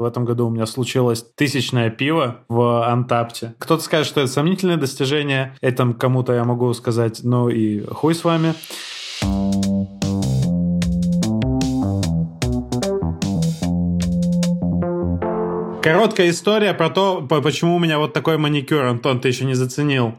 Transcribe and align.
В 0.00 0.04
этом 0.06 0.24
году 0.24 0.46
у 0.46 0.50
меня 0.50 0.64
случилось 0.64 1.22
тысячное 1.34 1.90
пиво 1.90 2.38
в 2.48 2.88
Антапте. 2.90 3.54
Кто-то 3.58 3.82
скажет, 3.82 4.06
что 4.06 4.22
это 4.22 4.30
сомнительное 4.30 4.78
достижение. 4.78 5.54
Это 5.60 5.92
кому-то 5.92 6.32
я 6.32 6.44
могу 6.44 6.72
сказать, 6.72 7.20
ну 7.22 7.50
и 7.50 7.84
хуй 7.84 8.14
с 8.14 8.24
вами. 8.24 8.54
Короткая 15.82 16.30
история 16.30 16.72
про 16.72 16.88
то, 16.88 17.20
почему 17.20 17.76
у 17.76 17.78
меня 17.78 17.98
вот 17.98 18.14
такой 18.14 18.38
маникюр, 18.38 18.82
Антон, 18.86 19.20
ты 19.20 19.28
еще 19.28 19.44
не 19.44 19.52
заценил. 19.52 20.14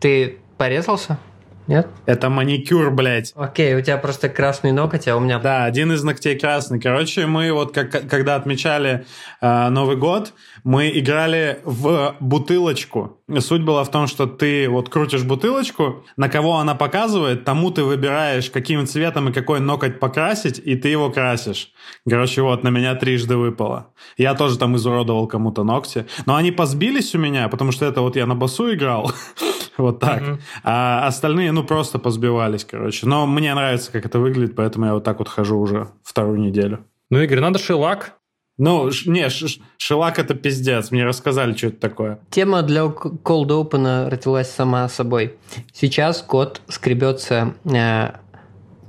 Ты 0.00 0.38
порезался? 0.56 1.18
Нет? 1.66 1.88
Это 2.06 2.30
маникюр, 2.30 2.90
блядь. 2.90 3.32
Окей, 3.34 3.74
у 3.74 3.80
тебя 3.80 3.96
просто 3.96 4.28
красный 4.28 4.72
ноготь, 4.72 5.08
а 5.08 5.16
у 5.16 5.20
меня... 5.20 5.38
Да, 5.38 5.64
один 5.64 5.92
из 5.92 6.02
ногтей 6.02 6.38
красный. 6.38 6.80
Короче, 6.80 7.26
мы 7.26 7.52
вот 7.52 7.74
как, 7.74 8.08
когда 8.08 8.36
отмечали 8.36 9.04
э, 9.40 9.68
Новый 9.68 9.96
год, 9.96 10.32
мы 10.62 10.90
играли 10.94 11.60
в 11.64 12.16
бутылочку. 12.20 13.18
Суть 13.40 13.62
была 13.62 13.82
в 13.82 13.90
том, 13.90 14.06
что 14.06 14.26
ты 14.26 14.68
вот 14.68 14.88
крутишь 14.88 15.24
бутылочку, 15.24 16.04
на 16.16 16.28
кого 16.28 16.58
она 16.58 16.74
показывает, 16.74 17.44
тому 17.44 17.70
ты 17.72 17.82
выбираешь, 17.82 18.50
каким 18.50 18.86
цветом 18.86 19.30
и 19.30 19.32
какой 19.32 19.58
ноготь 19.58 19.98
покрасить, 19.98 20.60
и 20.64 20.76
ты 20.76 20.88
его 20.88 21.10
красишь. 21.10 21.72
Короче, 22.08 22.42
вот 22.42 22.62
на 22.62 22.68
меня 22.68 22.94
трижды 22.94 23.36
выпало. 23.36 23.88
Я 24.16 24.34
тоже 24.34 24.58
там 24.58 24.76
изуродовал 24.76 25.26
кому-то 25.26 25.64
ногти. 25.64 26.06
Но 26.26 26.36
они 26.36 26.52
позбились 26.52 27.14
у 27.14 27.18
меня, 27.18 27.48
потому 27.48 27.72
что 27.72 27.86
это 27.86 28.00
вот 28.00 28.14
я 28.14 28.26
на 28.26 28.36
басу 28.36 28.72
играл. 28.72 29.12
Вот 29.78 30.00
так. 30.00 30.22
Угу. 30.22 30.38
А 30.64 31.06
остальные, 31.06 31.52
ну, 31.52 31.64
просто 31.64 31.98
позбивались, 31.98 32.64
короче. 32.64 33.06
Но 33.06 33.26
мне 33.26 33.54
нравится, 33.54 33.92
как 33.92 34.06
это 34.06 34.18
выглядит, 34.18 34.56
поэтому 34.56 34.86
я 34.86 34.94
вот 34.94 35.04
так 35.04 35.18
вот 35.18 35.28
хожу 35.28 35.58
уже 35.58 35.88
вторую 36.02 36.38
неделю. 36.38 36.84
Ну, 37.10 37.20
Игорь, 37.20 37.40
надо 37.40 37.58
шелак. 37.58 38.14
Ну, 38.58 38.90
не, 39.04 39.28
шелак 39.76 40.18
это 40.18 40.34
пиздец. 40.34 40.90
Мне 40.90 41.04
рассказали, 41.04 41.54
что 41.54 41.66
это 41.66 41.78
такое. 41.78 42.20
Тема 42.30 42.62
для 42.62 42.84
Cold 42.84 43.48
Open 43.48 44.08
родилась 44.08 44.50
сама 44.50 44.88
собой. 44.88 45.34
Сейчас 45.74 46.22
кот 46.22 46.62
скребется 46.68 47.54
э, 47.64 48.12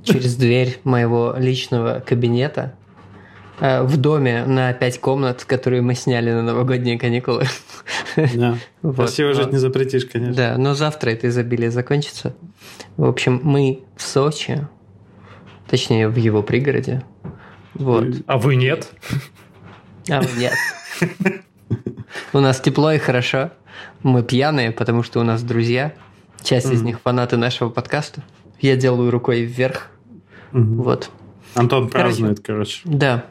через 0.04 0.36
дверь 0.36 0.80
моего 0.84 1.34
личного 1.36 2.00
кабинета 2.00 2.77
в 3.60 3.96
доме 3.96 4.44
на 4.44 4.72
пять 4.72 5.00
комнат, 5.00 5.44
которые 5.44 5.82
мы 5.82 5.94
сняли 5.94 6.30
на 6.30 6.42
новогодние 6.42 6.98
каникулы. 6.98 7.44
Да. 8.16 8.58
вот. 8.82 8.96
Красиво 8.96 9.34
жить 9.34 9.52
не 9.52 9.58
запретишь, 9.58 10.06
конечно. 10.06 10.34
Да, 10.34 10.56
но 10.58 10.74
завтра 10.74 11.10
это 11.10 11.28
изобилие 11.28 11.70
закончится. 11.70 12.34
В 12.96 13.04
общем, 13.04 13.40
мы 13.42 13.80
в 13.96 14.02
Сочи, 14.02 14.66
точнее, 15.68 16.08
в 16.08 16.16
его 16.16 16.42
пригороде. 16.42 17.04
Вот. 17.74 18.06
А 18.26 18.38
вы 18.38 18.56
нет? 18.56 18.88
А 20.08 20.20
вы 20.20 20.28
нет. 20.38 20.54
У 22.32 22.40
нас 22.40 22.60
тепло 22.60 22.92
и 22.92 22.98
хорошо. 22.98 23.50
Мы 24.02 24.22
пьяные, 24.22 24.72
потому 24.72 25.02
что 25.02 25.20
у 25.20 25.22
нас 25.22 25.42
друзья. 25.42 25.92
Часть 26.42 26.70
из 26.70 26.82
них 26.82 27.00
фанаты 27.00 27.36
нашего 27.36 27.68
подкаста. 27.68 28.22
Я 28.60 28.76
делаю 28.76 29.10
рукой 29.10 29.42
вверх. 29.42 29.90
Вот. 30.52 31.10
Антон 31.54 31.88
празднует, 31.88 32.40
короче. 32.40 32.80
Да. 32.84 33.26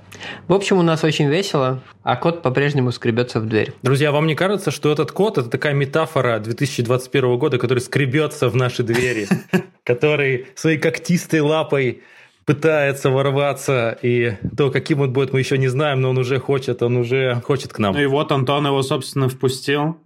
В 0.47 0.53
общем, 0.53 0.77
у 0.77 0.81
нас 0.81 1.03
очень 1.03 1.27
весело, 1.27 1.81
а 2.03 2.15
кот 2.15 2.41
по-прежнему 2.41 2.91
скребется 2.91 3.39
в 3.39 3.47
дверь. 3.47 3.73
Друзья, 3.81 4.11
вам 4.11 4.27
не 4.27 4.35
кажется, 4.35 4.71
что 4.71 4.91
этот 4.91 5.11
кот– 5.11 5.37
это 5.39 5.49
такая 5.49 5.73
метафора 5.73 6.39
2021 6.39 7.37
года, 7.37 7.57
который 7.57 7.79
скребется 7.79 8.49
в 8.49 8.55
наши 8.55 8.83
двери, 8.83 9.27
который 9.83 10.47
своей 10.55 10.77
когтистой 10.77 11.41
лапой 11.41 12.01
пытается 12.45 13.09
ворваться, 13.09 13.97
и 14.01 14.37
то, 14.55 14.71
каким 14.71 15.01
он 15.01 15.11
будет, 15.11 15.33
мы 15.33 15.39
еще 15.39 15.57
не 15.57 15.67
знаем, 15.67 15.99
но 15.99 16.11
он 16.11 16.17
уже 16.17 16.39
хочет, 16.39 16.81
он 16.81 16.95
уже 16.95 17.41
хочет 17.43 17.73
к 17.73 17.79
нам. 17.79 17.93
Ну 17.93 18.01
и 18.01 18.05
вот 18.05 18.31
Антон 18.31 18.65
его, 18.65 18.81
собственно, 18.83 19.27
впустил. 19.27 19.97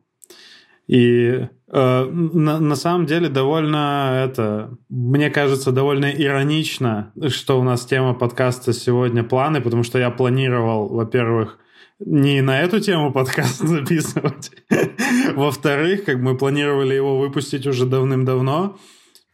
И 0.87 1.47
э, 1.71 2.05
на, 2.05 2.59
на 2.59 2.75
самом 2.75 3.05
деле 3.05 3.29
довольно 3.29 4.23
это, 4.25 4.77
мне 4.89 5.29
кажется, 5.29 5.71
довольно 5.71 6.11
иронично, 6.11 7.13
что 7.29 7.59
у 7.59 7.63
нас 7.63 7.85
тема 7.85 8.13
подкаста 8.13 8.73
сегодня 8.73 9.23
планы, 9.23 9.61
потому 9.61 9.83
что 9.83 9.99
я 9.99 10.09
планировал, 10.09 10.89
во-первых, 10.89 11.59
не 11.99 12.41
на 12.41 12.59
эту 12.59 12.79
тему 12.79 13.11
подкаст 13.11 13.59
записывать. 13.59 14.51
Во-вторых, 15.35 16.05
как 16.05 16.17
мы 16.17 16.37
планировали 16.37 16.95
его 16.95 17.17
выпустить 17.17 17.67
уже 17.67 17.85
давным-давно, 17.85 18.77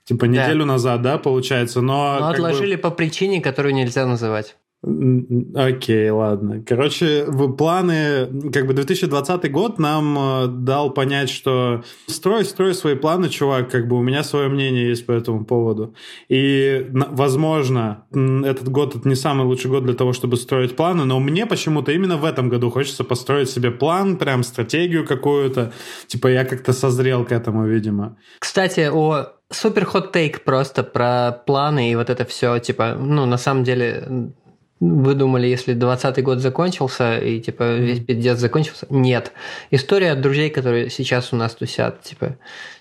типа 0.03 0.25
неделю 0.25 0.59
да. 0.59 0.73
назад, 0.73 1.01
да, 1.01 1.17
получается, 1.17 1.81
но... 1.81 2.17
Но 2.19 2.27
отложили 2.27 2.75
бы... 2.75 2.81
по 2.81 2.91
причине, 2.91 3.41
которую 3.41 3.73
нельзя 3.73 4.05
называть. 4.05 4.57
Окей, 4.83 6.09
ладно. 6.11 6.63
Короче, 6.63 7.25
планы, 7.57 8.51
как 8.51 8.67
бы 8.67 8.73
2020 8.73 9.51
год 9.51 9.79
нам 9.79 10.17
э, 10.17 10.47
дал 10.47 10.91
понять, 10.91 11.31
что 11.31 11.83
строй, 12.05 12.45
строй 12.45 12.75
свои 12.75 12.93
планы, 12.93 13.29
чувак, 13.29 13.71
как 13.71 13.88
бы 13.88 13.97
у 13.97 14.03
меня 14.03 14.23
свое 14.23 14.49
мнение 14.49 14.88
есть 14.89 15.07
по 15.07 15.13
этому 15.13 15.45
поводу. 15.45 15.95
И, 16.29 16.85
возможно, 16.91 18.05
этот 18.11 18.69
год 18.69 18.95
это 18.95 19.09
не 19.09 19.15
самый 19.15 19.47
лучший 19.47 19.71
год 19.71 19.83
для 19.83 19.95
того, 19.95 20.13
чтобы 20.13 20.38
строить 20.38 20.75
планы, 20.75 21.05
но 21.05 21.19
мне 21.19 21.47
почему-то 21.47 21.91
именно 21.91 22.17
в 22.17 22.25
этом 22.25 22.47
году 22.47 22.69
хочется 22.69 23.03
построить 23.03 23.49
себе 23.49 23.71
план, 23.71 24.17
прям 24.17 24.44
стратегию 24.44 25.07
какую-то. 25.07 25.73
Типа 26.05 26.27
я 26.27 26.45
как-то 26.45 26.71
созрел 26.71 27.25
к 27.25 27.31
этому, 27.31 27.65
видимо. 27.65 28.17
Кстати, 28.39 28.89
о 28.94 29.33
супер 29.49 29.85
хот 29.85 30.11
тейк 30.11 30.44
просто 30.44 30.83
про 30.83 31.31
планы 31.31 31.91
и 31.91 31.95
вот 31.95 32.11
это 32.11 32.25
все, 32.25 32.59
типа, 32.59 32.95
ну, 32.99 33.25
на 33.25 33.38
самом 33.38 33.63
деле 33.63 34.33
вы 34.79 35.15
думали, 35.15 35.47
если 35.47 35.73
20 35.73 36.23
год 36.23 36.39
закончился 36.39 37.17
и 37.17 37.39
типа 37.39 37.77
весь 37.77 37.99
пиздец 37.99 38.38
закончился? 38.38 38.85
Нет. 38.89 39.31
История 39.71 40.11
от 40.11 40.21
друзей, 40.21 40.49
которые 40.49 40.89
сейчас 40.89 41.33
у 41.33 41.35
нас 41.35 41.55
тусят, 41.55 42.01
типа 42.03 42.38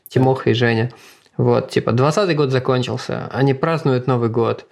Тимоха 0.08 0.50
и 0.50 0.54
Женя. 0.54 0.90
Вот, 1.36 1.70
типа, 1.70 1.92
20 1.92 2.34
год 2.34 2.50
закончился, 2.50 3.28
они 3.32 3.52
празднуют 3.52 4.06
Новый 4.06 4.30
год, 4.30 4.66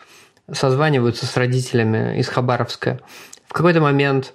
созваниваются 0.50 1.26
с 1.26 1.36
родителями 1.36 2.18
из 2.18 2.28
Хабаровска. 2.28 3.00
В 3.46 3.52
какой-то 3.52 3.80
момент, 3.82 4.32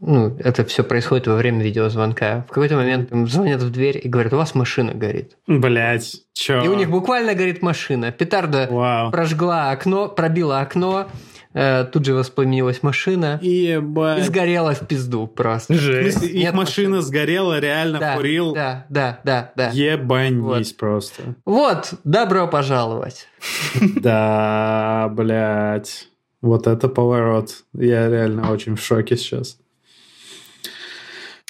ну, 0.00 0.36
это 0.40 0.64
все 0.64 0.82
происходит 0.82 1.28
во 1.28 1.36
время 1.36 1.62
видеозвонка, 1.62 2.44
в 2.48 2.52
какой-то 2.52 2.74
момент 2.74 3.12
им 3.12 3.28
звонят 3.28 3.62
в 3.62 3.70
дверь 3.70 4.00
и 4.02 4.08
говорят, 4.08 4.32
у 4.32 4.36
вас 4.36 4.54
машина 4.56 4.94
горит. 4.94 5.36
Блять, 5.46 6.22
чё? 6.32 6.60
И 6.62 6.68
у 6.68 6.74
них 6.74 6.90
буквально 6.90 7.34
горит 7.34 7.62
машина. 7.62 8.10
Петарда 8.10 8.66
Вау. 8.68 9.12
прожгла 9.12 9.70
окно, 9.70 10.08
пробила 10.08 10.60
окно, 10.60 11.08
Э, 11.52 11.84
тут 11.84 12.04
же 12.04 12.14
воспламенилась 12.14 12.82
машина. 12.82 13.38
Ебать. 13.42 14.20
И 14.20 14.22
сгорела 14.22 14.74
в 14.74 14.86
пизду 14.86 15.26
просто. 15.26 15.74
Жесть. 15.74 16.22
Их 16.22 16.34
Нет 16.34 16.54
машина 16.54 16.96
машины. 16.96 17.02
сгорела, 17.02 17.58
реально 17.58 17.98
да, 17.98 18.16
курил. 18.16 18.54
Да, 18.54 18.86
да, 18.88 19.20
да, 19.24 19.52
да. 19.56 19.70
Ебанись 19.70 20.68
вот. 20.68 20.76
просто. 20.76 21.22
Вот, 21.44 21.94
добро 22.04 22.46
пожаловать. 22.46 23.26
Да, 24.00 25.08
блядь. 25.12 26.08
Вот 26.40 26.66
это 26.66 26.88
поворот. 26.88 27.64
Я 27.74 28.08
реально 28.08 28.50
очень 28.50 28.76
в 28.76 28.82
шоке 28.82 29.16
сейчас. 29.16 29.58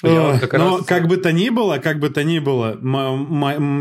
Я 0.03 0.39
как 0.39 0.53
Но 0.53 0.77
раз... 0.77 0.85
как 0.85 1.07
бы 1.07 1.17
то 1.17 1.31
ни 1.31 1.49
было, 1.49 1.77
как 1.77 1.99
бы 1.99 2.09
то 2.09 2.23
ни 2.23 2.39
было, 2.39 2.77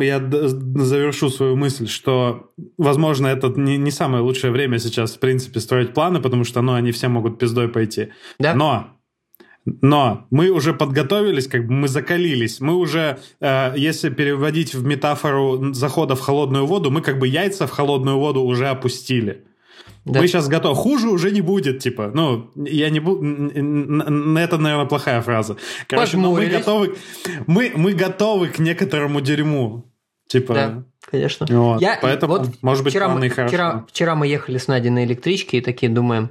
я 0.03 0.21
завершу 0.21 1.31
свою 1.31 1.57
мысль, 1.57 1.87
что, 1.87 2.51
возможно, 2.77 3.27
это 3.27 3.49
не, 3.49 3.79
не 3.79 3.91
самое 3.91 4.23
лучшее 4.23 4.53
время 4.53 4.79
сейчас, 4.79 5.15
в 5.15 5.19
принципе, 5.19 5.61
строить 5.61 5.95
планы, 5.95 6.21
потому 6.21 6.45
что, 6.45 6.61
ну, 6.61 6.75
они 6.75 6.93
все 6.93 7.09
могут 7.09 7.39
пиздой 7.39 7.69
пойти. 7.69 8.09
Да? 8.39 8.55
Но 8.55 9.01
но 9.67 10.27
мы 10.31 10.49
уже 10.49 10.73
подготовились, 10.73 11.47
как 11.47 11.67
бы 11.67 11.73
мы 11.73 11.89
закалились. 11.89 12.61
Мы 12.61 12.75
уже, 12.75 13.19
э, 13.41 13.75
если 13.77 14.09
переводить 14.09 14.75
в 14.75 14.85
метафору 14.85 15.75
захода 15.75 16.17
в 16.17 16.21
холодную 16.21 16.67
воду, 16.67 16.91
мы 16.91 17.03
как 17.03 17.19
бы 17.19 17.29
яйца 17.29 17.67
в 17.67 17.71
холодную 17.71 18.19
воду 18.19 18.43
уже 18.43 18.69
опустили. 18.69 19.45
Да. 20.11 20.21
Мы 20.21 20.29
сейчас 20.29 20.49
готовы. 20.49 20.75
Хуже 20.75 21.09
уже 21.09 21.31
не 21.31 21.41
будет, 21.41 21.79
типа. 21.79 22.11
Ну, 22.15 22.51
я 22.55 22.91
не 22.91 23.01
буду... 23.01 23.23
Это, 24.39 24.59
наверное, 24.59 24.87
плохая 24.87 25.21
фраза. 25.23 25.57
Короче, 25.89 26.17
ну, 26.17 26.33
мы 26.33 26.47
готовы... 26.47 26.97
Мы, 27.47 27.73
мы 27.75 27.93
готовы 27.93 28.49
к 28.49 28.59
некоторому 28.59 29.21
дерьму. 29.21 29.85
Типа... 30.29 30.55
Да, 30.55 30.83
конечно. 31.11 31.47
Вот. 31.49 31.81
Я, 31.81 31.99
Поэтому, 32.01 32.39
вот 32.39 32.49
может 32.63 32.85
быть, 32.85 32.93
вчера 32.93 33.09
мы, 33.09 33.29
вчера, 33.29 33.85
вчера 33.89 34.15
мы 34.15 34.27
ехали 34.27 34.59
с 34.59 34.69
Надей 34.69 34.91
на 34.91 35.05
электричке 35.05 35.59
и 35.59 35.61
такие 35.61 35.91
думаем... 35.91 36.31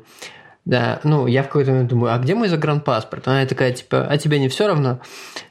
Да, 0.65 0.99
ну, 1.03 1.25
я 1.25 1.41
в 1.41 1.47
какой-то 1.47 1.71
момент 1.71 1.89
думаю, 1.89 2.13
а 2.13 2.19
где 2.19 2.35
мой 2.35 2.47
загранпаспорт? 2.47 3.27
Она 3.27 3.45
такая, 3.47 3.71
типа, 3.71 4.05
а 4.07 4.17
тебе 4.17 4.39
не 4.39 4.49
все 4.49 4.67
равно? 4.67 4.99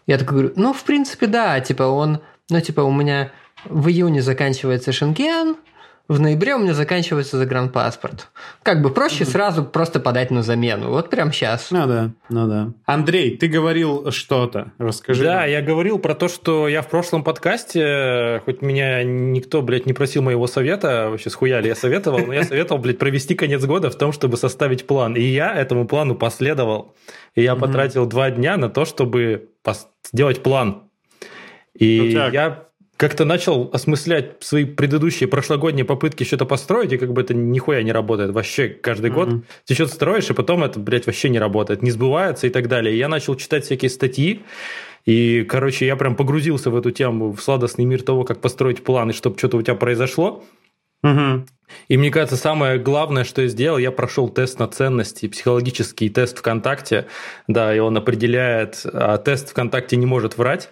Я 0.06 0.16
такой 0.16 0.32
говорю, 0.38 0.52
ну, 0.54 0.72
в 0.72 0.84
принципе, 0.84 1.26
да, 1.26 1.58
типа, 1.58 1.84
он, 1.84 2.20
ну, 2.50 2.60
типа, 2.60 2.82
у 2.82 2.92
меня 2.92 3.32
в 3.64 3.88
июне 3.88 4.22
заканчивается 4.22 4.92
Шенген, 4.92 5.56
в 6.08 6.18
ноябре 6.18 6.54
у 6.54 6.58
меня 6.58 6.72
заканчивается 6.72 7.36
загранпаспорт. 7.36 8.30
Как 8.62 8.80
бы 8.80 8.90
проще 8.90 9.24
mm-hmm. 9.24 9.30
сразу 9.30 9.64
просто 9.64 10.00
подать 10.00 10.30
на 10.30 10.42
замену. 10.42 10.88
Вот 10.88 11.10
прям 11.10 11.32
сейчас. 11.32 11.70
Ну 11.70 11.86
да, 11.86 12.10
ну 12.30 12.48
да. 12.48 12.72
Андрей, 12.86 13.36
ты 13.36 13.46
говорил 13.46 14.10
что-то. 14.10 14.72
Расскажи. 14.78 15.22
Да, 15.22 15.44
я 15.44 15.60
говорил 15.60 15.98
про 15.98 16.14
то, 16.14 16.28
что 16.28 16.66
я 16.66 16.80
в 16.80 16.88
прошлом 16.88 17.22
подкасте, 17.22 18.40
хоть 18.46 18.62
меня 18.62 19.04
никто, 19.04 19.60
блядь, 19.60 19.84
не 19.84 19.92
просил 19.92 20.22
моего 20.22 20.46
совета, 20.46 21.10
вообще 21.10 21.28
схуяли 21.28 21.68
я 21.68 21.74
советовал, 21.74 22.20
но 22.26 22.32
я 22.32 22.44
советовал, 22.44 22.80
блядь, 22.80 22.98
провести 22.98 23.34
конец 23.34 23.62
года 23.66 23.90
в 23.90 23.98
том, 23.98 24.12
чтобы 24.12 24.38
составить 24.38 24.86
план. 24.86 25.14
И 25.14 25.22
я 25.22 25.54
этому 25.54 25.86
плану 25.86 26.14
последовал. 26.14 26.96
И 27.34 27.42
я 27.42 27.52
mm-hmm. 27.52 27.60
потратил 27.60 28.06
два 28.06 28.30
дня 28.30 28.56
на 28.56 28.70
то, 28.70 28.86
чтобы 28.86 29.50
сделать 30.10 30.42
план. 30.42 30.84
И 31.74 32.12
ну, 32.14 32.30
я 32.30 32.67
как-то 32.98 33.24
начал 33.24 33.70
осмыслять 33.72 34.32
свои 34.40 34.64
предыдущие 34.64 35.28
прошлогодние 35.28 35.84
попытки 35.84 36.24
что-то 36.24 36.44
построить, 36.46 36.92
и 36.92 36.98
как 36.98 37.12
бы 37.12 37.22
это 37.22 37.32
нихуя 37.32 37.82
не 37.84 37.92
работает. 37.92 38.32
Вообще 38.32 38.68
каждый 38.68 39.10
mm-hmm. 39.10 39.14
год 39.14 39.44
ты 39.66 39.74
что-то 39.74 39.94
строишь, 39.94 40.28
и 40.28 40.34
потом 40.34 40.64
это, 40.64 40.80
блядь, 40.80 41.06
вообще 41.06 41.28
не 41.28 41.38
работает, 41.38 41.80
не 41.80 41.92
сбывается 41.92 42.48
и 42.48 42.50
так 42.50 42.66
далее. 42.66 42.92
И 42.92 42.98
я 42.98 43.08
начал 43.08 43.36
читать 43.36 43.64
всякие 43.64 43.88
статьи, 43.88 44.42
и, 45.06 45.44
короче, 45.44 45.86
я 45.86 45.94
прям 45.94 46.16
погрузился 46.16 46.70
в 46.70 46.76
эту 46.76 46.90
тему, 46.90 47.32
в 47.32 47.40
сладостный 47.40 47.84
мир 47.84 48.02
того, 48.02 48.24
как 48.24 48.40
построить 48.40 48.82
план, 48.82 49.10
и 49.10 49.12
чтобы 49.12 49.38
что-то 49.38 49.58
у 49.58 49.62
тебя 49.62 49.76
произошло. 49.76 50.44
Угу. 51.02 51.46
И 51.88 51.96
мне 51.96 52.10
кажется, 52.10 52.36
самое 52.36 52.78
главное, 52.78 53.24
что 53.24 53.42
я 53.42 53.48
сделал, 53.48 53.78
я 53.78 53.90
прошел 53.90 54.28
тест 54.28 54.58
на 54.58 54.68
ценности, 54.68 55.28
психологический 55.28 56.08
тест 56.08 56.38
ВКонтакте, 56.38 57.06
да, 57.46 57.74
и 57.74 57.78
он 57.78 57.96
определяет, 57.96 58.80
а 58.84 59.18
тест 59.18 59.50
ВКонтакте 59.50 59.96
не 59.96 60.06
может 60.06 60.38
врать. 60.38 60.70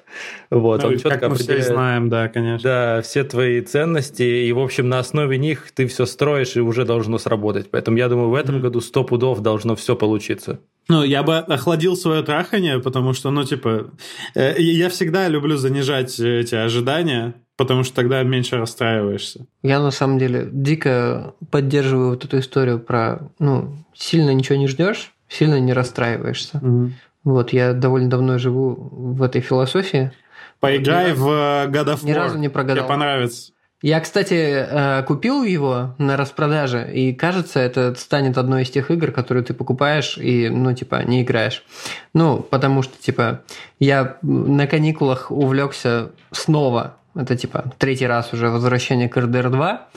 Вот, 0.50 0.82
ну, 0.82 0.88
он 0.88 0.94
четко 0.94 1.10
как 1.10 1.28
мы 1.28 1.34
определяет, 1.34 1.64
все 1.64 1.72
знаем, 1.72 2.08
да, 2.08 2.28
конечно. 2.28 2.68
Да, 2.68 3.02
все 3.02 3.24
твои 3.24 3.60
ценности, 3.60 4.22
и, 4.22 4.52
в 4.52 4.58
общем, 4.58 4.88
на 4.88 4.98
основе 4.98 5.38
них 5.38 5.70
ты 5.72 5.86
все 5.86 6.06
строишь, 6.06 6.56
и 6.56 6.60
уже 6.60 6.84
должно 6.84 7.18
сработать. 7.18 7.70
Поэтому 7.70 7.96
я 7.98 8.08
думаю, 8.08 8.30
в 8.30 8.34
этом 8.34 8.56
mm 8.56 8.60
году 8.66 8.80
сто 8.80 9.04
пудов 9.04 9.40
должно 9.40 9.76
все 9.76 9.94
получиться. 9.94 10.60
Ну, 10.88 11.02
я 11.02 11.22
бы 11.22 11.36
охладил 11.36 11.96
свое 11.96 12.22
трахание, 12.22 12.78
потому 12.80 13.12
что, 13.12 13.30
ну, 13.30 13.44
типа, 13.44 13.90
э, 14.34 14.54
я 14.58 14.88
всегда 14.88 15.28
люблю 15.28 15.56
занижать 15.56 16.18
эти 16.18 16.54
ожидания, 16.54 17.34
потому 17.56 17.84
что 17.84 17.94
тогда 17.96 18.22
меньше 18.22 18.56
расстраиваешься. 18.56 19.46
Я 19.62 19.80
на 19.80 19.90
самом 19.90 20.18
деле 20.18 20.48
дико 20.50 21.34
поддерживаю 21.50 22.10
вот 22.10 22.24
эту 22.24 22.38
историю 22.38 22.78
про, 22.78 23.20
ну, 23.38 23.76
сильно 23.94 24.32
ничего 24.34 24.58
не 24.58 24.68
ждешь, 24.68 25.12
сильно 25.28 25.58
не 25.58 25.72
расстраиваешься. 25.72 26.58
Угу. 26.58 26.92
Вот, 27.24 27.52
я 27.52 27.72
довольно 27.72 28.08
давно 28.08 28.38
живу 28.38 28.74
в 28.74 29.22
этой 29.22 29.40
философии. 29.40 30.12
Поиграй 30.60 31.12
в 31.12 31.26
э, 31.28 31.66
God 31.68 31.86
of 31.86 32.02
War. 32.02 32.06
Ни 32.06 32.12
разу 32.12 32.38
не 32.38 32.48
прогадал. 32.48 32.84
Тебе 32.84 32.88
понравится. 32.88 33.52
Я, 33.82 34.00
кстати, 34.00 34.34
э, 34.34 35.02
купил 35.02 35.44
его 35.44 35.94
на 35.98 36.16
распродаже, 36.16 36.90
и 36.92 37.12
кажется, 37.12 37.60
это 37.60 37.94
станет 37.94 38.38
одной 38.38 38.62
из 38.62 38.70
тех 38.70 38.90
игр, 38.90 39.12
которые 39.12 39.44
ты 39.44 39.52
покупаешь 39.52 40.16
и, 40.16 40.48
ну, 40.48 40.72
типа, 40.72 41.02
не 41.04 41.22
играешь. 41.22 41.62
Ну, 42.14 42.38
потому 42.38 42.82
что, 42.82 42.96
типа, 43.00 43.42
я 43.78 44.16
на 44.22 44.66
каникулах 44.66 45.30
увлекся 45.30 46.12
снова 46.30 46.96
это 47.16 47.36
типа 47.36 47.72
третий 47.78 48.06
раз 48.06 48.32
уже 48.32 48.50
возвращение 48.50 49.08
к 49.08 49.16
РДР 49.16 49.50
2. 49.50 49.88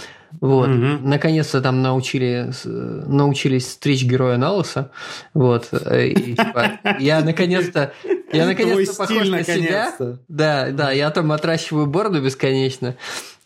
Вот. 0.42 0.69
Угу. 0.69 1.07
Наконец-то 1.07 1.62
там 1.62 1.81
научили, 1.81 2.51
научились 2.63 3.71
стричь 3.71 4.04
героя 4.04 4.38
Налоса. 4.38 4.92
Вот. 5.33 5.69
И, 5.74 6.36
типа, 6.36 6.80
я 7.00 7.21
наконец-то 7.21 7.94
я 8.31 8.45
наконец-то 8.45 8.95
похож 8.95 9.27
на 9.27 9.44
себя. 9.44 9.94
Да, 10.27 10.69
да, 10.71 10.92
я 10.92 11.10
там 11.10 11.31
отращиваю 11.31 11.88
бороду 11.88 12.21
бесконечно. 12.21 12.95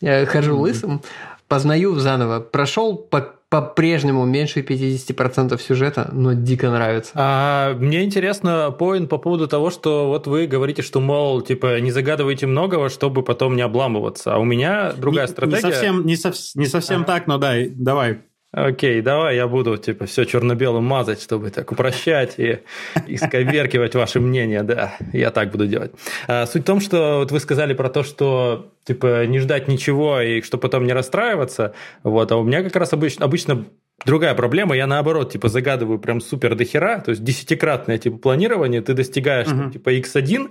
Я 0.00 0.26
хожу 0.26 0.58
лысым, 0.58 1.02
познаю 1.48 1.94
заново. 1.98 2.40
Прошел 2.40 2.96
по 2.96 3.34
по-прежнему 3.54 4.24
меньше 4.24 4.62
50% 4.62 5.62
сюжета, 5.62 6.08
но 6.10 6.32
дико 6.32 6.70
нравится. 6.70 7.12
А, 7.14 7.74
мне 7.74 8.02
интересно 8.02 8.74
поинт 8.76 9.08
по 9.08 9.16
поводу 9.16 9.46
того, 9.46 9.70
что 9.70 10.08
вот 10.08 10.26
вы 10.26 10.48
говорите, 10.48 10.82
что, 10.82 10.98
мол, 10.98 11.40
типа, 11.40 11.78
не 11.78 11.92
загадывайте 11.92 12.48
многого, 12.48 12.88
чтобы 12.88 13.22
потом 13.22 13.54
не 13.54 13.62
обламываться. 13.62 14.34
А 14.34 14.38
у 14.38 14.44
меня 14.44 14.92
другая 14.94 15.28
не, 15.28 15.30
стратегия. 15.30 15.68
Не 15.68 15.72
совсем, 15.72 16.04
не, 16.04 16.16
сов, 16.16 16.34
не 16.56 16.66
совсем 16.66 17.02
ага. 17.02 17.06
так, 17.06 17.28
но 17.28 17.38
да, 17.38 17.54
давай. 17.68 18.22
Окей, 18.56 19.00
давай 19.00 19.34
я 19.34 19.48
буду 19.48 19.76
типа 19.76 20.06
все 20.06 20.24
черно-белым 20.24 20.84
мазать, 20.84 21.20
чтобы 21.20 21.50
так 21.50 21.72
упрощать 21.72 22.34
и 22.38 22.60
исковеркивать 23.08 23.96
ваше 23.96 24.20
мнение, 24.20 24.62
да, 24.62 24.96
я 25.12 25.32
так 25.32 25.50
буду 25.50 25.66
делать. 25.66 25.90
А, 26.28 26.46
суть 26.46 26.62
в 26.62 26.64
том, 26.64 26.80
что 26.80 27.18
вот 27.18 27.32
вы 27.32 27.40
сказали 27.40 27.74
про 27.74 27.88
то, 27.88 28.04
что 28.04 28.70
типа 28.84 29.26
не 29.26 29.40
ждать 29.40 29.66
ничего 29.66 30.20
и 30.20 30.40
что 30.40 30.56
потом 30.56 30.86
не 30.86 30.92
расстраиваться, 30.92 31.74
вот, 32.04 32.30
а 32.30 32.36
у 32.36 32.44
меня 32.44 32.62
как 32.62 32.76
раз 32.76 32.92
обычно, 32.92 33.24
обычно 33.24 33.64
Другая 34.06 34.34
проблема, 34.34 34.76
я 34.76 34.86
наоборот, 34.86 35.32
типа, 35.32 35.48
загадываю 35.48 35.98
прям 35.98 36.20
супер 36.20 36.54
дохера, 36.54 37.00
то 37.00 37.10
есть 37.10 37.24
десятикратное, 37.24 37.98
типа, 37.98 38.18
планирование, 38.18 38.82
ты 38.82 38.94
достигаешь, 38.94 39.48
uh-huh. 39.48 39.58
там, 39.58 39.70
типа, 39.72 39.94
x1, 39.94 40.50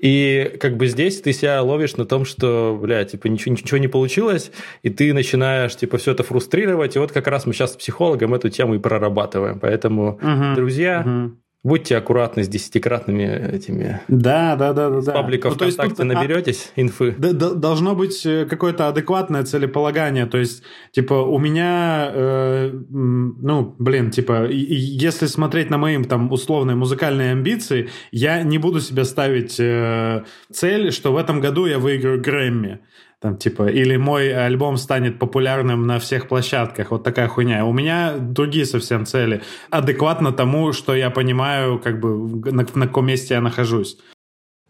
и 0.00 0.56
как 0.60 0.76
бы 0.76 0.86
здесь 0.86 1.20
ты 1.20 1.32
себя 1.32 1.62
ловишь 1.62 1.96
на 1.96 2.06
том, 2.06 2.24
что, 2.24 2.78
бля, 2.80 3.04
типа, 3.04 3.26
ничего, 3.26 3.52
ничего 3.52 3.78
не 3.78 3.88
получилось, 3.88 4.50
и 4.82 4.90
ты 4.90 5.12
начинаешь, 5.12 5.76
типа, 5.76 5.98
все 5.98 6.12
это 6.12 6.22
фрустрировать, 6.22 6.96
и 6.96 6.98
вот 6.98 7.12
как 7.12 7.26
раз 7.26 7.46
мы 7.46 7.52
сейчас 7.52 7.74
с 7.74 7.76
психологом 7.76 8.34
эту 8.34 8.48
тему 8.48 8.74
и 8.74 8.78
прорабатываем, 8.78 9.58
поэтому, 9.60 10.18
uh-huh. 10.22 10.54
друзья, 10.54 11.04
uh-huh. 11.06 11.32
Будьте 11.64 11.96
аккуратны 11.96 12.44
с 12.44 12.48
десятикратными 12.48 13.24
этими. 13.24 14.00
Да, 14.06 14.54
да, 14.54 14.72
да, 14.72 14.90
да. 14.90 15.02
С 15.02 15.06
пабликов 15.06 15.52
ну, 15.52 15.66
ВКонтакте 15.66 15.94
тут, 15.96 16.06
наберетесь 16.06 16.72
а, 16.76 16.80
инфы. 16.80 17.16
Да, 17.18 17.32
да, 17.32 17.50
должно 17.50 17.96
быть 17.96 18.24
э, 18.24 18.46
какое-то 18.46 18.86
адекватное 18.86 19.42
целеполагание. 19.42 20.26
То 20.26 20.38
есть, 20.38 20.62
типа, 20.92 21.14
у 21.14 21.36
меня, 21.40 22.12
э, 22.14 22.70
ну, 22.90 23.74
блин, 23.76 24.12
типа, 24.12 24.46
если 24.48 25.26
смотреть 25.26 25.68
на 25.68 25.78
мои 25.78 26.00
там 26.04 26.30
условные 26.30 26.76
музыкальные 26.76 27.32
амбиции, 27.32 27.90
я 28.12 28.44
не 28.44 28.58
буду 28.58 28.80
себе 28.80 29.04
ставить 29.04 29.58
э, 29.58 30.24
цель, 30.52 30.92
что 30.92 31.12
в 31.12 31.16
этом 31.16 31.40
году 31.40 31.66
я 31.66 31.80
выиграю 31.80 32.22
Грэмми 32.22 32.78
там 33.20 33.36
типа, 33.36 33.68
или 33.68 33.96
мой 33.96 34.32
альбом 34.32 34.76
станет 34.76 35.18
популярным 35.18 35.86
на 35.86 35.98
всех 35.98 36.28
площадках, 36.28 36.90
вот 36.90 37.02
такая 37.02 37.28
хуйня. 37.28 37.66
У 37.66 37.72
меня 37.72 38.14
другие 38.16 38.64
совсем 38.64 39.06
цели, 39.06 39.42
адекватно 39.70 40.32
тому, 40.32 40.72
что 40.72 40.94
я 40.94 41.10
понимаю, 41.10 41.78
как 41.78 42.00
бы 42.00 42.52
на, 42.52 42.66
на 42.74 42.86
каком 42.86 43.06
месте 43.06 43.34
я 43.34 43.40
нахожусь. 43.40 43.98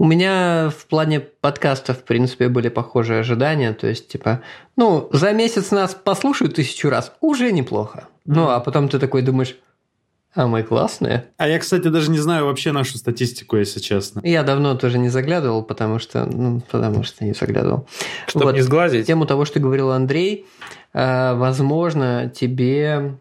У 0.00 0.04
меня 0.04 0.70
в 0.70 0.86
плане 0.86 1.18
подкастов, 1.20 1.98
в 1.98 2.04
принципе, 2.04 2.48
были 2.48 2.68
похожие 2.68 3.20
ожидания. 3.20 3.72
То 3.72 3.88
есть, 3.88 4.08
типа, 4.08 4.42
ну, 4.76 5.08
за 5.12 5.32
месяц 5.32 5.72
нас 5.72 5.92
послушают 5.92 6.54
тысячу 6.54 6.88
раз, 6.88 7.12
уже 7.20 7.50
неплохо. 7.50 8.06
Ну, 8.24 8.48
а 8.48 8.60
потом 8.60 8.88
ты 8.88 9.00
такой 9.00 9.22
думаешь, 9.22 9.56
а 10.38 10.46
мы 10.46 10.62
классные. 10.62 11.24
А 11.36 11.48
я, 11.48 11.58
кстати, 11.58 11.88
даже 11.88 12.12
не 12.12 12.18
знаю 12.18 12.44
вообще 12.46 12.70
нашу 12.70 12.96
статистику, 12.96 13.56
если 13.56 13.80
честно. 13.80 14.20
Я 14.22 14.44
давно 14.44 14.76
тоже 14.76 14.96
не 14.96 15.08
заглядывал, 15.08 15.64
потому 15.64 15.98
что, 15.98 16.26
ну, 16.26 16.62
потому 16.70 17.02
что 17.02 17.24
не 17.24 17.32
заглядывал. 17.32 17.88
Чтобы 18.28 18.46
вот. 18.46 18.54
не 18.54 18.60
сглазить. 18.60 19.08
Тему 19.08 19.26
того, 19.26 19.44
что 19.44 19.58
говорил 19.58 19.90
Андрей, 19.90 20.46
э, 20.94 21.34
возможно, 21.34 22.32
тебе 22.32 23.16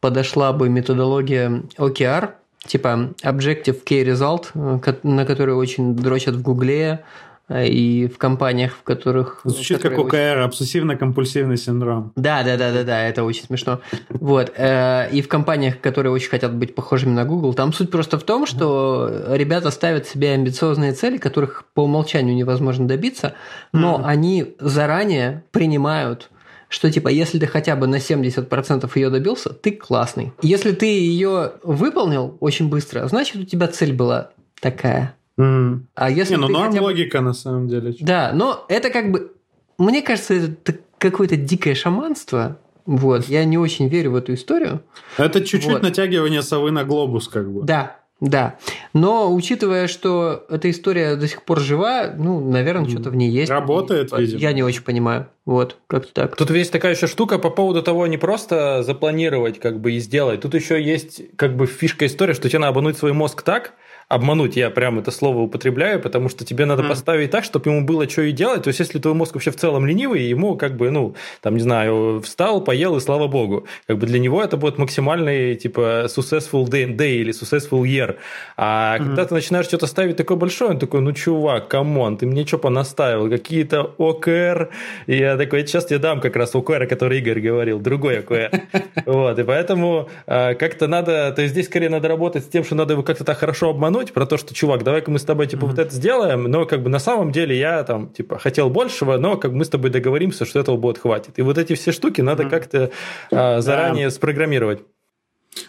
подошла 0.00 0.54
бы 0.54 0.70
методология 0.70 1.64
OKR, 1.76 2.30
типа 2.66 3.12
Objective 3.22 3.84
Key 3.84 4.02
Result, 4.02 4.46
э, 4.54 4.94
на 5.02 5.26
который 5.26 5.54
очень 5.54 5.94
дрочат 5.94 6.36
в 6.36 6.42
Гугле, 6.42 7.04
и 7.50 8.08
в 8.08 8.18
компаниях, 8.18 8.72
в 8.72 8.82
которых... 8.82 9.40
Звучит 9.44 9.80
как 9.80 9.98
ОКР, 9.98 10.14
очень... 10.14 10.44
обсессивно-компульсивный 10.44 11.56
синдром. 11.56 12.12
Да, 12.16 12.42
да, 12.42 12.56
да, 12.56 12.72
да, 12.72 12.84
да, 12.84 13.02
это 13.02 13.24
очень 13.24 13.44
смешно. 13.44 13.80
Вот. 14.08 14.52
Э, 14.56 15.08
и 15.10 15.22
в 15.22 15.28
компаниях, 15.28 15.80
которые 15.80 16.12
очень 16.12 16.30
хотят 16.30 16.54
быть 16.54 16.74
похожими 16.74 17.10
на 17.10 17.24
Google, 17.24 17.54
там 17.54 17.72
суть 17.72 17.90
просто 17.90 18.18
в 18.18 18.22
том, 18.22 18.46
что 18.46 19.10
ребята 19.28 19.70
ставят 19.70 20.06
себе 20.06 20.32
амбициозные 20.32 20.92
цели, 20.92 21.18
которых 21.18 21.64
по 21.74 21.84
умолчанию 21.84 22.34
невозможно 22.34 22.86
добиться, 22.86 23.34
но 23.72 23.98
mm. 23.98 24.04
они 24.04 24.54
заранее 24.58 25.44
принимают 25.50 26.30
что 26.68 26.90
типа, 26.90 27.08
если 27.08 27.38
ты 27.38 27.46
хотя 27.46 27.76
бы 27.76 27.86
на 27.86 27.96
70% 27.96 28.90
ее 28.94 29.10
добился, 29.10 29.50
ты 29.50 29.72
классный. 29.72 30.32
Если 30.40 30.72
ты 30.72 30.86
ее 30.86 31.52
выполнил 31.62 32.38
очень 32.40 32.70
быстро, 32.70 33.06
значит 33.08 33.36
у 33.36 33.44
тебя 33.44 33.68
цель 33.68 33.92
была 33.92 34.30
такая. 34.58 35.14
Mm. 35.38 35.80
А 35.94 36.10
если 36.10 36.34
Не, 36.34 36.40
ну 36.40 36.48
норм 36.48 36.72
бы... 36.72 36.80
логика 36.80 37.20
на 37.20 37.32
самом 37.32 37.68
деле. 37.68 37.94
Да, 38.00 38.32
но 38.34 38.64
это 38.68 38.90
как 38.90 39.10
бы... 39.10 39.32
Мне 39.78 40.02
кажется, 40.02 40.34
это 40.34 40.78
какое-то 40.98 41.36
дикое 41.36 41.74
шаманство. 41.74 42.58
Вот, 42.84 43.26
я 43.26 43.44
не 43.44 43.58
очень 43.58 43.88
верю 43.88 44.12
в 44.12 44.16
эту 44.16 44.34
историю. 44.34 44.82
Это 45.16 45.40
чуть-чуть 45.40 45.72
вот. 45.72 45.82
натягивание 45.82 46.42
совы 46.42 46.70
на 46.70 46.84
глобус, 46.84 47.28
как 47.28 47.50
бы. 47.50 47.62
Да, 47.62 47.96
Да. 48.22 48.56
Но 48.92 49.34
учитывая, 49.34 49.88
что 49.88 50.46
эта 50.48 50.70
история 50.70 51.16
до 51.16 51.26
сих 51.26 51.42
пор 51.42 51.58
жива, 51.58 52.12
ну, 52.16 52.40
наверное, 52.40 52.88
что-то 52.88 53.10
в 53.10 53.16
ней 53.16 53.28
есть. 53.30 53.50
Работает, 53.50 54.12
видимо. 54.16 54.40
Я 54.40 54.52
не 54.52 54.62
очень 54.62 54.82
понимаю. 54.82 55.26
Вот, 55.44 55.78
как-то 55.88 56.14
так. 56.14 56.36
Тут 56.36 56.50
есть 56.50 56.70
такая 56.70 56.94
еще 56.94 57.08
штука 57.08 57.38
по 57.40 57.50
поводу 57.50 57.82
того, 57.82 58.06
не 58.06 58.18
просто 58.18 58.84
запланировать, 58.84 59.58
как 59.58 59.80
бы 59.80 59.92
и 59.92 59.98
сделать. 59.98 60.40
Тут 60.40 60.54
еще 60.54 60.80
есть 60.80 61.36
как 61.36 61.56
бы 61.56 61.66
фишка 61.66 62.06
история, 62.06 62.34
что 62.34 62.48
тебе 62.48 62.60
надо 62.60 62.70
обмануть 62.70 62.96
свой 62.96 63.12
мозг 63.12 63.42
так, 63.42 63.72
обмануть, 64.12 64.56
я 64.56 64.68
прям 64.70 64.98
это 64.98 65.10
слово 65.10 65.38
употребляю, 65.38 65.98
потому 65.98 66.28
что 66.28 66.44
тебе 66.44 66.66
надо 66.66 66.82
mm. 66.82 66.88
поставить 66.88 67.30
так, 67.30 67.44
чтобы 67.44 67.70
ему 67.70 67.86
было 67.86 68.08
что 68.08 68.22
и 68.22 68.32
делать. 68.32 68.62
То 68.62 68.68
есть, 68.68 68.80
если 68.80 68.98
твой 68.98 69.14
мозг 69.14 69.34
вообще 69.34 69.50
в 69.50 69.56
целом 69.56 69.86
ленивый, 69.86 70.22
ему 70.22 70.56
как 70.56 70.76
бы, 70.76 70.90
ну, 70.90 71.14
там, 71.40 71.54
не 71.54 71.62
знаю, 71.62 72.20
встал, 72.20 72.60
поел, 72.60 72.96
и 72.96 73.00
слава 73.00 73.26
богу. 73.26 73.66
Как 73.86 73.96
бы 73.98 74.06
для 74.06 74.18
него 74.18 74.42
это 74.42 74.58
будет 74.58 74.78
максимальный, 74.78 75.56
типа, 75.56 76.06
successful 76.08 76.66
day, 76.66 76.94
day 76.94 77.16
или 77.16 77.32
successful 77.32 77.82
year. 77.82 78.16
А 78.56 78.98
mm. 78.98 79.06
когда 79.06 79.24
ты 79.24 79.34
начинаешь 79.34 79.66
что-то 79.66 79.86
ставить 79.86 80.16
такое 80.16 80.36
большое, 80.36 80.72
он 80.72 80.78
такой, 80.78 81.00
ну, 81.00 81.12
чувак, 81.12 81.68
come 81.68 81.97
on, 81.97 82.18
ты 82.18 82.26
мне 82.26 82.46
что 82.46 82.58
понаставил? 82.58 83.30
Какие-то 83.30 83.94
OKR. 83.96 84.68
И 85.06 85.16
я 85.16 85.38
такой, 85.38 85.66
сейчас 85.66 85.90
я 85.90 85.98
дам 85.98 86.20
как 86.20 86.36
раз 86.36 86.54
OKR, 86.54 86.86
который 86.86 87.18
Игорь 87.18 87.40
говорил, 87.40 87.80
другой 87.80 88.18
OKR. 88.18 88.50
Вот, 89.06 89.38
и 89.38 89.42
поэтому 89.42 90.08
а, 90.26 90.54
как-то 90.54 90.86
надо, 90.86 91.32
то 91.32 91.42
есть 91.42 91.52
здесь 91.52 91.66
скорее 91.66 91.88
надо 91.88 92.08
работать 92.08 92.44
с 92.44 92.48
тем, 92.48 92.64
что 92.64 92.74
надо 92.74 92.92
его 92.92 93.02
как-то 93.02 93.24
так 93.24 93.38
хорошо 93.38 93.70
обмануть, 93.70 94.01
намекнуть 94.02 94.12
про 94.12 94.26
то, 94.26 94.36
что, 94.36 94.54
чувак, 94.54 94.82
давай-ка 94.82 95.10
мы 95.10 95.18
с 95.18 95.24
тобой, 95.24 95.46
типа, 95.46 95.64
mm-hmm. 95.64 95.68
вот 95.68 95.78
это 95.78 95.94
сделаем, 95.94 96.44
но, 96.44 96.66
как 96.66 96.82
бы, 96.82 96.90
на 96.90 96.98
самом 96.98 97.32
деле 97.32 97.58
я, 97.58 97.82
там, 97.84 98.08
типа, 98.08 98.38
хотел 98.38 98.70
большего, 98.70 99.16
но, 99.18 99.36
как 99.36 99.52
бы, 99.52 99.58
мы 99.58 99.64
с 99.64 99.68
тобой 99.68 99.90
договоримся, 99.90 100.44
что 100.44 100.60
этого 100.60 100.76
будет 100.76 100.98
хватит. 100.98 101.38
И 101.38 101.42
вот 101.42 101.58
эти 101.58 101.74
все 101.74 101.92
штуки 101.92 102.20
надо 102.22 102.42
mm-hmm. 102.44 102.50
как-то 102.50 102.90
а, 103.30 103.60
заранее 103.60 104.06
да. 104.06 104.10
спрограммировать. 104.10 104.80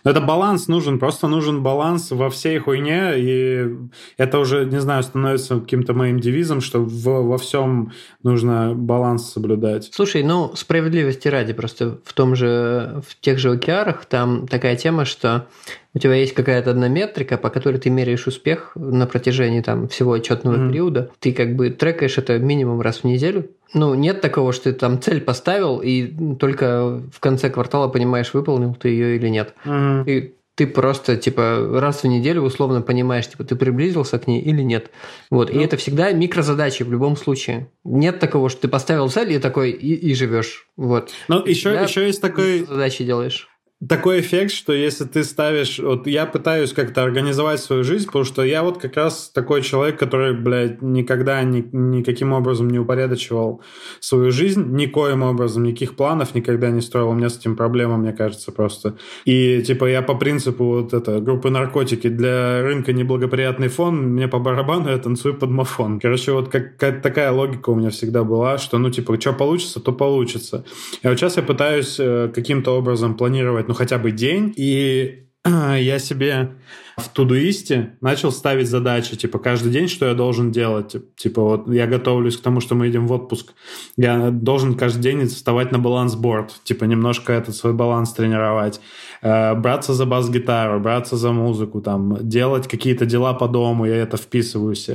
Это 0.06 0.22
баланс 0.22 0.70
нужен, 0.70 0.98
просто 0.98 1.28
нужен 1.28 1.62
баланс 1.62 2.12
во 2.12 2.30
всей 2.30 2.58
хуйне, 2.58 3.14
и 3.18 3.68
это 4.18 4.40
уже, 4.40 4.64
не 4.66 4.80
знаю, 4.80 5.04
становится 5.04 5.60
каким-то 5.60 5.94
моим 5.94 6.22
девизом, 6.22 6.62
что 6.62 6.80
в, 6.80 7.04
во 7.04 7.38
всем 7.38 7.92
нужно 8.24 8.74
баланс 8.76 9.32
соблюдать. 9.32 9.90
Слушай, 9.94 10.24
ну, 10.24 10.54
справедливости 10.56 11.28
ради, 11.28 11.52
просто 11.52 12.00
в 12.06 12.14
том 12.14 12.34
же, 12.34 13.02
в 13.06 13.20
тех 13.20 13.40
же 13.40 13.52
океарах 13.52 14.06
там 14.06 14.48
такая 14.48 14.78
тема, 14.78 15.04
что 15.04 15.48
у 15.96 16.00
тебя 16.00 16.16
есть 16.16 16.34
какая-то 16.34 16.72
одна 16.72 16.88
метрика, 16.88 17.38
по 17.38 17.50
которой 17.50 17.78
ты 17.78 17.90
меряешь 17.90 18.26
успех 18.26 18.72
на 18.76 19.06
протяжении 19.06 19.62
там 19.62 19.88
всего 19.88 20.14
отчетного 20.14 20.56
mm-hmm. 20.56 20.70
периода. 20.70 21.12
Ты 21.20 21.34
как 21.34 21.56
бы 21.56 21.70
трекаешь 21.70 22.18
это 22.18 22.40
минимум 22.40 22.82
раз 22.82 23.00
в 23.00 23.04
неделю. 23.04 23.52
Ну, 23.74 23.94
нет 23.94 24.22
такого, 24.22 24.54
что 24.54 24.72
ты 24.72 24.74
там 24.74 25.02
цель 25.02 25.22
поставил, 25.22 25.80
и 25.80 26.08
только 26.36 27.02
в 27.12 27.20
конце 27.20 27.50
квартала 27.50 27.88
понимаешь, 27.88 28.34
выполнил 28.34 28.76
ты 28.76 28.90
ее 28.90 29.16
или 29.16 29.28
нет. 29.30 29.54
Mm-hmm. 29.66 30.10
И 30.10 30.34
ты 30.56 30.68
просто, 30.68 31.18
типа, 31.18 31.80
раз 31.80 32.04
в 32.04 32.08
неделю 32.08 32.42
условно 32.42 32.82
понимаешь, 32.82 33.28
типа, 33.28 33.44
ты 33.44 33.56
приблизился 33.56 34.20
к 34.20 34.28
ней 34.28 34.42
или 34.42 34.62
нет. 34.62 34.92
Вот. 35.32 35.52
Ну. 35.52 35.60
И 35.60 35.64
это 35.64 35.78
всегда 35.78 36.12
микрозадачи 36.12 36.84
в 36.84 36.92
любом 36.92 37.18
случае. 37.18 37.70
Нет 37.84 38.20
такого, 38.20 38.50
что 38.50 38.62
ты 38.62 38.68
поставил 38.68 39.10
цель 39.10 39.34
и 39.34 39.40
такой, 39.40 39.72
и, 39.72 39.94
и 39.94 40.14
живешь. 40.14 40.68
Вот. 40.78 41.12
Ну, 41.28 41.44
еще, 41.44 41.72
еще 41.72 42.06
есть 42.06 42.22
такой... 42.22 42.66
Задачи 42.66 43.04
делаешь 43.04 43.50
такой 43.88 44.20
эффект, 44.20 44.52
что 44.52 44.74
если 44.74 45.06
ты 45.06 45.24
ставишь... 45.24 45.80
Вот 45.80 46.08
я 46.08 46.26
пытаюсь 46.26 46.74
как-то 46.74 47.04
организовать 47.04 47.60
свою 47.60 47.84
жизнь, 47.84 48.06
потому 48.06 48.26
что 48.26 48.44
я 48.44 48.64
вот 48.64 48.80
как 48.80 48.96
раз 48.96 49.32
такой 49.34 49.62
человек, 49.62 50.00
который, 50.00 50.34
блядь, 50.34 50.82
никогда 50.82 51.42
ни, 51.44 51.68
никаким 51.72 52.34
образом 52.34 52.70
не 52.70 52.80
упорядочивал 52.80 53.62
свою 54.00 54.32
жизнь, 54.32 54.64
никоим 54.76 55.24
образом, 55.24 55.64
никаких 55.64 55.96
планов 55.96 56.36
никогда 56.36 56.70
не 56.70 56.82
строил. 56.82 57.10
У 57.10 57.14
меня 57.14 57.30
с 57.30 57.38
этим 57.38 57.56
проблема, 57.56 57.98
мне 57.98 58.14
кажется, 58.14 58.52
просто. 58.52 58.98
И, 59.26 59.62
типа, 59.62 59.86
я 59.86 60.02
по 60.02 60.16
принципу 60.16 60.66
вот 60.66 60.94
это, 60.94 61.20
группы 61.20 61.50
наркотики 61.50 62.10
для 62.10 62.62
рынка 62.62 62.94
неблагоприятный 62.94 63.68
фон, 63.68 64.14
мне 64.14 64.28
по 64.28 64.40
барабану 64.40 64.90
я 64.90 64.98
танцую 64.98 65.36
под 65.36 65.50
мафон. 65.50 66.00
Короче, 66.00 66.32
вот 66.32 66.50
как, 66.50 66.78
как 66.78 67.02
такая 67.02 67.32
логика 67.32 67.70
у 67.70 67.76
меня 67.76 67.90
всегда 67.90 68.24
была, 68.24 68.58
что, 68.58 68.78
ну, 68.78 68.90
типа, 68.90 69.20
что 69.20 69.34
получится, 69.34 69.80
то 69.80 69.92
получится. 69.92 70.66
И 71.02 71.08
вот 71.08 71.18
сейчас 71.18 71.38
я 71.38 71.44
пытаюсь 71.44 71.98
э, 72.00 72.32
каким-то 72.34 72.78
образом 72.78 73.16
планировать, 73.16 73.68
ну, 73.74 73.78
хотя 73.78 73.98
бы 73.98 74.12
день, 74.12 74.54
и 74.56 75.24
я 75.46 75.98
себе 76.00 76.52
в 76.96 77.10
Тудуисте 77.10 77.98
начал 78.02 78.32
ставить 78.32 78.70
задачи, 78.70 79.16
типа, 79.16 79.40
каждый 79.40 79.72
день, 79.72 79.88
что 79.88 80.06
я 80.06 80.14
должен 80.14 80.52
делать. 80.52 80.96
Типа, 81.16 81.42
вот 81.42 81.68
я 81.74 81.88
готовлюсь 81.88 82.38
к 82.38 82.42
тому, 82.42 82.62
что 82.62 82.76
мы 82.76 82.88
идем 82.90 83.08
в 83.08 83.12
отпуск. 83.12 83.54
Я 83.98 84.30
должен 84.30 84.76
каждый 84.76 85.02
день 85.02 85.26
вставать 85.26 85.72
на 85.72 85.80
балансборд, 85.80 86.54
типа, 86.64 86.86
немножко 86.86 87.34
этот 87.34 87.56
свой 87.56 87.74
баланс 87.74 88.14
тренировать. 88.14 88.80
Э, 89.24 89.56
браться 89.56 89.96
за 89.96 90.06
бас-гитару, 90.06 90.80
браться 90.80 91.18
за 91.18 91.32
музыку, 91.32 91.82
там, 91.82 92.20
делать 92.22 92.68
какие-то 92.68 93.08
дела 93.08 93.34
по 93.34 93.48
дому, 93.48 93.86
я 93.86 93.96
это 93.96 94.18
вписываюсь. 94.18 94.88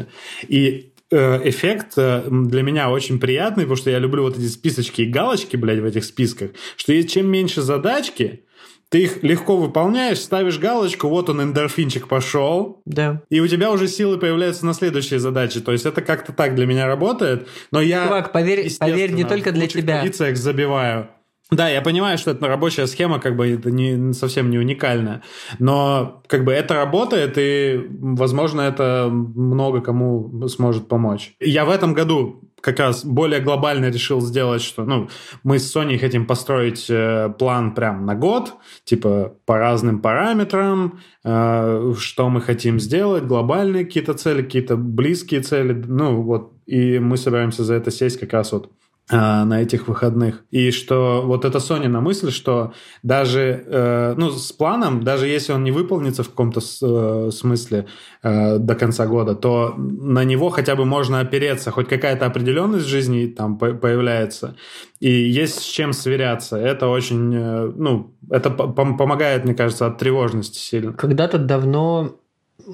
И 0.46 0.92
э, 1.10 1.48
эффект 1.48 1.94
э, 1.96 2.22
для 2.30 2.62
меня 2.62 2.90
очень 2.90 3.18
приятный, 3.18 3.64
потому 3.64 3.76
что 3.76 3.90
я 3.90 3.98
люблю 3.98 4.22
вот 4.22 4.38
эти 4.38 4.46
списочки 4.46 5.02
и 5.02 5.10
галочки, 5.10 5.56
блядь, 5.56 5.80
в 5.80 5.84
этих 5.84 6.04
списках, 6.04 6.52
что 6.76 7.02
чем 7.02 7.26
меньше 7.26 7.60
задачки, 7.60 8.44
ты 8.90 9.02
их 9.02 9.22
легко 9.22 9.56
выполняешь, 9.56 10.20
ставишь 10.20 10.58
галочку, 10.58 11.08
вот 11.08 11.28
он, 11.28 11.42
эндорфинчик 11.42 12.08
пошел. 12.08 12.80
Да. 12.86 13.22
И 13.28 13.40
у 13.40 13.46
тебя 13.46 13.70
уже 13.70 13.86
силы 13.86 14.18
появляются 14.18 14.64
на 14.64 14.72
следующие 14.72 15.20
задачи. 15.20 15.60
То 15.60 15.72
есть 15.72 15.84
это 15.84 16.00
как-то 16.00 16.32
так 16.32 16.54
для 16.54 16.66
меня 16.66 16.86
работает. 16.86 17.48
Но 17.70 17.80
я, 17.80 18.04
Чувак, 18.04 18.32
поверь, 18.32 18.70
поверь 18.78 19.12
не 19.12 19.24
только 19.24 19.52
для 19.52 19.66
тебя. 19.66 19.98
В 19.98 20.02
позициях 20.02 20.36
забиваю. 20.36 21.08
Да, 21.50 21.68
я 21.68 21.80
понимаю, 21.80 22.18
что 22.18 22.32
это 22.32 22.46
рабочая 22.46 22.86
схема, 22.86 23.20
как 23.20 23.34
бы 23.34 23.48
это 23.48 23.70
не, 23.70 24.12
совсем 24.12 24.50
не 24.50 24.58
уникальная, 24.58 25.22
но 25.58 26.22
как 26.26 26.44
бы 26.44 26.52
это 26.52 26.74
работает, 26.74 27.38
и, 27.38 27.86
возможно, 27.88 28.60
это 28.60 29.08
много 29.10 29.80
кому 29.80 30.46
сможет 30.48 30.88
помочь. 30.88 31.32
Я 31.40 31.64
в 31.64 31.70
этом 31.70 31.94
году 31.94 32.47
как 32.60 32.78
раз 32.78 33.04
более 33.04 33.40
глобально 33.40 33.90
решил 33.90 34.20
сделать, 34.20 34.62
что 34.62 34.84
ну, 34.84 35.08
мы 35.42 35.58
с 35.58 35.70
Соней 35.70 35.98
хотим 35.98 36.26
построить 36.26 36.86
э, 36.88 37.32
план 37.38 37.74
прям 37.74 38.06
на 38.06 38.14
год, 38.14 38.54
типа 38.84 39.34
по 39.46 39.58
разным 39.58 40.00
параметрам, 40.00 41.00
э, 41.24 41.94
что 41.98 42.28
мы 42.28 42.40
хотим 42.40 42.80
сделать, 42.80 43.24
глобальные 43.24 43.84
какие-то 43.84 44.14
цели, 44.14 44.42
какие-то 44.42 44.76
близкие 44.76 45.40
цели, 45.40 45.72
ну 45.72 46.22
вот, 46.22 46.52
и 46.66 46.98
мы 46.98 47.16
собираемся 47.16 47.64
за 47.64 47.74
это 47.74 47.90
сесть 47.90 48.18
как 48.18 48.32
раз 48.32 48.52
вот 48.52 48.70
на 49.10 49.62
этих 49.62 49.88
выходных. 49.88 50.44
И 50.50 50.70
что 50.70 51.22
вот 51.24 51.44
эта 51.44 51.60
Сонина 51.60 52.00
мысль, 52.00 52.30
что 52.30 52.72
даже 53.02 53.64
э, 53.66 54.14
ну, 54.16 54.30
с 54.30 54.52
планом, 54.52 55.02
даже 55.02 55.26
если 55.26 55.52
он 55.52 55.64
не 55.64 55.70
выполнится 55.70 56.22
в 56.22 56.28
каком-то 56.28 56.60
э, 56.60 57.30
смысле 57.30 57.86
э, 58.22 58.58
до 58.58 58.74
конца 58.74 59.06
года, 59.06 59.34
то 59.34 59.74
на 59.76 60.24
него 60.24 60.50
хотя 60.50 60.76
бы 60.76 60.84
можно 60.84 61.20
опереться, 61.20 61.70
хоть 61.70 61.88
какая-то 61.88 62.26
определенность 62.26 62.84
в 62.84 62.88
жизни 62.88 63.26
там 63.26 63.56
появляется, 63.58 64.56
и 65.00 65.10
есть 65.10 65.60
с 65.60 65.64
чем 65.64 65.92
сверяться. 65.92 66.56
Это 66.56 66.88
очень, 66.88 67.34
э, 67.34 67.72
ну, 67.76 68.14
это 68.30 68.50
помогает, 68.50 69.44
мне 69.44 69.54
кажется, 69.54 69.86
от 69.86 69.98
тревожности 69.98 70.58
сильно. 70.58 70.92
Когда-то 70.92 71.38
давно 71.38 72.16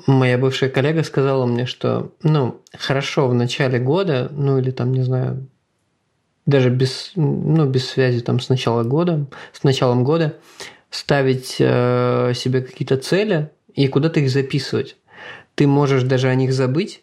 моя 0.07 0.39
бывшая 0.39 0.71
коллега 0.71 1.03
сказала 1.05 1.47
мне, 1.47 1.67
что, 1.67 2.13
ну, 2.23 2.61
хорошо 2.77 3.29
в 3.29 3.35
начале 3.35 3.79
года, 3.79 4.31
ну 4.33 4.59
или 4.59 4.71
там, 4.71 4.93
не 4.93 5.03
знаю, 5.03 5.49
даже 6.47 6.71
без, 6.71 7.13
ну, 7.15 7.67
без 7.67 7.89
связи 7.89 8.21
там 8.21 8.41
с 8.41 8.49
начала 8.49 8.83
года, 8.83 9.27
с 9.53 9.63
началом 9.65 10.05
года, 10.05 10.37
ставить 10.91 11.57
э, 11.59 12.33
себе 12.35 12.63
какие-то 12.63 12.97
цели 12.97 13.51
и 13.75 13.89
куда-то 13.89 14.21
их 14.21 14.31
записывать. 14.31 14.97
Ты 15.55 15.67
можешь 15.67 16.03
даже 16.03 16.29
о 16.29 16.35
них 16.35 16.53
забыть, 16.53 17.03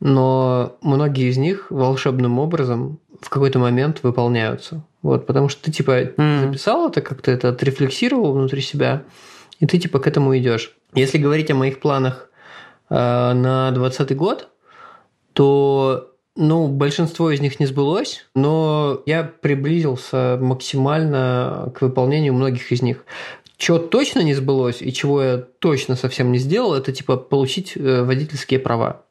но 0.00 0.76
многие 0.82 1.30
из 1.30 1.36
них 1.36 1.70
волшебным 1.70 2.38
образом 2.38 2.98
в 3.20 3.30
какой-то 3.30 3.58
момент 3.58 4.00
выполняются. 4.02 4.84
Вот, 5.02 5.26
потому 5.26 5.48
что 5.48 5.62
ты 5.62 5.72
типа 5.72 6.02
mm. 6.02 6.46
записал 6.46 6.88
это, 6.88 7.00
как-то 7.00 7.30
это 7.30 7.50
отрефлексировал 7.50 8.32
внутри 8.32 8.60
себя, 8.60 9.04
и 9.60 9.66
ты 9.66 9.78
типа 9.78 9.98
к 9.98 10.06
этому 10.06 10.36
идешь. 10.36 10.76
Если 10.94 11.18
говорить 11.18 11.50
о 11.50 11.54
моих 11.54 11.80
планах 11.80 12.30
э, 12.90 12.94
на 12.94 13.70
2020 13.72 14.16
год, 14.16 14.48
то 15.32 16.13
ну, 16.36 16.68
большинство 16.68 17.30
из 17.30 17.40
них 17.40 17.60
не 17.60 17.66
сбылось, 17.66 18.26
но 18.34 19.02
я 19.06 19.22
приблизился 19.22 20.36
максимально 20.40 21.72
к 21.74 21.82
выполнению 21.82 22.34
многих 22.34 22.72
из 22.72 22.82
них. 22.82 23.04
Чего 23.56 23.78
точно 23.78 24.20
не 24.20 24.34
сбылось 24.34 24.82
и 24.82 24.92
чего 24.92 25.22
я 25.22 25.38
точно 25.38 25.94
совсем 25.94 26.32
не 26.32 26.38
сделал, 26.38 26.74
это 26.74 26.92
типа 26.92 27.16
получить 27.16 27.76
э, 27.76 28.02
водительские 28.02 28.60
права. 28.60 29.02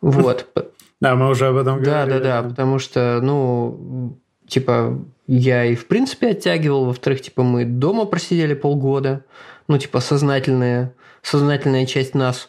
Вот. 0.00 0.46
Да, 1.00 1.16
мы 1.16 1.28
уже 1.30 1.48
об 1.48 1.56
этом 1.56 1.82
говорили. 1.82 2.18
Да, 2.18 2.20
да, 2.20 2.42
да, 2.42 2.48
потому 2.48 2.78
что, 2.78 3.18
ну, 3.20 4.16
типа, 4.46 5.04
я 5.26 5.64
и 5.64 5.74
в 5.74 5.88
принципе 5.88 6.28
оттягивал, 6.28 6.84
во-вторых, 6.84 7.22
типа, 7.22 7.42
мы 7.42 7.64
дома 7.64 8.04
просидели 8.04 8.54
полгода, 8.54 9.24
ну, 9.66 9.78
типа, 9.78 9.98
сознательная, 9.98 10.94
сознательная 11.20 11.86
часть 11.86 12.14
нас. 12.14 12.48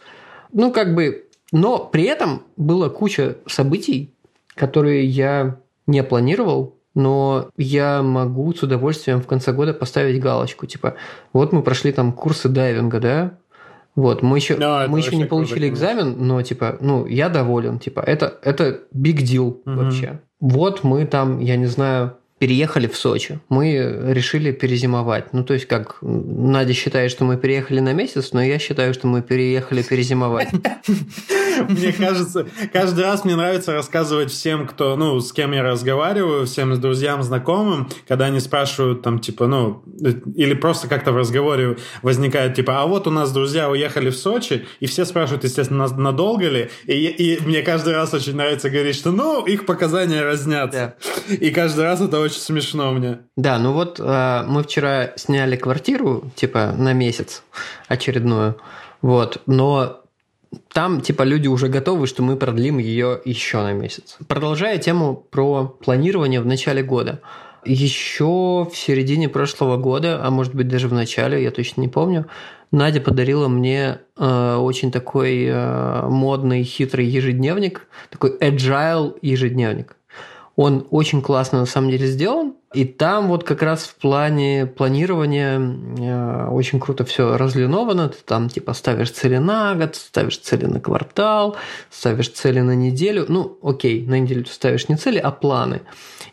Ну, 0.51 0.71
как 0.71 0.93
бы, 0.93 1.22
но 1.53 1.79
при 1.79 2.03
этом 2.05 2.41
была 2.57 2.89
куча 2.89 3.37
событий, 3.45 4.11
которые 4.55 5.05
я 5.05 5.59
не 5.85 6.03
планировал, 6.03 6.75
но 6.95 7.49
я 7.57 8.01
могу 8.01 8.53
с 8.53 8.63
удовольствием 8.63 9.21
в 9.21 9.27
конце 9.27 9.53
года 9.53 9.73
поставить 9.73 10.19
галочку. 10.19 10.65
Типа, 10.65 10.95
вот 11.31 11.53
мы 11.53 11.61
прошли 11.61 11.91
там 11.91 12.11
курсы 12.11 12.49
дайвинга, 12.49 12.99
да, 12.99 13.31
Вот, 13.95 14.23
мы 14.23 14.37
еще, 14.37 14.55
no, 14.55 14.87
мы 14.87 14.97
еще 14.97 15.15
не 15.15 15.25
получили 15.25 15.67
круто, 15.67 15.73
экзамен, 15.73 16.15
но 16.17 16.41
типа, 16.41 16.77
ну, 16.81 17.05
я 17.05 17.29
доволен, 17.29 17.77
типа, 17.77 17.99
это, 17.99 18.39
это 18.41 18.81
big 18.91 19.17
deal 19.17 19.61
угу. 19.63 19.83
вообще. 19.83 20.21
Вот 20.39 20.83
мы 20.83 21.05
там, 21.05 21.39
я 21.39 21.55
не 21.55 21.67
знаю, 21.67 22.17
переехали 22.39 22.87
в 22.87 22.97
Сочи. 22.97 23.39
Мы 23.47 23.77
решили 24.09 24.51
перезимовать. 24.51 25.31
Ну, 25.31 25.43
то 25.43 25.53
есть, 25.53 25.65
как 25.65 25.99
Надя 26.01 26.73
считает, 26.73 27.09
что 27.11 27.23
мы 27.23 27.37
переехали 27.37 27.79
на 27.79 27.93
месяц, 27.93 28.33
но 28.33 28.43
я 28.43 28.59
считаю, 28.59 28.93
что 28.93 29.07
мы 29.07 29.21
переехали 29.21 29.81
перезимовать. 29.81 30.49
Мне 31.69 31.91
кажется, 31.91 32.47
каждый 32.71 33.03
раз 33.03 33.25
мне 33.25 33.35
нравится 33.35 33.73
рассказывать 33.73 34.31
всем, 34.31 34.67
кто, 34.67 34.95
ну, 34.95 35.19
с 35.19 35.31
кем 35.31 35.51
я 35.51 35.63
разговариваю, 35.63 36.45
всем 36.45 36.79
друзьям, 36.79 37.23
знакомым, 37.23 37.89
когда 38.07 38.25
они 38.25 38.39
спрашивают 38.39 39.01
там, 39.01 39.19
типа, 39.19 39.47
ну, 39.47 39.83
или 40.35 40.53
просто 40.53 40.87
как-то 40.87 41.11
в 41.11 41.17
разговоре 41.17 41.77
возникает, 42.01 42.55
типа, 42.55 42.81
а 42.81 42.87
вот 42.87 43.07
у 43.07 43.11
нас 43.11 43.31
друзья 43.31 43.69
уехали 43.69 44.09
в 44.09 44.17
Сочи, 44.17 44.65
и 44.79 44.85
все 44.85 45.05
спрашивают, 45.05 45.43
естественно, 45.43 45.87
надолго 45.87 46.49
ли, 46.49 46.69
и, 46.85 46.93
и 46.93 47.43
мне 47.43 47.61
каждый 47.61 47.93
раз 47.93 48.13
очень 48.13 48.35
нравится 48.35 48.69
говорить, 48.69 48.95
что, 48.95 49.11
ну, 49.11 49.45
их 49.45 49.65
показания 49.65 50.23
разнятся. 50.23 50.95
Да. 51.29 51.35
И 51.35 51.51
каждый 51.51 51.83
раз 51.85 52.01
это 52.01 52.19
очень 52.19 52.39
смешно 52.39 52.91
мне. 52.91 53.19
Да, 53.35 53.59
ну 53.59 53.73
вот 53.73 53.99
э, 53.99 54.43
мы 54.47 54.63
вчера 54.63 55.13
сняли 55.15 55.55
квартиру, 55.55 56.31
типа, 56.35 56.73
на 56.77 56.93
месяц 56.93 57.43
очередную, 57.87 58.57
вот, 59.01 59.41
но 59.45 60.02
там, 60.71 61.01
типа, 61.01 61.23
люди 61.23 61.47
уже 61.47 61.67
готовы, 61.67 62.07
что 62.07 62.23
мы 62.23 62.35
продлим 62.35 62.77
ее 62.77 63.19
еще 63.25 63.61
на 63.61 63.73
месяц. 63.73 64.17
Продолжая 64.27 64.77
тему 64.77 65.15
про 65.29 65.65
планирование 65.65 66.41
в 66.41 66.45
начале 66.45 66.83
года. 66.83 67.21
Еще 67.65 68.25
в 68.25 68.71
середине 68.73 69.29
прошлого 69.29 69.77
года, 69.77 70.19
а 70.23 70.29
может 70.29 70.53
быть 70.53 70.67
даже 70.67 70.87
в 70.87 70.93
начале, 70.93 71.41
я 71.41 71.51
точно 71.51 71.81
не 71.81 71.87
помню, 71.87 72.27
Надя 72.71 73.01
подарила 73.01 73.47
мне 73.47 73.99
э, 74.17 74.55
очень 74.55 74.91
такой 74.91 75.45
э, 75.45 76.07
модный, 76.09 76.63
хитрый 76.63 77.05
ежедневник, 77.05 77.87
такой 78.09 78.35
agile 78.39 79.15
ежедневник. 79.21 79.95
Он 80.55 80.87
очень 80.89 81.21
классно 81.21 81.59
на 81.59 81.65
самом 81.67 81.91
деле 81.91 82.07
сделан. 82.07 82.55
И 82.73 82.85
там 82.85 83.27
вот 83.27 83.43
как 83.43 83.61
раз 83.61 83.83
в 83.83 83.95
плане 83.95 84.65
планирования 84.65 85.59
э, 85.59 86.47
очень 86.49 86.79
круто 86.79 87.05
все 87.05 87.37
разлиновано. 87.37 88.09
Ты 88.09 88.17
там 88.25 88.49
типа 88.49 88.73
ставишь 88.73 89.11
цели 89.11 89.37
на 89.37 89.75
год, 89.75 89.95
ставишь 89.95 90.39
цели 90.39 90.65
на 90.65 90.79
квартал, 90.79 91.55
ставишь 91.91 92.29
цели 92.29 92.61
на 92.61 92.75
неделю. 92.75 93.25
Ну, 93.29 93.57
окей, 93.61 94.05
на 94.05 94.19
неделю 94.19 94.43
ты 94.43 94.51
ставишь 94.51 94.89
не 94.89 94.95
цели, 94.95 95.19
а 95.19 95.31
планы. 95.31 95.81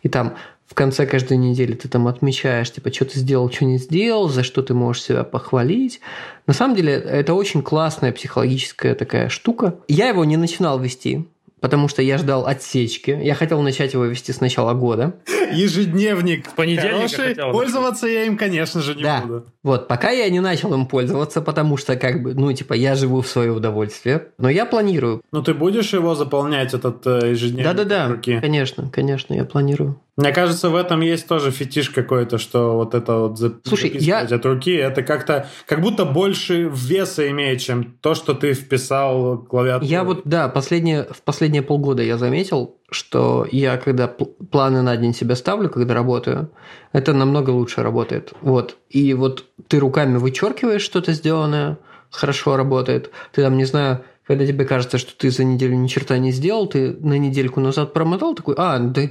И 0.02 0.09
там 0.09 0.37
в 0.70 0.75
конце 0.75 1.04
каждой 1.04 1.37
недели 1.37 1.75
ты 1.75 1.88
там 1.88 2.06
отмечаешь, 2.06 2.73
типа, 2.73 2.92
что 2.92 3.04
ты 3.04 3.18
сделал, 3.18 3.50
что 3.50 3.64
не 3.64 3.76
сделал, 3.78 4.28
за 4.28 4.44
что 4.44 4.62
ты 4.62 4.73
можешь 4.73 5.02
себя 5.02 5.25
похвалить. 5.25 6.00
На 6.47 6.54
самом 6.54 6.76
деле, 6.76 6.92
это 6.92 7.35
очень 7.35 7.61
классная 7.61 8.12
психологическая 8.12 8.94
такая 8.94 9.28
штука. 9.28 9.75
Я 9.88 10.09
его 10.09 10.25
не 10.25 10.37
начинал 10.37 10.78
вести, 10.78 11.26
потому 11.61 11.88
что 11.88 12.02
я 12.02 12.18
ждал 12.18 12.47
отсечки. 12.47 13.11
Я 13.11 13.35
хотел 13.35 13.61
начать 13.62 13.94
его 13.94 14.04
вести 14.04 14.32
с 14.32 14.40
начала 14.40 14.73
года. 14.75 15.16
Ежедневник 15.52 16.49
с 16.49 16.52
понедельника 16.52 17.16
Хороший. 17.16 17.52
Пользоваться 17.52 18.07
я 18.07 18.25
им, 18.25 18.37
конечно 18.37 18.80
же, 18.80 18.95
не 18.95 19.02
да. 19.02 19.21
буду. 19.23 19.47
Вот, 19.62 19.88
пока 19.88 20.11
я 20.11 20.28
не 20.30 20.40
начал 20.40 20.73
им 20.75 20.87
пользоваться, 20.87 21.42
потому 21.42 21.76
что, 21.76 21.97
как 21.97 22.23
бы, 22.23 22.35
ну, 22.35 22.52
типа, 22.52 22.75
я 22.75 22.95
живу 22.95 23.21
в 23.21 23.28
свое 23.28 23.52
удовольствие, 23.52 24.28
но 24.38 24.49
я 24.49 24.64
планирую. 24.64 25.23
Ну, 25.33 25.42
ты 25.42 25.54
будешь 25.54 25.92
его 25.92 26.14
заполнять, 26.14 26.75
этот 26.75 27.07
э, 27.07 27.30
ежедневник? 27.30 27.64
Да-да-да, 27.64 28.16
конечно, 28.40 28.90
конечно, 28.90 29.35
я 29.35 29.45
планирую. 29.45 30.00
Мне 30.16 30.33
кажется, 30.33 30.69
в 30.69 30.76
этом 30.76 31.00
есть 31.00 31.26
тоже 31.26 31.50
фетиш 31.50 31.88
какой-то, 31.88 32.37
что 32.37 32.75
вот 32.75 32.95
это 32.95 33.16
вот 33.16 33.38
Слушай, 33.64 33.90
я... 33.95 34.21
от 34.21 34.45
руки, 34.45 34.73
это 34.73 35.02
как-то, 35.02 35.49
как 35.66 35.80
будто 35.80 36.04
больше 36.04 36.71
веса 36.73 37.28
имеет, 37.30 37.61
чем 37.61 37.97
то, 38.02 38.14
что 38.14 38.35
ты 38.35 38.52
вписал 38.52 39.38
клавиатуру. 39.38 39.90
Я 39.90 40.04
вот, 40.04 40.23
да, 40.25 40.49
последние, 40.49 41.04
в 41.04 41.23
последние 41.23 41.62
полгода 41.62 42.02
я 42.02 42.19
заметил, 42.19 42.76
что 42.90 43.47
я, 43.50 43.78
когда 43.78 44.14
планы 44.50 44.83
на 44.83 44.97
день 44.97 45.14
себе 45.14 45.37
ставлю, 45.37 45.69
когда 45.69 45.95
работаю, 45.95 46.50
это 46.92 47.12
намного 47.12 47.50
лучше 47.50 47.83
работает. 47.83 48.33
Вот. 48.40 48.76
И 48.88 49.14
вот 49.14 49.45
ты 49.69 49.78
руками 49.78 50.19
вычеркиваешь 50.19 50.83
что-то 50.83 51.12
сделанное, 51.12 51.78
хорошо 52.11 52.57
работает. 52.57 53.11
Ты 53.33 53.42
там, 53.42 53.57
не 53.57 53.64
знаю, 53.64 54.04
когда 54.26 54.47
тебе 54.47 54.64
кажется, 54.64 54.99
что 54.99 55.16
ты 55.16 55.30
за 55.30 55.45
неделю 55.45 55.76
ни 55.76 55.87
черта 55.87 56.19
не 56.19 56.33
сделал, 56.33 56.66
ты 56.66 56.92
на 57.00 57.19
недельку 57.19 57.61
назад 57.61 57.92
промотал, 57.92 58.35
такой, 58.35 58.54
а, 58.59 58.78
да, 58.78 59.02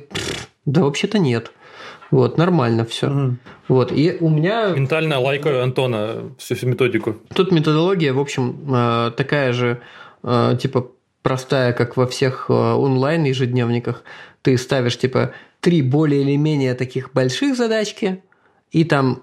да 0.65 0.84
вообще-то 0.84 1.19
нет. 1.19 1.51
Вот, 2.12 2.38
нормально 2.38 2.86
все. 2.86 3.08
Угу. 3.08 3.36
Вот, 3.67 3.91
и 3.91 4.17
у 4.19 4.29
меня... 4.29 4.69
Ментально 4.69 5.19
лайкаю 5.19 5.63
Антона 5.63 6.31
всю, 6.38 6.55
всю 6.55 6.67
методику. 6.67 7.17
Тут 7.34 7.51
методология, 7.51 8.13
в 8.13 8.19
общем, 8.19 8.74
э, 8.74 9.12
такая 9.15 9.53
же, 9.53 9.81
э, 10.24 10.58
типа, 10.60 10.88
простая, 11.29 11.74
как 11.74 11.95
во 11.95 12.07
всех 12.07 12.48
э, 12.50 12.53
онлайн 12.53 13.24
ежедневниках. 13.24 14.03
Ты 14.41 14.57
ставишь, 14.57 14.98
типа, 14.98 15.36
три 15.59 15.83
более 15.83 16.24
или 16.24 16.36
менее 16.38 16.74
таких 16.74 17.13
больших 17.13 17.55
задачки, 17.55 18.24
и 18.71 18.83
там 18.83 19.21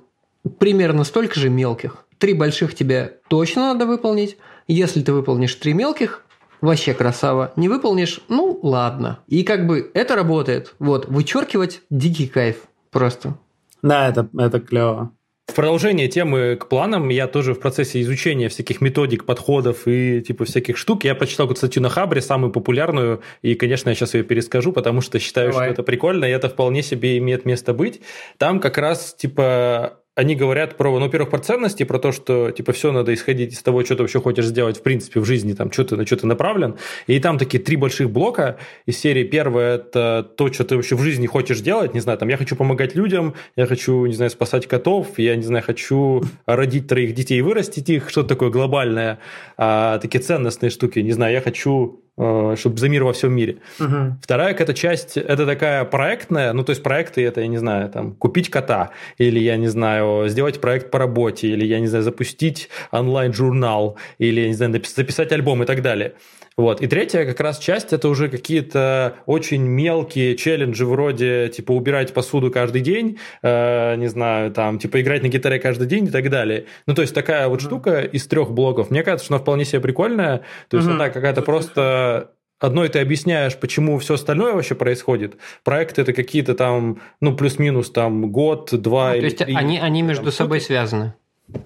примерно 0.60 1.02
столько 1.02 1.40
же 1.40 1.48
мелких. 1.48 2.06
Три 2.18 2.32
больших 2.32 2.76
тебе 2.76 3.18
точно 3.26 3.72
надо 3.72 3.86
выполнить. 3.86 4.36
Если 4.68 5.02
ты 5.02 5.12
выполнишь 5.12 5.56
три 5.56 5.72
мелких, 5.72 6.22
вообще 6.60 6.94
красава. 6.94 7.52
Не 7.56 7.68
выполнишь, 7.68 8.20
ну 8.28 8.56
ладно. 8.62 9.18
И 9.26 9.42
как 9.42 9.66
бы 9.66 9.90
это 9.92 10.14
работает. 10.14 10.76
Вот, 10.78 11.08
вычеркивать 11.08 11.80
дикий 11.90 12.28
кайф 12.28 12.68
просто. 12.92 13.36
Да, 13.82 14.08
это, 14.08 14.28
это 14.38 14.60
клево. 14.60 15.10
В 15.46 15.54
продолжение 15.54 16.08
темы 16.08 16.56
к 16.56 16.68
планам, 16.68 17.08
я 17.08 17.28
тоже 17.28 17.54
в 17.54 17.60
процессе 17.60 18.00
изучения 18.02 18.48
всяких 18.48 18.80
методик, 18.80 19.24
подходов 19.24 19.86
и 19.86 20.20
типа 20.20 20.44
всяких 20.44 20.76
штук, 20.76 21.04
я 21.04 21.14
прочитал 21.14 21.46
какую-то 21.46 21.60
статью 21.60 21.82
на 21.82 21.88
Хабре, 21.88 22.20
самую 22.20 22.52
популярную, 22.52 23.22
и, 23.42 23.54
конечно, 23.54 23.88
я 23.88 23.94
сейчас 23.94 24.14
ее 24.14 24.24
перескажу, 24.24 24.72
потому 24.72 25.00
что 25.00 25.20
считаю, 25.20 25.52
Давай. 25.52 25.66
что 25.66 25.72
это 25.72 25.82
прикольно, 25.84 26.24
и 26.24 26.30
это 26.30 26.48
вполне 26.48 26.82
себе 26.82 27.16
имеет 27.18 27.44
место 27.44 27.74
быть. 27.74 28.00
Там 28.38 28.58
как 28.58 28.76
раз, 28.76 29.14
типа, 29.14 30.00
они 30.16 30.34
говорят 30.34 30.78
про, 30.78 30.98
ну, 30.98 31.04
во-первых, 31.04 31.28
про 31.28 31.38
ценности, 31.38 31.82
про 31.82 31.98
то, 31.98 32.10
что, 32.10 32.50
типа, 32.50 32.72
все 32.72 32.90
надо 32.90 33.12
исходить 33.12 33.52
из 33.52 33.62
того, 33.62 33.84
что 33.84 33.96
ты 33.96 34.02
вообще 34.02 34.18
хочешь 34.18 34.46
сделать, 34.46 34.78
в 34.78 34.82
принципе, 34.82 35.20
в 35.20 35.26
жизни, 35.26 35.52
там, 35.52 35.70
что 35.70 35.84
ты, 35.84 35.96
на 35.96 36.06
что 36.06 36.16
ты 36.16 36.26
направлен. 36.26 36.76
И 37.06 37.20
там 37.20 37.36
такие 37.36 37.62
три 37.62 37.76
больших 37.76 38.10
блока 38.10 38.56
из 38.86 38.98
серии. 38.98 39.24
Первое– 39.24 39.74
это 39.76 40.26
то, 40.36 40.50
что 40.50 40.64
ты 40.64 40.76
вообще 40.76 40.96
в 40.96 41.02
жизни 41.02 41.26
хочешь 41.26 41.60
делать. 41.60 41.92
Не 41.92 42.00
знаю, 42.00 42.18
там, 42.18 42.30
я 42.30 42.38
хочу 42.38 42.56
помогать 42.56 42.94
людям, 42.94 43.34
я 43.56 43.66
хочу, 43.66 44.06
не 44.06 44.14
знаю, 44.14 44.30
спасать 44.30 44.66
котов, 44.66 45.18
я, 45.18 45.36
не 45.36 45.42
знаю, 45.42 45.62
хочу 45.62 46.22
родить 46.46 46.88
троих 46.88 47.14
детей 47.14 47.38
и 47.38 47.42
вырастить 47.42 47.90
их, 47.90 48.08
что-то 48.08 48.30
такое 48.30 48.48
глобальное. 48.48 49.18
А, 49.58 49.98
такие 49.98 50.20
ценностные 50.20 50.70
штуки. 50.70 51.00
Не 51.00 51.12
знаю, 51.12 51.34
я 51.34 51.42
хочу 51.42 52.05
чтобы 52.16 52.78
за 52.78 52.88
мир 52.88 53.04
во 53.04 53.12
всем 53.12 53.34
мире. 53.34 53.58
Угу. 53.78 54.16
Вторая 54.22 54.52
какая-то 54.52 54.74
часть, 54.74 55.16
это 55.18 55.44
такая 55.44 55.84
проектная, 55.84 56.52
ну, 56.52 56.64
то 56.64 56.70
есть 56.70 56.82
проекты 56.82 57.24
это, 57.24 57.42
я 57.42 57.46
не 57.46 57.58
знаю, 57.58 57.90
там, 57.90 58.14
купить 58.14 58.50
кота, 58.50 58.90
или, 59.18 59.38
я 59.38 59.56
не 59.56 59.68
знаю, 59.68 60.28
сделать 60.28 60.60
проект 60.60 60.90
по 60.90 60.98
работе, 60.98 61.48
или, 61.48 61.64
я 61.64 61.78
не 61.78 61.86
знаю, 61.86 62.04
запустить 62.04 62.70
онлайн-журнал, 62.90 63.96
или, 64.18 64.40
я 64.40 64.48
не 64.48 64.54
знаю, 64.54 64.72
записать 64.72 65.32
альбом 65.32 65.62
и 65.62 65.66
так 65.66 65.82
далее. 65.82 66.14
Вот. 66.56 66.80
И 66.80 66.86
третья 66.86 67.26
как 67.26 67.38
раз 67.40 67.58
часть 67.58 67.92
это 67.92 68.08
уже 68.08 68.30
какие-то 68.30 69.16
очень 69.26 69.62
мелкие 69.62 70.36
челленджи 70.36 70.86
вроде 70.86 71.48
типа 71.48 71.72
убирать 71.72 72.14
посуду 72.14 72.50
каждый 72.50 72.80
день, 72.80 73.18
э, 73.42 73.96
не 73.96 74.06
знаю, 74.06 74.50
там 74.52 74.78
типа 74.78 75.02
играть 75.02 75.22
на 75.22 75.28
гитаре 75.28 75.58
каждый 75.58 75.86
день 75.86 76.06
и 76.06 76.10
так 76.10 76.30
далее. 76.30 76.64
Ну 76.86 76.94
то 76.94 77.02
есть 77.02 77.14
такая 77.14 77.48
вот 77.48 77.60
mm-hmm. 77.60 77.66
штука 77.66 78.00
из 78.00 78.26
трех 78.26 78.52
блоков. 78.52 78.90
Мне 78.90 79.02
кажется, 79.02 79.26
что 79.26 79.34
она 79.34 79.42
вполне 79.42 79.66
себе 79.66 79.80
прикольная. 79.80 80.42
То 80.68 80.78
есть 80.78 80.88
mm-hmm. 80.88 80.94
она 80.94 81.10
какая-то 81.10 81.42
просто 81.42 82.30
одной 82.58 82.88
ты 82.88 83.00
объясняешь, 83.00 83.56
почему 83.58 83.98
все 83.98 84.14
остальное 84.14 84.54
вообще 84.54 84.74
происходит. 84.74 85.36
Проекты 85.62 86.00
это 86.00 86.14
какие-то 86.14 86.54
там, 86.54 87.00
ну, 87.20 87.36
плюс-минус 87.36 87.90
там 87.90 88.32
год, 88.32 88.70
два 88.72 89.10
ну, 89.10 89.14
или 89.16 89.20
То 89.20 89.26
есть 89.26 89.38
три, 89.38 89.54
они, 89.54 89.78
они 89.78 90.00
между 90.00 90.24
там, 90.24 90.32
собой 90.32 90.62
связаны. 90.62 91.12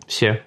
Все. 0.08 0.42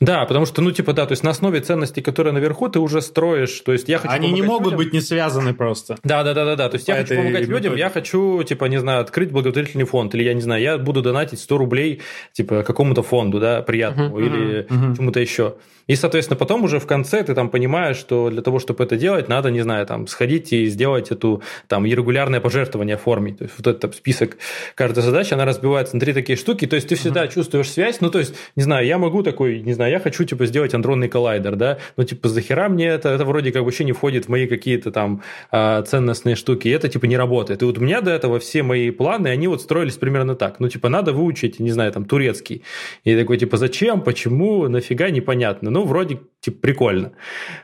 Да, 0.00 0.26
потому 0.26 0.44
что, 0.44 0.60
ну, 0.60 0.72
типа, 0.72 0.92
да, 0.92 1.06
то 1.06 1.12
есть 1.12 1.24
на 1.24 1.30
основе 1.30 1.60
ценностей, 1.60 2.02
которые 2.02 2.32
наверху, 2.34 2.68
ты 2.68 2.78
уже 2.80 3.00
строишь, 3.00 3.60
то 3.60 3.72
есть 3.72 3.88
я 3.88 3.98
хочу 3.98 4.12
Они 4.12 4.30
не 4.30 4.42
могут 4.42 4.72
людям. 4.72 4.78
быть 4.78 4.92
не 4.92 5.00
связаны 5.00 5.54
просто. 5.54 5.96
Да, 6.04 6.22
да, 6.22 6.34
да, 6.34 6.44
да, 6.44 6.56
да, 6.56 6.68
то 6.68 6.76
есть 6.76 6.86
я 6.86 6.96
хочу 6.96 7.16
помогать 7.16 7.42
людям, 7.42 7.72
методике. 7.72 7.80
я 7.80 7.90
хочу, 7.90 8.42
типа, 8.42 8.66
не 8.66 8.78
знаю, 8.78 9.00
открыть 9.00 9.30
благотворительный 9.30 9.86
фонд, 9.86 10.14
или 10.14 10.24
я 10.24 10.34
не 10.34 10.42
знаю, 10.42 10.62
я 10.62 10.76
буду 10.76 11.00
донатить 11.00 11.40
100 11.40 11.58
рублей, 11.58 12.02
типа, 12.32 12.62
какому-то 12.62 13.02
фонду, 13.02 13.40
да, 13.40 13.62
приятному, 13.62 14.18
uh-huh, 14.18 14.26
или 14.26 14.66
uh-huh. 14.66 14.96
чему-то 14.96 15.20
еще. 15.20 15.54
И, 15.86 15.94
соответственно, 15.94 16.36
потом 16.36 16.64
уже 16.64 16.78
в 16.78 16.86
конце 16.86 17.22
ты 17.22 17.34
там 17.34 17.48
понимаешь, 17.48 17.96
что 17.96 18.30
для 18.30 18.42
того, 18.42 18.58
чтобы 18.58 18.84
это 18.84 18.96
делать, 18.96 19.28
надо, 19.28 19.50
не 19.50 19.60
знаю, 19.60 19.86
там, 19.86 20.06
сходить 20.06 20.52
и 20.52 20.66
сделать 20.66 21.10
эту, 21.10 21.42
там, 21.68 21.86
регулярное 21.86 22.40
пожертвование 22.40 22.96
оформить. 22.96 23.38
То 23.38 23.44
есть 23.44 23.54
вот 23.58 23.66
этот 23.66 23.94
список 23.94 24.36
каждой 24.74 25.02
задачи, 25.02 25.34
она 25.34 25.44
разбивается 25.44 25.94
на 25.94 26.00
три 26.00 26.12
такие 26.12 26.36
штуки, 26.36 26.66
то 26.66 26.76
есть 26.76 26.88
ты 26.88 26.96
всегда 26.96 27.24
uh-huh. 27.24 27.32
чувствуешь 27.32 27.70
связь, 27.70 28.00
ну, 28.00 28.10
то 28.10 28.18
есть, 28.18 28.34
не 28.56 28.62
знаю, 28.62 28.86
я 28.86 28.98
могу 28.98 29.22
такой, 29.22 29.60
не 29.60 29.74
знаю, 29.74 29.92
я 29.92 30.00
хочу, 30.00 30.24
типа, 30.24 30.46
сделать 30.46 30.74
андронный 30.74 31.08
коллайдер, 31.08 31.56
да, 31.56 31.78
ну, 31.96 32.04
типа, 32.04 32.28
захера 32.28 32.68
мне 32.68 32.86
это, 32.86 33.10
это 33.10 33.24
вроде 33.24 33.52
как 33.52 33.62
вообще 33.62 33.84
не 33.84 33.92
входит 33.92 34.26
в 34.26 34.28
мои 34.28 34.46
какие-то 34.46 34.90
там 34.90 35.22
э, 35.52 35.82
ценностные 35.86 36.34
штуки, 36.34 36.68
и 36.68 36.70
это, 36.70 36.88
типа, 36.88 37.06
не 37.06 37.16
работает. 37.16 37.62
И 37.62 37.64
вот 37.64 37.78
у 37.78 37.80
меня 37.80 38.00
до 38.00 38.10
этого 38.10 38.38
все 38.38 38.62
мои 38.62 38.90
планы, 38.90 39.28
они 39.28 39.48
вот 39.48 39.62
строились 39.62 39.96
примерно 39.96 40.34
так, 40.34 40.60
ну, 40.60 40.68
типа, 40.68 40.88
надо 40.88 41.12
выучить, 41.12 41.60
не 41.60 41.70
знаю, 41.70 41.92
там, 41.92 42.04
турецкий. 42.04 42.62
И 43.04 43.16
такой, 43.16 43.38
типа, 43.38 43.56
зачем, 43.56 44.00
почему, 44.00 44.68
нафига, 44.68 45.10
непонятно. 45.10 45.70
Ну, 45.76 45.84
вроде, 45.84 46.20
типа, 46.40 46.58
прикольно. 46.62 47.12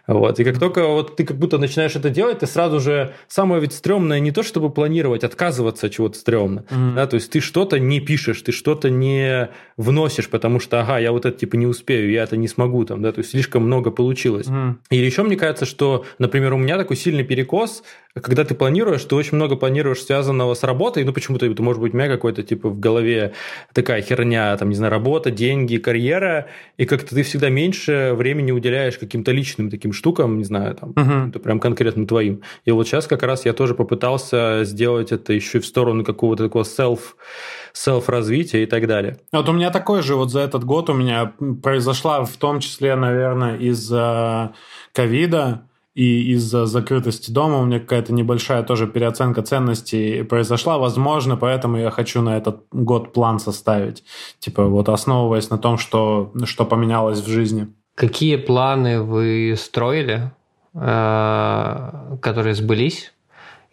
Вот, 0.06 0.38
и 0.38 0.44
как 0.44 0.58
только 0.58 0.86
вот 0.86 1.16
ты 1.16 1.24
как 1.24 1.38
будто 1.38 1.56
начинаешь 1.56 1.96
это 1.96 2.10
делать, 2.10 2.40
ты 2.40 2.46
сразу 2.46 2.78
же, 2.78 3.14
самое 3.26 3.62
ведь 3.62 3.72
стрёмное 3.72 4.20
не 4.20 4.32
то, 4.32 4.42
чтобы 4.42 4.68
планировать, 4.68 5.24
отказываться 5.24 5.86
от 5.86 5.94
чего-то 5.94 6.18
стрёмно, 6.18 6.66
mm-hmm. 6.68 6.94
да, 6.94 7.06
то 7.06 7.14
есть 7.14 7.32
ты 7.32 7.40
что-то 7.40 7.78
не 7.78 8.00
пишешь, 8.00 8.42
ты 8.42 8.52
что-то 8.52 8.90
не 8.90 9.48
вносишь, 9.78 10.28
потому 10.28 10.60
что, 10.60 10.82
ага, 10.82 10.98
я 10.98 11.10
вот 11.10 11.24
это 11.24 11.38
типа 11.38 11.56
не 11.56 11.66
успею, 11.66 12.10
я 12.10 12.24
это 12.24 12.36
не 12.36 12.48
смогу, 12.48 12.84
там, 12.84 13.00
да, 13.00 13.12
то 13.12 13.20
есть 13.20 13.30
слишком 13.30 13.62
много 13.62 13.90
получилось. 13.90 14.46
Mm. 14.46 14.74
Или 14.90 15.06
еще 15.06 15.22
мне 15.22 15.36
кажется, 15.36 15.64
что, 15.64 16.04
например, 16.18 16.52
у 16.52 16.58
меня 16.58 16.76
такой 16.76 16.96
сильный 16.96 17.24
перекос, 17.24 17.82
когда 18.20 18.44
ты 18.44 18.54
планируешь, 18.54 19.04
ты 19.04 19.14
очень 19.14 19.36
много 19.36 19.56
планируешь 19.56 20.02
связанного 20.02 20.52
с 20.52 20.62
работой, 20.62 21.04
ну 21.04 21.12
почему-то, 21.12 21.46
это 21.46 21.62
может 21.62 21.80
быть 21.80 21.94
у 21.94 21.96
меня 21.96 22.08
какой-то 22.08 22.42
типа 22.42 22.68
в 22.68 22.78
голове 22.78 23.32
такая 23.72 24.02
херня, 24.02 24.54
там, 24.58 24.68
не 24.68 24.74
знаю, 24.74 24.90
работа, 24.90 25.30
деньги, 25.30 25.78
карьера, 25.78 26.48
и 26.76 26.84
как-то 26.84 27.14
ты 27.14 27.22
всегда 27.22 27.48
меньше 27.48 28.12
времени 28.14 28.52
уделяешь 28.52 28.98
каким-то 28.98 29.32
личным 29.32 29.70
таким 29.70 29.94
штукам, 29.94 30.36
не 30.36 30.44
знаю, 30.44 30.74
там, 30.74 30.90
uh-huh. 30.90 31.38
прям 31.38 31.58
конкретно 31.58 32.06
твоим. 32.06 32.42
И 32.66 32.70
вот 32.70 32.86
сейчас 32.86 33.06
как 33.06 33.22
раз 33.22 33.46
я 33.46 33.54
тоже 33.54 33.74
попытался 33.74 34.64
сделать 34.64 35.10
это 35.10 35.32
еще 35.32 35.60
в 35.60 35.66
сторону 35.66 36.04
какого-то 36.04 36.44
такого 36.44 36.64
self 36.64 37.00
селф-развития 37.72 38.64
и 38.64 38.66
так 38.66 38.86
далее. 38.86 39.18
Вот 39.32 39.48
у 39.48 39.52
меня 39.52 39.70
такой 39.70 40.02
же 40.02 40.14
вот 40.14 40.30
за 40.30 40.40
этот 40.40 40.64
год 40.64 40.90
у 40.90 40.94
меня 40.94 41.32
произошла 41.62 42.22
в 42.24 42.36
том 42.36 42.60
числе, 42.60 42.94
наверное, 42.96 43.56
из-за 43.56 44.52
ковида, 44.92 45.66
и 45.94 46.32
из-за 46.32 46.66
закрытости 46.66 47.30
дома 47.30 47.58
у 47.58 47.64
меня 47.64 47.78
какая-то 47.78 48.12
небольшая 48.12 48.62
тоже 48.62 48.86
переоценка 48.86 49.42
ценностей 49.42 50.22
произошла. 50.22 50.78
Возможно, 50.78 51.36
поэтому 51.36 51.76
я 51.76 51.90
хочу 51.90 52.22
на 52.22 52.36
этот 52.36 52.62
год 52.72 53.12
план 53.12 53.38
составить. 53.38 54.02
Типа 54.38 54.64
вот 54.64 54.88
основываясь 54.88 55.50
на 55.50 55.58
том, 55.58 55.76
что, 55.76 56.32
что 56.44 56.64
поменялось 56.64 57.20
в 57.20 57.28
жизни. 57.28 57.68
Какие 57.94 58.36
планы 58.36 59.02
вы 59.02 59.54
строили, 59.58 60.32
э, 60.74 62.16
которые 62.20 62.54
сбылись? 62.54 63.12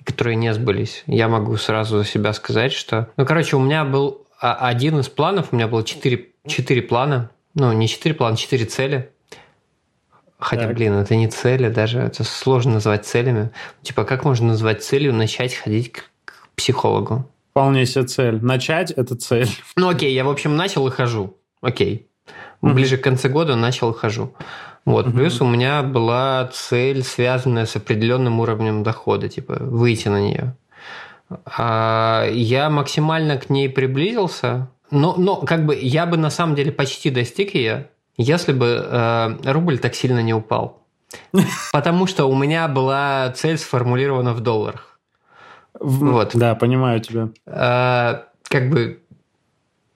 которые 0.02 0.38
не 0.38 0.52
сбылись. 0.54 1.04
Я 1.06 1.28
могу 1.28 1.56
сразу 1.58 2.00
за 2.00 2.06
себя 2.06 2.34
сказать, 2.34 2.72
что... 2.72 3.10
Ну, 3.18 3.26
короче, 3.26 3.58
у 3.58 3.60
меня 3.60 3.84
был 3.84 4.26
один 4.40 5.00
из 5.00 5.10
планов, 5.10 5.50
у 5.52 5.56
меня 5.56 5.68
было 5.68 5.84
четыре, 5.84 6.30
четыре 6.48 6.82
плана. 6.82 7.30
Ну, 7.54 7.72
не 7.74 7.88
четыре 7.88 8.16
плана, 8.16 8.36
четыре 8.36 8.66
цели. 8.66 9.12
Хотя, 10.40 10.68
так. 10.68 10.76
блин, 10.76 10.94
это 10.94 11.16
не 11.16 11.28
цели 11.28 11.68
даже, 11.68 12.00
это 12.00 12.24
сложно 12.24 12.76
назвать 12.76 13.06
целями. 13.06 13.52
Типа, 13.82 14.06
как 14.06 14.24
можно 14.24 14.48
назвать 14.48 14.84
целью 14.84 15.14
начать 15.14 15.54
ходить 15.54 15.92
к, 15.92 16.06
к 16.24 16.34
психологу? 16.56 17.30
Вполне 17.52 17.86
себе 17.86 18.06
цель. 18.06 18.42
Начать– 18.42 18.92
это 18.96 19.16
цель. 19.16 19.50
Ну, 19.76 19.90
окей, 19.90 20.14
я, 20.14 20.24
в 20.24 20.30
общем, 20.30 20.56
начал 20.56 20.88
и 20.88 20.92
хожу. 20.92 21.38
Окей. 21.62 22.08
Ближе 22.62 22.98
к 22.98 23.04
концу 23.04 23.28
года 23.30 23.56
начал 23.56 23.92
и 23.92 23.98
хожу. 23.98 24.34
Вот. 24.86 25.08
Угу. 25.08 25.18
Плюс 25.18 25.42
у 25.42 25.46
меня 25.46 25.84
была 25.84 26.50
цель, 26.54 27.04
связанная 27.04 27.66
с 27.66 27.76
определенным 27.76 28.40
уровнем 28.40 28.82
дохода, 28.84 29.28
типа 29.28 29.58
выйти 29.60 30.08
на 30.08 30.22
нее. 30.22 30.56
А 31.46 32.28
я 32.32 32.70
максимально 32.70 33.38
к 33.38 33.50
ней 33.50 33.70
приблизился, 33.70 34.70
но, 34.90 35.16
но 35.18 35.36
как 35.36 35.66
бы 35.66 35.78
я 35.80 36.06
бы 36.06 36.18
на 36.18 36.30
самом 36.30 36.56
деле 36.56 36.72
почти 36.72 37.10
достиг 37.10 37.54
ее, 37.54 37.90
если 38.22 38.54
бы 38.54 38.86
э, 38.86 39.52
рубль 39.52 39.80
так 39.80 39.96
сильно 39.96 40.20
не 40.20 40.34
упал. 40.34 40.84
Потому 41.72 42.06
что 42.06 42.26
у 42.26 42.36
меня 42.36 42.68
была 42.68 43.32
цель 43.32 43.58
сформулирована 43.58 44.34
в 44.34 44.42
долларах. 44.42 45.00
Вот. 45.80 46.32
Да, 46.36 46.56
понимаю 46.56 47.00
тебя. 47.00 47.30
Э, 47.46 48.24
как 48.44 48.70
бы, 48.70 49.02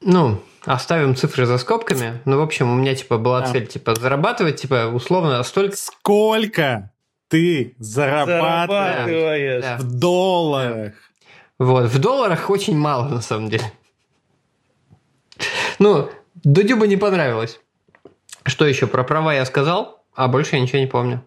ну, 0.02 0.40
Оставим 0.66 1.14
цифры 1.14 1.46
за 1.46 1.58
скобками. 1.58 2.22
Ну, 2.24 2.38
в 2.38 2.42
общем, 2.42 2.72
у 2.72 2.76
меня, 2.76 2.96
типа, 2.96 3.18
была 3.18 3.42
да. 3.42 3.52
цель, 3.52 3.68
типа, 3.68 3.96
зарабатывать, 3.96 4.62
типа, 4.62 4.90
условно, 4.94 5.44
столько... 5.44 5.76
Сколько 5.76 6.92
ты 7.28 7.76
зарабатываешь, 7.80 9.06
зарабатываешь. 9.06 9.82
в 9.82 10.00
долларах? 10.00 10.94
Вот, 11.60 11.92
в 11.92 12.00
долларах 12.00 12.50
очень 12.50 12.78
мало, 12.78 13.10
на 13.10 13.22
самом 13.22 13.50
деле. 13.50 13.66
Ну, 15.80 16.10
Дудю 16.44 16.78
бы 16.78 16.88
не 16.88 16.96
понравилось. 16.96 17.60
Что 18.46 18.66
еще? 18.66 18.88
Про 18.88 19.04
права 19.04 19.34
я 19.34 19.46
сказал, 19.46 20.04
а 20.16 20.28
больше 20.28 20.56
я 20.56 20.62
ничего 20.62 20.80
не 20.80 20.88
помню. 20.88 21.24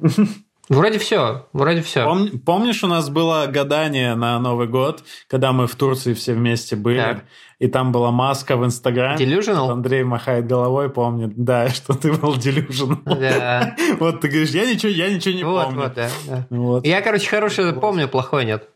Вроде 0.70 1.00
все, 1.00 1.48
вроде 1.52 1.82
все. 1.82 2.04
Пом, 2.04 2.38
помнишь, 2.46 2.84
у 2.84 2.86
нас 2.86 3.10
было 3.10 3.46
гадание 3.48 4.14
на 4.14 4.38
Новый 4.38 4.68
год, 4.68 5.02
когда 5.26 5.50
мы 5.50 5.66
в 5.66 5.74
Турции 5.74 6.14
все 6.14 6.32
вместе 6.32 6.76
были, 6.76 7.00
так. 7.00 7.24
и 7.58 7.66
там 7.66 7.90
была 7.90 8.12
маска 8.12 8.56
в 8.56 8.64
Инстаграме. 8.64 9.16
Delusional? 9.16 9.68
Андрей 9.72 10.04
махает 10.04 10.46
головой, 10.46 10.88
помнит, 10.88 11.32
да, 11.34 11.68
что 11.70 11.94
ты 11.94 12.12
был 12.12 12.36
delusional. 12.36 13.00
Да. 13.04 13.74
Вот 13.98 14.20
ты 14.20 14.28
говоришь, 14.28 14.50
я 14.50 14.64
ничего, 14.64 14.92
я 14.92 15.12
ничего 15.12 15.34
не 15.34 15.42
помню. 15.42 15.80
Вот, 15.80 15.94
да, 15.94 16.08
да. 16.28 16.46
Вот. 16.50 16.86
Я, 16.86 17.02
короче, 17.02 17.28
хорошее 17.28 17.72
помню, 17.72 18.06
плохое 18.06 18.46
нет. 18.46 18.68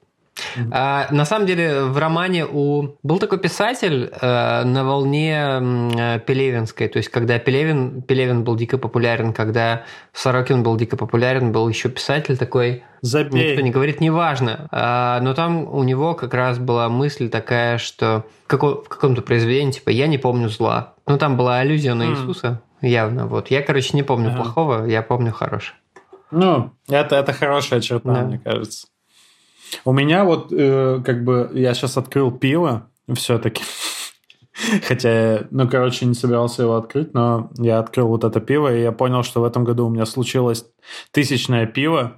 А, 0.71 1.07
на 1.11 1.25
самом 1.25 1.47
деле 1.47 1.85
в 1.85 1.99
романе 1.99 2.47
у 2.47 2.97
был 3.03 3.19
такой 3.19 3.39
писатель 3.39 4.11
э, 4.21 4.65
на 4.65 4.85
волне 4.85 5.37
э, 5.37 6.21
Пелевинской, 6.27 6.89
то 6.89 6.97
есть 6.99 7.09
когда 7.09 7.39
Пелевин 7.39 8.03
Пелевин 8.03 8.45
был 8.45 8.57
дико 8.57 8.79
популярен, 8.79 9.33
когда 9.33 9.85
Сорокин 10.13 10.63
был 10.63 10.77
дико 10.77 10.97
популярен, 10.97 11.53
был 11.53 11.69
еще 11.69 11.89
писатель 11.89 12.37
такой. 12.37 12.83
Забей. 13.01 13.51
Никто 13.51 13.61
не 13.61 13.71
говорит, 13.71 14.01
неважно. 14.01 14.69
А, 14.71 15.21
но 15.21 15.35
там 15.35 15.73
у 15.73 15.83
него 15.85 16.15
как 16.15 16.35
раз 16.35 16.59
была 16.59 16.89
мысль 16.89 17.29
такая, 17.29 17.79
что 17.79 18.25
в, 18.45 18.49
каком- 18.49 18.83
в 18.83 18.89
каком-то 18.89 19.23
произведении 19.23 19.73
типа 19.73 19.91
я 19.91 20.07
не 20.07 20.19
помню 20.19 20.49
зла. 20.49 20.95
Ну 21.07 21.19
там 21.19 21.37
была 21.37 21.59
аллюзия 21.59 21.95
на 21.95 22.07
Иисуса 22.07 22.61
явно. 22.81 23.27
Вот 23.27 23.51
я, 23.51 23.63
короче, 23.63 23.91
не 23.97 24.03
помню 24.03 24.29
ага. 24.29 24.43
плохого, 24.43 24.87
я 24.87 25.03
помню 25.03 25.33
хорошее. 25.33 25.77
Ну, 26.31 26.73
это, 26.89 27.17
это 27.17 27.33
хорошая 27.33 27.81
черта, 27.81 28.13
да. 28.13 28.23
мне 28.23 28.39
кажется. 28.39 28.89
У 29.85 29.93
меня 29.93 30.25
вот 30.25 30.53
э, 30.53 31.03
как 31.05 31.25
бы 31.25 31.51
я 31.55 31.75
сейчас 31.75 31.97
открыл 31.97 32.31
пиво 32.31 32.89
все-таки. 33.15 33.63
Хотя, 34.87 35.47
ну, 35.51 35.69
короче, 35.69 36.07
не 36.07 36.15
собирался 36.15 36.63
его 36.63 36.77
открыть, 36.77 37.13
но 37.13 37.51
я 37.59 37.79
открыл 37.79 38.09
вот 38.09 38.25
это 38.25 38.41
пиво, 38.41 38.75
и 38.75 38.83
я 38.83 38.93
понял, 38.93 39.23
что 39.23 39.41
в 39.41 39.45
этом 39.45 39.65
году 39.65 39.87
у 39.87 39.91
меня 39.91 40.07
случилось 40.07 40.65
тысячное 41.11 41.67
пиво 41.67 42.15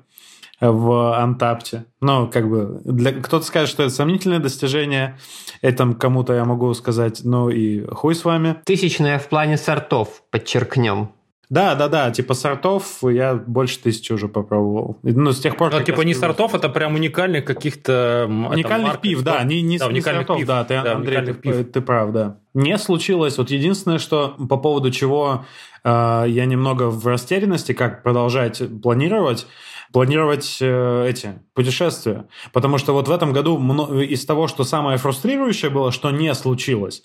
в 0.60 1.18
Антапте. 1.18 1.86
Ну, 2.00 2.28
как 2.28 2.48
бы, 2.48 2.80
для... 2.84 3.12
кто-то 3.12 3.44
скажет, 3.44 3.70
что 3.70 3.82
это 3.82 3.92
сомнительное 3.92 4.38
достижение, 4.38 5.18
этому 5.62 5.94
кому-то 5.94 6.32
я 6.32 6.44
могу 6.44 6.72
сказать, 6.74 7.20
ну 7.24 7.50
и 7.50 7.84
хуй 7.86 8.14
с 8.14 8.24
вами. 8.24 8.56
Тысячное 8.64 9.18
в 9.18 9.28
плане 9.28 9.56
сортов, 9.56 10.22
подчеркнем. 10.30 11.10
Да, 11.48 11.76
да, 11.76 11.88
да, 11.88 12.10
типа 12.10 12.34
сортов 12.34 12.98
я 13.02 13.34
больше 13.34 13.78
тысячи 13.78 14.12
уже 14.12 14.26
попробовал. 14.26 14.98
Ну, 15.02 15.32
с 15.32 15.38
тех 15.38 15.56
пор... 15.56 15.72
Ну, 15.72 15.80
типа 15.80 16.00
не 16.00 16.12
сортов, 16.14 16.54
это 16.54 16.68
прям 16.68 16.94
уникальных 16.94 17.44
каких-то... 17.44 18.26
Уникальных 18.28 18.88
маркет, 18.88 19.00
пив, 19.02 19.22
да, 19.22 19.44
не, 19.44 19.62
не, 19.62 19.78
да, 19.78 19.92
не 19.92 20.00
сортов, 20.00 20.38
пив. 20.38 20.46
да, 20.46 20.64
ты, 20.64 20.82
да, 20.82 20.96
Андрей, 20.96 21.24
ты, 21.24 21.34
пив. 21.34 21.72
ты 21.72 21.80
прав, 21.80 22.12
да. 22.12 22.38
Не 22.54 22.76
случилось, 22.78 23.38
вот 23.38 23.50
единственное, 23.50 23.98
что 23.98 24.34
по 24.48 24.56
поводу 24.56 24.90
чего 24.90 25.44
э, 25.84 26.24
я 26.26 26.46
немного 26.46 26.90
в 26.90 27.06
растерянности, 27.06 27.72
как 27.72 28.02
продолжать 28.02 28.60
планировать, 28.82 29.46
планировать 29.92 30.58
э, 30.60 31.06
эти 31.08 31.38
путешествия. 31.54 32.26
Потому 32.52 32.78
что 32.78 32.92
вот 32.92 33.06
в 33.06 33.12
этом 33.12 33.32
году 33.32 34.00
из 34.00 34.24
того, 34.26 34.48
что 34.48 34.64
самое 34.64 34.98
фрустрирующее 34.98 35.70
было, 35.70 35.92
что 35.92 36.10
не 36.10 36.34
случилось, 36.34 37.04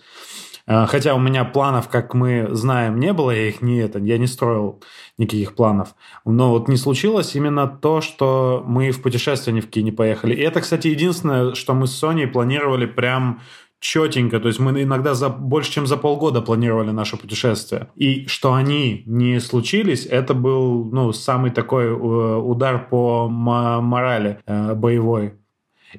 хотя 0.88 1.16
у 1.16 1.20
меня 1.20 1.46
планов, 1.46 1.90
как 1.90 2.14
мы 2.14 2.48
знаем, 2.52 3.00
не 3.00 3.14
было, 3.14 3.32
я 3.32 3.48
их 3.48 3.62
не 3.62 3.80
это, 3.80 4.00
я 4.00 4.18
не 4.18 4.28
строил 4.28 4.82
никаких 5.18 5.56
планов. 5.56 5.96
Но 6.26 6.52
вот 6.52 6.68
не 6.68 6.78
случилось 6.78 7.36
именно 7.36 7.68
то, 7.68 8.02
что 8.02 8.64
мы 8.66 8.92
в 8.92 9.02
путешествие 9.02 9.54
ни 9.54 9.62
в 9.62 9.66
какие 9.66 9.84
не 9.84 9.92
поехали. 9.92 10.34
И 10.36 10.42
это, 10.42 10.62
кстати, 10.62 10.88
единственное, 10.88 11.56
что 11.56 11.74
мы 11.74 11.88
с 11.88 11.92
Соней 11.92 12.28
планировали 12.28 12.86
прям 12.86 13.42
четенько, 13.82 14.40
то 14.40 14.48
есть 14.48 14.60
мы 14.60 14.84
иногда 14.84 15.16
за 15.16 15.30
больше, 15.30 15.72
чем 15.72 15.88
за 15.88 15.98
полгода 15.98 16.42
планировали 16.42 16.92
наше 16.92 17.18
путешествие. 17.18 17.90
И 17.96 18.28
что 18.28 18.54
они 18.54 19.04
не 19.08 19.40
случились, 19.40 20.06
это 20.06 20.34
был 20.36 20.86
ну, 20.86 21.12
самый 21.12 21.50
такой 21.50 21.86
э, 21.86 21.90
удар 21.92 22.88
по 22.88 23.28
морали 23.28 24.40
э, 24.46 24.76
боевой. 24.76 25.41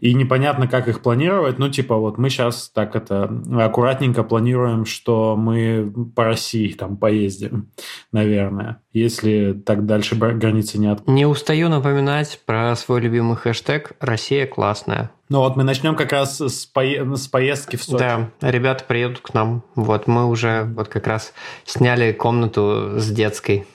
И 0.00 0.14
непонятно, 0.14 0.68
как 0.68 0.88
их 0.88 1.02
планировать. 1.02 1.59
Ну, 1.59 1.68
типа, 1.68 1.96
вот 1.96 2.18
мы 2.18 2.31
сейчас 2.31 2.70
так 2.70 2.96
это 2.96 3.31
аккуратненько 3.59 4.22
планируем, 4.22 4.85
что 4.85 5.37
мы 5.37 5.92
по 6.14 6.24
России 6.24 6.72
там 6.72 6.96
поездим, 6.96 7.70
наверное, 8.12 8.81
если 8.92 9.52
так 9.52 9.87
дальше 9.87 10.16
границы 10.16 10.78
не 10.78 10.87
от... 10.88 11.07
Не 11.09 11.26
устаю 11.26 11.68
напоминать 11.68 12.40
про 12.44 12.74
свой 12.76 13.00
любимый 13.00 13.37
хэштег 13.37 13.92
«Россия 14.00 14.46
классная». 14.46 15.11
Ну 15.28 15.38
вот 15.38 15.57
мы 15.57 15.64
начнем 15.64 15.96
как 15.96 16.12
раз 16.12 16.40
с, 16.40 16.66
по... 16.66 16.83
с 16.83 17.26
поездки 17.28 17.76
в 17.76 17.83
Сочи. 17.83 17.98
Да, 17.98 18.31
ребята 18.42 18.85
приедут 18.85 19.20
к 19.20 19.33
нам. 19.33 19.62
Вот 19.74 20.07
мы 20.07 20.26
уже 20.28 20.64
вот 20.64 20.88
как 20.88 21.07
раз 21.07 21.33
сняли 21.64 22.12
комнату 22.12 22.98
с 22.98 23.11
детской. 23.11 23.66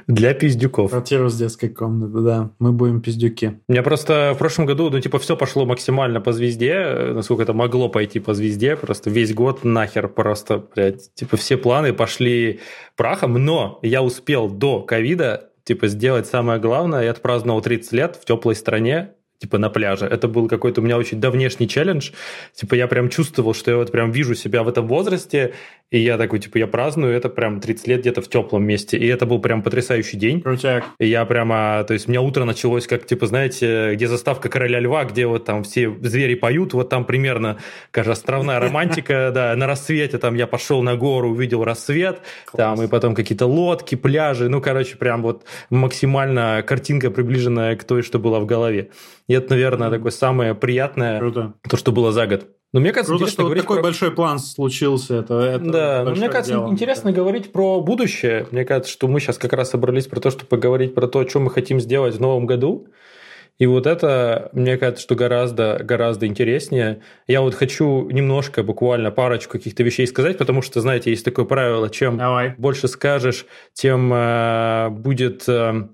Для 0.06 0.34
пиздюков. 0.34 0.90
Квартиру 0.90 1.28
с 1.28 1.36
детской 1.36 1.68
комнаты, 1.68 2.20
да. 2.20 2.50
Мы 2.58 2.72
будем 2.72 3.00
пиздюки. 3.00 3.60
У 3.68 3.72
меня 3.72 3.82
просто 3.82 4.32
в 4.34 4.38
прошлом 4.38 4.66
году, 4.66 4.90
ну, 4.90 5.00
типа, 5.00 5.18
все 5.18 5.36
пошло 5.36 5.64
максимально 5.64 6.20
по 6.20 6.32
звезде, 6.32 7.12
насколько 7.14 7.42
это 7.42 7.54
могло 7.54 7.88
пойти 7.88 8.20
по 8.20 8.34
звезде, 8.34 8.76
просто 8.76 9.10
весь 9.10 9.32
год 9.32 9.64
нахер 9.64 10.08
просто, 10.08 10.64
блядь, 10.74 11.14
типа, 11.14 11.36
все 11.36 11.56
планы 11.56 11.92
пошли 11.92 12.60
прахом, 12.96 13.34
но 13.34 13.78
я 13.82 14.02
успел 14.02 14.48
до 14.48 14.82
ковида, 14.82 15.50
типа, 15.64 15.88
сделать 15.88 16.26
самое 16.26 16.60
главное, 16.60 17.04
я 17.04 17.10
отпраздновал 17.10 17.62
30 17.62 17.92
лет 17.92 18.16
в 18.16 18.24
теплой 18.26 18.54
стране, 18.54 19.12
типа 19.38 19.58
на 19.58 19.70
пляже. 19.70 20.06
Это 20.06 20.28
был 20.28 20.48
какой-то 20.48 20.80
у 20.80 20.84
меня 20.84 20.98
очень 20.98 21.20
давнешний 21.20 21.68
челлендж. 21.68 22.10
Типа 22.54 22.74
я 22.74 22.88
прям 22.88 23.08
чувствовал, 23.08 23.54
что 23.54 23.70
я 23.70 23.76
вот 23.76 23.92
прям 23.92 24.10
вижу 24.10 24.34
себя 24.34 24.62
в 24.62 24.68
этом 24.68 24.86
возрасте, 24.88 25.54
и 25.90 26.00
я 26.00 26.18
такой, 26.18 26.38
типа, 26.38 26.58
я 26.58 26.66
праздную 26.66 27.14
это 27.14 27.30
прям 27.30 27.60
30 27.60 27.88
лет 27.88 28.00
где-то 28.00 28.20
в 28.20 28.28
теплом 28.28 28.62
месте. 28.62 28.98
И 28.98 29.06
это 29.06 29.24
был 29.24 29.40
прям 29.40 29.62
потрясающий 29.62 30.18
день. 30.18 30.42
Крутяк. 30.42 30.84
И 31.00 31.06
я 31.06 31.24
прямо, 31.24 31.82
то 31.88 31.94
есть 31.94 32.08
у 32.08 32.10
меня 32.10 32.20
утро 32.20 32.44
началось 32.44 32.86
как, 32.86 33.06
типа, 33.06 33.26
знаете, 33.26 33.94
где 33.94 34.06
заставка 34.06 34.50
Короля 34.50 34.80
Льва, 34.80 35.04
где 35.04 35.26
вот 35.26 35.46
там 35.46 35.64
все 35.64 35.90
звери 36.02 36.34
поют, 36.34 36.74
вот 36.74 36.90
там 36.90 37.06
примерно, 37.06 37.56
кажется, 37.90 38.12
островная 38.20 38.60
романтика, 38.60 39.30
да, 39.34 39.56
на 39.56 39.66
рассвете 39.66 40.18
там 40.18 40.34
я 40.34 40.46
пошел 40.46 40.82
на 40.82 40.94
гору, 40.94 41.30
увидел 41.30 41.64
рассвет, 41.64 42.20
там, 42.54 42.82
и 42.82 42.86
потом 42.86 43.14
какие-то 43.14 43.46
лодки, 43.46 43.94
пляжи, 43.94 44.50
ну, 44.50 44.60
короче, 44.60 44.96
прям 44.96 45.22
вот 45.22 45.44
максимально 45.70 46.62
картинка 46.66 47.10
приближенная 47.10 47.76
к 47.76 47.84
той, 47.84 48.02
что 48.02 48.18
была 48.18 48.40
в 48.40 48.46
голове. 48.46 48.90
И 49.26 49.32
это, 49.32 49.50
наверное, 49.50 49.90
такое 49.90 50.10
самое 50.10 50.54
приятное, 50.54 51.18
Круто. 51.18 51.54
то, 51.68 51.76
что 51.78 51.92
было 51.92 52.12
за 52.12 52.26
год. 52.26 52.46
Но 52.72 52.80
мне 52.80 52.92
кажется, 52.92 53.16
Круто, 53.16 53.30
что 53.30 53.44
вот 53.44 53.56
такой 53.56 53.76
про... 53.76 53.82
большой 53.82 54.10
план 54.10 54.38
случился. 54.38 55.16
Это, 55.16 55.34
это 55.40 55.64
да, 55.70 56.04
но 56.04 56.10
мне 56.10 56.28
кажется, 56.28 56.52
дело. 56.52 56.68
интересно 56.68 57.12
говорить 57.12 57.50
про 57.50 57.80
будущее. 57.80 58.46
Мне 58.50 58.64
кажется, 58.66 58.92
что 58.92 59.08
мы 59.08 59.20
сейчас 59.20 59.38
как 59.38 59.54
раз 59.54 59.70
собрались 59.70 60.06
про 60.06 60.20
то, 60.20 60.30
чтобы 60.30 60.46
поговорить 60.46 60.94
про 60.94 61.06
то, 61.08 61.26
что 61.26 61.40
мы 61.40 61.50
хотим 61.50 61.80
сделать 61.80 62.16
в 62.16 62.20
новом 62.20 62.44
году. 62.44 62.88
И 63.58 63.66
вот 63.66 63.86
это, 63.86 64.50
мне 64.52 64.76
кажется, 64.76 65.02
что 65.02 65.14
гораздо, 65.16 65.80
гораздо 65.82 66.26
интереснее. 66.26 67.00
Я 67.26 67.40
вот 67.40 67.54
хочу 67.54 68.08
немножко, 68.08 68.62
буквально 68.62 69.10
парочку 69.10 69.52
каких-то 69.52 69.82
вещей 69.82 70.06
сказать, 70.06 70.38
потому 70.38 70.62
что, 70.62 70.80
знаете, 70.80 71.10
есть 71.10 71.24
такое 71.24 71.44
правило, 71.44 71.90
чем 71.90 72.18
Давай. 72.18 72.54
больше 72.56 72.86
скажешь, 72.86 73.46
тем 73.72 74.12
э, 74.12 74.90
будет... 74.90 75.48
Э, 75.48 75.88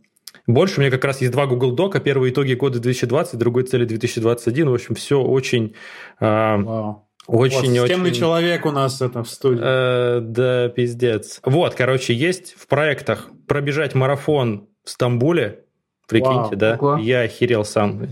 больше. 0.47 0.79
У 0.79 0.81
меня 0.81 0.91
как 0.91 1.05
раз 1.05 1.21
есть 1.21 1.33
два 1.33 1.47
Google 1.47 1.73
Дока. 1.73 2.01
Первые 2.01 2.33
итоги 2.33 2.55
года 2.55 2.79
2020, 2.79 3.39
другой 3.39 3.65
цели 3.65 3.85
2021. 3.85 4.69
В 4.69 4.75
общем, 4.75 4.95
все 4.95 5.21
очень... 5.21 5.75
Э, 6.21 6.57
Вау. 6.57 7.09
Очень, 7.27 7.81
вот, 7.81 7.89
системный 7.89 8.11
очень... 8.11 8.21
человек 8.21 8.67
у 8.67 8.71
нас 8.71 9.01
это 9.01 9.25
в 9.25 9.29
студии. 9.29 9.61
Э, 9.63 10.21
да, 10.21 10.69
пиздец. 10.69 11.41
Вот, 11.43 11.75
короче, 11.75 12.13
есть 12.13 12.55
в 12.59 12.67
проектах 12.67 13.31
пробежать 13.49 13.95
марафон 13.95 14.69
в 14.85 14.91
Стамбуле. 14.91 15.65
Прикиньте, 16.07 16.35
Вау. 16.35 16.57
да? 16.57 16.77
Ого. 16.79 16.97
Я 16.99 17.23
охерел 17.23 17.65
сам. 17.65 18.09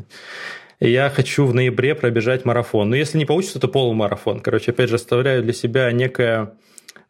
Я 0.81 1.11
хочу 1.11 1.45
в 1.45 1.55
ноябре 1.55 1.95
пробежать 1.95 2.47
марафон. 2.47 2.89
Но 2.89 2.97
если 2.97 3.19
не 3.19 3.27
получится, 3.27 3.61
то 3.61 3.69
полумарафон. 3.69 4.41
Короче, 4.41 4.71
опять 4.71 4.89
же, 4.89 4.97
оставляю 4.97 5.43
для 5.43 5.53
себя 5.53 5.93
некое 5.93 6.55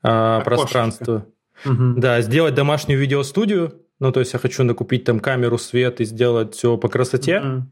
э, 0.03 0.41
пространство. 0.45 1.27
Угу. 1.65 1.95
Да, 1.99 2.21
сделать 2.21 2.55
домашнюю 2.55 2.99
видеостудию 2.99 3.81
ну, 4.03 4.11
то 4.11 4.19
есть 4.19 4.33
я 4.33 4.41
хочу 4.41 4.65
накупить 4.65 5.05
там 5.05 5.21
камеру, 5.21 5.59
свет 5.59 6.01
и 6.01 6.05
сделать 6.05 6.57
все 6.57 6.77
по 6.77 6.88
красоте. 6.88 7.41
Mm-hmm. 7.41 7.62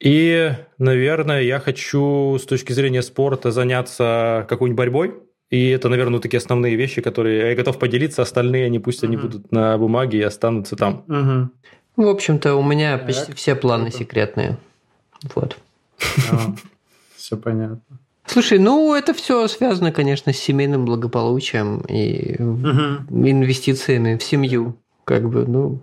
И, 0.00 0.52
наверное, 0.78 1.42
я 1.42 1.60
хочу 1.60 2.36
с 2.40 2.44
точки 2.44 2.72
зрения 2.72 3.02
спорта 3.02 3.52
заняться 3.52 4.46
какой-нибудь 4.48 4.76
борьбой. 4.76 5.14
И 5.50 5.68
это, 5.68 5.88
наверное, 5.88 6.18
такие 6.18 6.38
основные 6.38 6.74
вещи, 6.74 7.00
которые 7.02 7.50
я 7.50 7.54
готов 7.54 7.78
поделиться. 7.78 8.22
Остальные, 8.22 8.66
они 8.66 8.80
пусть 8.80 9.04
mm-hmm. 9.04 9.06
они 9.06 9.16
будут 9.16 9.52
на 9.52 9.78
бумаге 9.78 10.18
и 10.18 10.22
останутся 10.22 10.74
там. 10.74 11.04
Mm-hmm. 11.06 11.46
В 12.02 12.08
общем-то, 12.08 12.56
у 12.56 12.62
меня 12.64 12.98
так. 12.98 13.06
почти 13.06 13.32
все 13.32 13.54
планы 13.54 13.92
секретные. 13.92 14.58
Вот. 15.36 15.56
Все 17.14 17.36
понятно. 17.36 17.80
Слушай, 18.26 18.58
ну 18.58 18.92
это 18.92 19.14
все 19.14 19.46
связано, 19.46 19.92
конечно, 19.92 20.32
с 20.32 20.36
семейным 20.36 20.84
благополучием 20.84 21.82
и 21.82 22.34
инвестициями 22.38 24.16
в 24.16 24.22
семью 24.24 24.76
как 25.04 25.28
бы, 25.28 25.46
ну... 25.46 25.82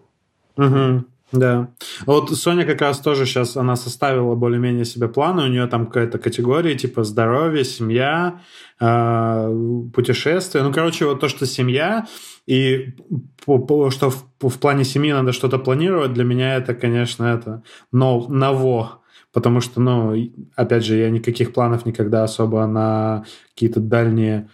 Угу. 0.58 1.06
Да. 1.32 1.70
Вот 2.06 2.30
Соня 2.32 2.66
как 2.66 2.82
раз 2.82 3.00
тоже 3.00 3.26
сейчас, 3.26 3.56
она 3.56 3.78
составила 3.78 4.36
более-менее 4.36 4.84
себе 4.84 5.08
планы, 5.08 5.44
у 5.44 5.48
нее 5.48 5.66
там 5.68 5.86
какая-то 5.86 6.20
категория 6.20 6.76
типа 6.76 7.06
здоровье, 7.06 7.64
семья, 7.64 8.42
э, 8.82 9.90
путешествия. 9.94 10.62
Ну, 10.62 10.74
короче, 10.74 11.06
вот 11.06 11.22
то, 11.22 11.30
что 11.30 11.46
семья, 11.46 12.06
и 12.48 12.96
что 13.42 14.10
в, 14.10 14.26
в 14.42 14.60
плане 14.60 14.84
семьи 14.84 15.14
надо 15.14 15.32
что-то 15.32 15.58
планировать, 15.58 16.12
для 16.12 16.26
меня 16.26 16.58
это, 16.58 16.74
конечно, 16.74 17.24
это 17.24 17.64
но, 17.94 18.28
ново. 18.28 19.00
Потому 19.32 19.62
что, 19.62 19.80
ну, 19.80 20.14
опять 20.58 20.84
же, 20.84 20.98
я 20.98 21.10
никаких 21.10 21.54
планов 21.54 21.86
никогда 21.86 22.26
особо 22.26 22.66
на 22.68 23.24
какие-то 23.54 23.80
дальние 23.80 24.50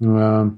э, 0.00 0.50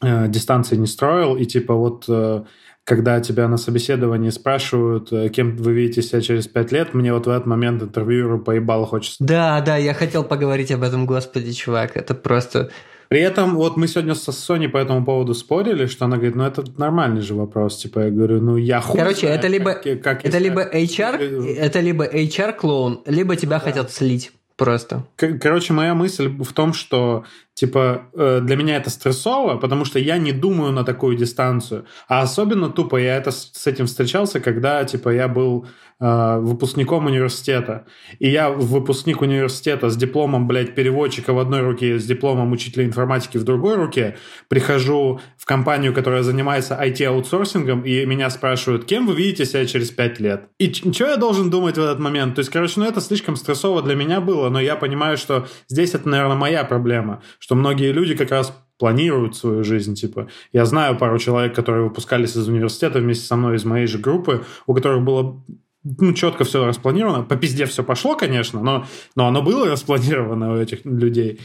э, 0.00 0.28
дистанции 0.28 0.76
не 0.76 0.86
строил. 0.86 1.36
И 1.36 1.44
типа 1.44 1.74
вот... 1.74 2.04
Э, 2.06 2.44
когда 2.84 3.20
тебя 3.20 3.46
на 3.48 3.56
собеседовании 3.56 4.30
спрашивают, 4.30 5.12
э, 5.12 5.28
кем 5.28 5.56
вы 5.56 5.72
видите 5.72 6.02
себя 6.02 6.20
через 6.20 6.48
пять 6.48 6.72
лет, 6.72 6.94
мне 6.94 7.12
вот 7.12 7.26
в 7.26 7.30
этот 7.30 7.46
момент 7.46 7.82
интервьюеру 7.82 8.40
поебало 8.40 8.86
хочется. 8.86 9.16
Да, 9.20 9.60
да, 9.60 9.76
я 9.76 9.94
хотел 9.94 10.24
поговорить 10.24 10.72
об 10.72 10.82
этом, 10.82 11.06
господи, 11.06 11.52
чувак, 11.52 11.96
это 11.96 12.14
просто... 12.14 12.70
При 13.08 13.20
этом 13.20 13.56
вот 13.56 13.76
мы 13.76 13.88
сегодня 13.88 14.14
со 14.14 14.32
Соней 14.32 14.68
по 14.68 14.78
этому 14.78 15.04
поводу 15.04 15.34
спорили, 15.34 15.84
что 15.84 16.06
она 16.06 16.16
говорит, 16.16 16.34
ну 16.34 16.44
это 16.44 16.64
нормальный 16.78 17.20
же 17.20 17.34
вопрос, 17.34 17.76
типа 17.76 18.06
я 18.06 18.10
говорю, 18.10 18.40
ну 18.40 18.56
я 18.56 18.80
хуй 18.80 18.98
Короче, 18.98 19.26
знаю, 19.26 19.38
это 19.38 19.48
либо 19.48 19.74
как, 19.74 20.02
как 20.02 20.24
это 20.24 20.38
либо 20.38 20.62
HR, 20.64 21.56
это 21.56 21.80
либо 21.80 22.06
HR 22.06 22.54
клоун, 22.54 23.02
либо 23.04 23.36
тебя 23.36 23.58
да. 23.58 23.64
хотят 23.66 23.92
слить 23.92 24.32
просто. 24.56 25.04
Короче, 25.16 25.72
моя 25.72 25.94
мысль 25.94 26.28
в 26.28 26.52
том, 26.52 26.72
что 26.72 27.24
типа 27.54 28.08
э, 28.14 28.40
для 28.42 28.56
меня 28.56 28.76
это 28.76 28.90
стрессово, 28.90 29.56
потому 29.56 29.84
что 29.84 29.98
я 29.98 30.18
не 30.18 30.32
думаю 30.32 30.72
на 30.72 30.84
такую 30.84 31.16
дистанцию. 31.16 31.84
А 32.08 32.22
особенно 32.22 32.70
тупо 32.70 32.96
я 32.96 33.16
это 33.16 33.30
с 33.30 33.66
этим 33.66 33.86
встречался, 33.86 34.40
когда 34.40 34.84
типа 34.84 35.10
я 35.10 35.28
был 35.28 35.66
э, 36.00 36.38
выпускником 36.40 37.06
университета. 37.06 37.84
И 38.18 38.30
я 38.30 38.50
выпускник 38.50 39.20
университета 39.20 39.90
с 39.90 39.96
дипломом, 39.96 40.46
блядь, 40.48 40.74
переводчика 40.74 41.32
в 41.32 41.38
одной 41.38 41.60
руке, 41.60 41.98
с 41.98 42.04
дипломом 42.04 42.52
учителя 42.52 42.84
информатики 42.84 43.36
в 43.36 43.44
другой 43.44 43.76
руке, 43.76 44.16
прихожу 44.48 45.20
в 45.36 45.44
компанию, 45.44 45.92
которая 45.92 46.22
занимается 46.22 46.78
IT-аутсорсингом, 46.80 47.82
и 47.82 48.06
меня 48.06 48.30
спрашивают, 48.30 48.86
кем 48.86 49.06
вы 49.06 49.14
видите 49.14 49.44
себя 49.44 49.66
через 49.66 49.90
пять 49.90 50.20
лет? 50.20 50.48
И 50.58 50.72
что 50.72 51.06
я 51.06 51.16
должен 51.16 51.50
думать 51.50 51.76
в 51.76 51.80
этот 51.80 51.98
момент? 51.98 52.34
То 52.34 52.40
есть, 52.40 52.50
короче, 52.50 52.80
ну 52.80 52.86
это 52.86 53.00
слишком 53.00 53.36
стрессово 53.36 53.82
для 53.82 53.94
меня 53.94 54.20
было, 54.20 54.48
но 54.48 54.60
я 54.60 54.76
понимаю, 54.76 55.16
что 55.16 55.46
здесь 55.68 55.94
это, 55.94 56.08
наверное, 56.08 56.36
моя 56.36 56.64
проблема, 56.64 57.22
что 57.42 57.56
многие 57.56 57.90
люди 57.90 58.14
как 58.14 58.30
раз 58.30 58.56
планируют 58.78 59.34
свою 59.34 59.64
жизнь, 59.64 59.96
типа. 59.96 60.28
Я 60.52 60.64
знаю 60.64 60.96
пару 60.96 61.18
человек, 61.18 61.56
которые 61.56 61.82
выпускались 61.82 62.36
из 62.36 62.46
университета 62.46 63.00
вместе 63.00 63.26
со 63.26 63.34
мной 63.34 63.56
из 63.56 63.64
моей 63.64 63.88
же 63.88 63.98
группы, 63.98 64.44
у 64.68 64.74
которых 64.74 65.02
было 65.02 65.44
ну, 65.82 66.12
четко 66.12 66.44
все 66.44 66.64
распланировано. 66.64 67.24
По 67.24 67.34
пизде 67.34 67.66
все 67.66 67.82
пошло, 67.82 68.14
конечно, 68.14 68.62
но, 68.62 68.86
но 69.16 69.26
оно 69.26 69.42
было 69.42 69.68
распланировано 69.68 70.52
у 70.52 70.56
этих 70.56 70.84
людей. 70.84 71.40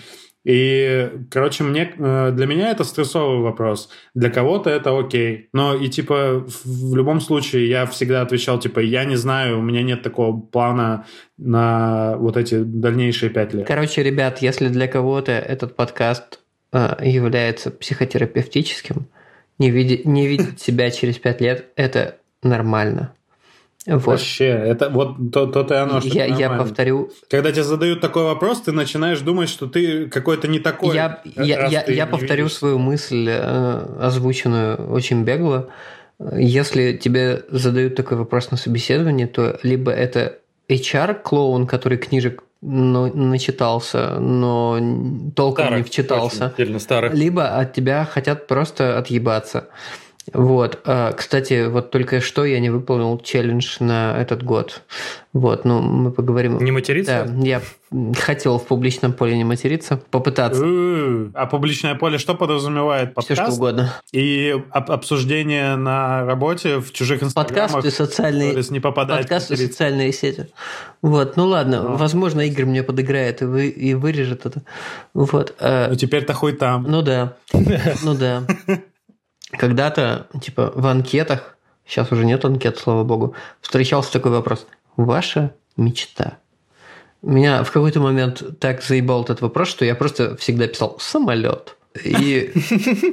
И, 0.47 1.11
короче, 1.29 1.65
мне, 1.65 1.93
э, 1.97 2.31
для 2.31 2.45
меня 2.45 2.71
это 2.71 2.85
стрессовый 2.85 3.41
вопрос. 3.41 3.89
Для 4.15 4.29
кого-то 4.29 4.69
это 4.69 4.97
окей. 4.97 5.49
Но 5.51 5.75
и, 5.75 5.89
типа, 5.89 6.45
в 6.63 6.95
любом 6.95 7.19
случае 7.19 7.67
я 7.67 7.85
всегда 7.85 8.21
отвечал, 8.21 8.57
типа, 8.57 8.79
я 8.79 9.03
не 9.03 9.17
знаю, 9.17 9.59
у 9.59 9.61
меня 9.61 9.83
нет 9.83 10.03
такого 10.03 10.39
плана 10.39 11.05
на 11.37 12.15
вот 12.15 12.37
эти 12.37 12.63
дальнейшие 12.63 13.29
пять 13.29 13.53
лет. 13.53 13.67
Короче, 13.67 14.03
ребят, 14.03 14.41
если 14.41 14.69
для 14.69 14.87
кого-то 14.87 15.33
этот 15.33 15.75
подкаст 15.75 16.39
э, 16.71 16.95
является 17.03 17.69
психотерапевтическим, 17.69 19.05
не 19.59 19.69
видеть, 19.69 20.05
не 20.05 20.27
видеть 20.27 20.61
себя 20.61 20.91
через 20.91 21.17
пять 21.17 21.41
лет, 21.41 21.65
это 21.75 22.19
нормально. 22.41 23.11
Вот. 23.87 24.05
Вообще, 24.05 24.47
это 24.47 24.89
вот 24.89 25.31
то, 25.31 25.47
то, 25.47 25.63
то 25.63 25.73
и 25.73 25.77
оно, 25.77 26.01
что 26.01 26.09
я, 26.09 26.25
я 26.25 26.49
повторю. 26.49 27.09
Когда 27.29 27.53
тебе 27.53 27.63
задают 27.63 28.01
такой 28.01 28.23
вопрос, 28.23 28.61
ты 28.61 28.73
начинаешь 28.73 29.21
думать, 29.21 29.47
что 29.47 29.65
ты 29.65 30.09
какой-то 30.09 30.49
не 30.49 30.59
такой. 30.59 30.93
Я, 30.93 31.21
я, 31.23 31.67
я, 31.67 31.85
я 31.85 32.05
повторю 32.05 32.43
видишь. 32.43 32.57
свою 32.57 32.79
мысль, 32.79 33.27
э, 33.29 33.97
озвученную 34.01 34.91
очень 34.91 35.23
бегло. 35.23 35.69
если 36.35 36.97
тебе 36.97 37.43
задают 37.49 37.95
такой 37.95 38.17
вопрос 38.17 38.51
на 38.51 38.57
собеседовании, 38.57 39.25
то 39.25 39.57
либо 39.63 39.91
это 39.91 40.39
HR-клоун, 40.67 41.65
который 41.65 41.97
книжек 41.97 42.43
ну, 42.61 43.13
начитался, 43.13 44.19
но 44.19 44.79
толком 45.35 45.65
старых, 45.65 45.77
не 45.77 45.83
вчитался. 45.83 46.53
Старых. 46.79 47.13
Либо 47.13 47.57
от 47.57 47.73
тебя 47.73 48.03
хотят 48.03 48.47
просто 48.47 48.97
отъебаться. 48.97 49.69
Вот. 50.33 50.81
А, 50.85 51.13
кстати, 51.13 51.67
вот 51.67 51.91
только 51.91 52.21
что 52.21 52.45
я 52.45 52.59
не 52.59 52.69
выполнил 52.69 53.17
челлендж 53.19 53.77
на 53.79 54.19
этот 54.19 54.43
год. 54.43 54.81
Вот, 55.33 55.65
ну, 55.65 55.81
мы 55.81 56.11
поговорим. 56.11 56.57
Не 56.57 56.71
материться? 56.71 57.25
Да, 57.27 57.45
я 57.45 57.61
хотел 58.17 58.57
в 58.57 58.65
публичном 58.65 59.13
поле 59.13 59.37
не 59.37 59.43
материться, 59.43 60.01
попытаться. 60.09 60.63
А 60.63 61.45
публичное 61.45 61.95
поле 61.95 62.17
что 62.17 62.33
подразумевает? 62.33 63.13
Подкаст? 63.13 63.39
Все 63.39 63.51
что 63.51 63.53
угодно. 63.53 63.93
И 64.11 64.55
обсуждение 64.71 65.75
на 65.75 66.25
работе 66.25 66.79
в 66.79 66.91
чужих 66.91 67.23
инстаграмах? 67.23 67.73
Подкасты, 67.73 67.91
социальные... 67.91 68.51
То 68.51 68.57
есть 68.57 68.71
не 68.71 68.79
попадать 68.79 69.21
Подкасты, 69.21 69.55
социальные 69.55 70.11
сети. 70.11 70.47
Вот, 71.01 71.37
ну 71.37 71.45
ладно, 71.47 71.83
ну. 71.83 71.95
возможно, 71.95 72.41
Игорь 72.41 72.65
мне 72.65 72.83
подыграет 72.83 73.41
и, 73.41 73.45
вы, 73.45 73.67
и 73.67 73.93
вырежет 73.93 74.45
это. 74.45 74.63
Вот. 75.13 75.55
А 75.59 75.89
ну, 75.89 75.95
теперь-то 75.95 76.33
хуй 76.33 76.53
там. 76.53 76.83
Ну 76.83 77.01
да, 77.01 77.35
ну 78.03 78.15
да. 78.15 78.43
Когда-то, 79.51 80.27
типа, 80.41 80.71
в 80.75 80.85
анкетах, 80.87 81.57
сейчас 81.85 82.11
уже 82.11 82.25
нет 82.25 82.43
анкет, 82.43 82.77
слава 82.77 83.03
богу, 83.03 83.33
встречался 83.61 84.11
такой 84.11 84.31
вопрос. 84.31 84.67
Ваша 84.97 85.53
мечта? 85.77 86.37
Меня 87.21 87.63
в 87.63 87.71
какой-то 87.71 87.99
момент 87.99 88.59
так 88.59 88.83
заебал 88.83 89.23
этот 89.23 89.41
вопрос, 89.41 89.69
что 89.69 89.85
я 89.85 89.95
просто 89.95 90.35
всегда 90.37 90.67
писал 90.67 90.97
«самолет». 90.99 91.77
И, 92.03 92.51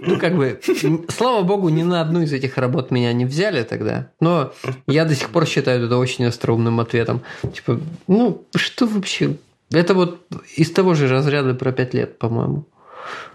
ну, 0.02 0.18
как 0.18 0.36
бы, 0.36 0.60
слава 1.08 1.42
богу, 1.42 1.70
ни 1.70 1.82
на 1.82 2.02
одну 2.02 2.20
из 2.20 2.32
этих 2.32 2.58
работ 2.58 2.90
меня 2.90 3.12
не 3.12 3.24
взяли 3.24 3.62
тогда. 3.62 4.10
Но 4.20 4.52
я 4.86 5.06
до 5.06 5.14
сих 5.14 5.30
пор 5.30 5.46
считаю 5.46 5.86
это 5.86 5.96
очень 5.96 6.26
остроумным 6.26 6.80
ответом. 6.80 7.22
Типа, 7.54 7.80
ну, 8.06 8.44
что 8.54 8.86
вообще? 8.86 9.36
Это 9.70 9.94
вот 9.94 10.26
из 10.56 10.70
того 10.70 10.94
же 10.94 11.08
разряда 11.08 11.54
про 11.54 11.72
пять 11.72 11.94
лет, 11.94 12.18
по-моему. 12.18 12.66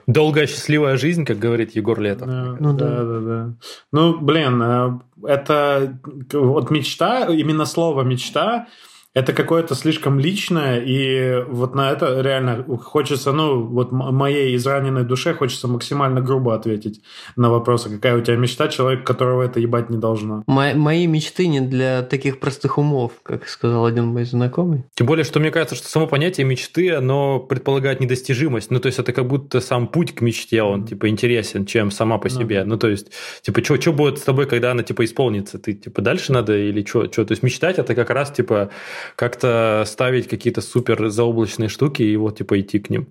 Долгая 0.07 0.47
счастливая 0.47 0.97
жизнь, 0.97 1.25
как 1.25 1.37
говорит 1.37 1.75
Егор 1.75 1.99
Летов. 1.99 2.27
Да, 2.27 2.57
ну, 2.59 2.73
да, 2.73 2.87
да, 2.87 3.03
да, 3.03 3.19
да. 3.19 3.53
Ну, 3.91 4.19
блин, 4.19 4.61
э, 4.61 4.99
это 5.23 5.99
вот 6.33 6.71
мечта, 6.71 7.25
именно 7.25 7.65
слово 7.65 8.03
мечта, 8.03 8.67
это 9.15 9.33
какое-то 9.33 9.73
слишком 9.73 10.19
личное, 10.19 10.79
и 10.79 11.43
вот 11.47 11.73
на 11.73 11.91
это 11.91 12.21
реально 12.21 12.63
хочется, 12.77 13.31
ну, 13.31 13.63
вот 13.63 13.91
моей 13.91 14.55
израненной 14.55 15.03
душе 15.03 15.33
хочется 15.33 15.67
максимально 15.67 16.21
грубо 16.21 16.53
ответить 16.53 17.01
на 17.35 17.49
вопрос, 17.49 17.85
какая 17.85 18.15
у 18.15 18.21
тебя 18.21 18.37
мечта, 18.37 18.67
человек, 18.67 19.05
которого 19.05 19.41
это 19.41 19.59
ебать 19.59 19.89
не 19.89 19.97
должно. 19.97 20.43
Мои, 20.45 20.75
мои 20.75 21.07
мечты 21.07 21.47
не 21.47 21.59
для 21.59 22.03
таких 22.03 22.39
простых 22.39 22.77
умов, 22.77 23.13
как 23.23 23.47
сказал 23.47 23.85
один 23.85 24.05
мой 24.05 24.25
знакомый. 24.25 24.85
Тем 24.93 25.07
более, 25.07 25.23
что 25.23 25.39
мне 25.39 25.49
кажется, 25.49 25.75
что 25.75 25.87
само 25.87 26.05
понятие 26.05 26.45
мечты, 26.45 26.91
оно 26.93 27.39
предполагает 27.39 27.99
недостижимость. 27.99 28.69
Ну, 28.69 28.79
то 28.79 28.87
есть, 28.87 28.99
это 28.99 29.11
как 29.11 29.27
будто 29.27 29.59
сам 29.59 29.87
путь 29.87 30.13
к 30.13 30.21
мечте, 30.21 30.61
он, 30.61 30.85
типа, 30.85 31.09
интересен, 31.09 31.65
чем 31.65 31.89
сама 31.89 32.19
по 32.19 32.29
себе. 32.29 32.63
Ну, 32.63 32.71
ну 32.71 32.77
то 32.77 32.87
есть, 32.87 33.07
типа, 33.41 33.63
что 33.63 33.91
будет 33.91 34.19
с 34.19 34.21
тобой, 34.21 34.45
когда 34.45 34.71
она, 34.71 34.83
типа, 34.83 35.03
исполнится? 35.03 35.57
Ты, 35.57 35.73
типа, 35.73 36.01
дальше 36.03 36.31
надо 36.31 36.55
или 36.55 36.85
что? 36.85 37.07
То 37.07 37.25
есть, 37.27 37.41
мечтать 37.41 37.79
это 37.79 37.95
как 37.95 38.11
раз, 38.11 38.31
типа, 38.31 38.69
как-то 39.15 39.83
ставить 39.85 40.27
какие-то 40.27 40.61
супер 40.61 41.09
заоблачные 41.09 41.69
штуки 41.69 42.03
и 42.03 42.15
вот 42.17 42.37
типа 42.37 42.59
идти 42.59 42.79
к 42.79 42.89
ним. 42.89 43.07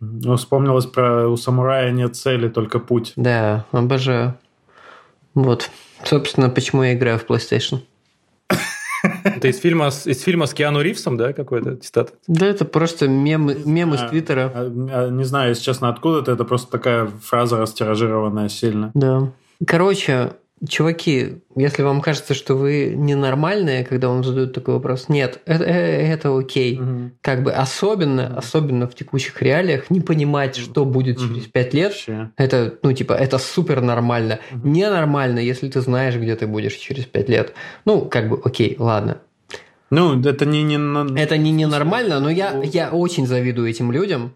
Ну, 0.00 0.36
вспомнилось 0.36 0.86
про 0.86 1.28
«У 1.28 1.36
самурая 1.36 1.90
нет 1.90 2.14
цели, 2.14 2.48
только 2.48 2.78
путь». 2.78 3.12
Да, 3.16 3.66
обожаю. 3.72 4.38
Вот. 5.34 5.70
Собственно, 6.04 6.50
почему 6.50 6.84
я 6.84 6.94
играю 6.94 7.18
в 7.18 7.26
PlayStation. 7.26 7.80
Это 9.24 9.48
из 9.48 9.58
фильма, 9.58 9.88
из 9.88 10.22
фильма 10.22 10.46
с 10.46 10.54
Киану 10.54 10.80
Ривзом, 10.80 11.16
да, 11.16 11.32
какой-то 11.32 11.76
цитат? 11.76 12.14
Да, 12.26 12.46
это 12.46 12.64
просто 12.64 13.08
мем, 13.08 13.50
мем 13.64 13.94
из 13.94 14.00
Твиттера. 14.08 14.52
А, 14.54 14.64
а, 14.64 15.08
не 15.10 15.24
знаю, 15.24 15.50
если 15.50 15.62
честно, 15.62 15.88
откуда 15.88 16.20
это. 16.20 16.32
Это 16.32 16.44
просто 16.44 16.70
такая 16.70 17.06
фраза 17.06 17.58
растиражированная 17.58 18.48
сильно. 18.48 18.90
Да. 18.94 19.32
Короче, 19.66 20.32
Чуваки, 20.66 21.42
если 21.56 21.82
вам 21.82 22.00
кажется, 22.00 22.34
что 22.34 22.54
вы 22.54 22.92
ненормальные, 22.96 23.84
когда 23.84 24.08
вам 24.08 24.24
задают 24.24 24.52
такой 24.54 24.74
вопрос, 24.74 25.08
нет, 25.08 25.40
это, 25.44 25.64
э, 25.64 26.12
это 26.12 26.36
окей. 26.36 26.80
Угу. 26.80 27.10
Как 27.20 27.42
бы 27.42 27.52
особенно, 27.52 28.36
особенно 28.36 28.88
в 28.88 28.94
текущих 28.94 29.40
реалиях, 29.42 29.90
не 29.90 30.00
понимать, 30.00 30.56
что 30.56 30.84
будет 30.84 31.18
угу. 31.18 31.28
через 31.28 31.46
пять 31.46 31.74
лет, 31.74 31.92
Вообще. 31.92 32.30
это, 32.36 32.74
ну, 32.82 32.92
типа, 32.92 33.12
это 33.12 33.38
супер 33.38 33.80
нормально. 33.80 34.40
Угу. 34.52 34.68
Ненормально, 34.68 35.38
если 35.38 35.68
ты 35.68 35.80
знаешь, 35.80 36.16
где 36.16 36.34
ты 36.34 36.46
будешь 36.46 36.74
через 36.74 37.04
пять 37.04 37.28
лет. 37.28 37.54
Ну, 37.84 38.02
как 38.06 38.28
бы, 38.28 38.40
окей, 38.42 38.74
ладно. 38.78 39.18
Ну, 39.90 40.20
это 40.22 40.44
не, 40.44 40.62
не... 40.62 41.20
Это 41.20 41.38
не 41.38 41.50
ненормально, 41.50 42.20
но 42.20 42.30
я, 42.30 42.60
я 42.62 42.90
очень 42.90 43.26
завидую 43.26 43.70
этим 43.70 43.90
людям. 43.92 44.34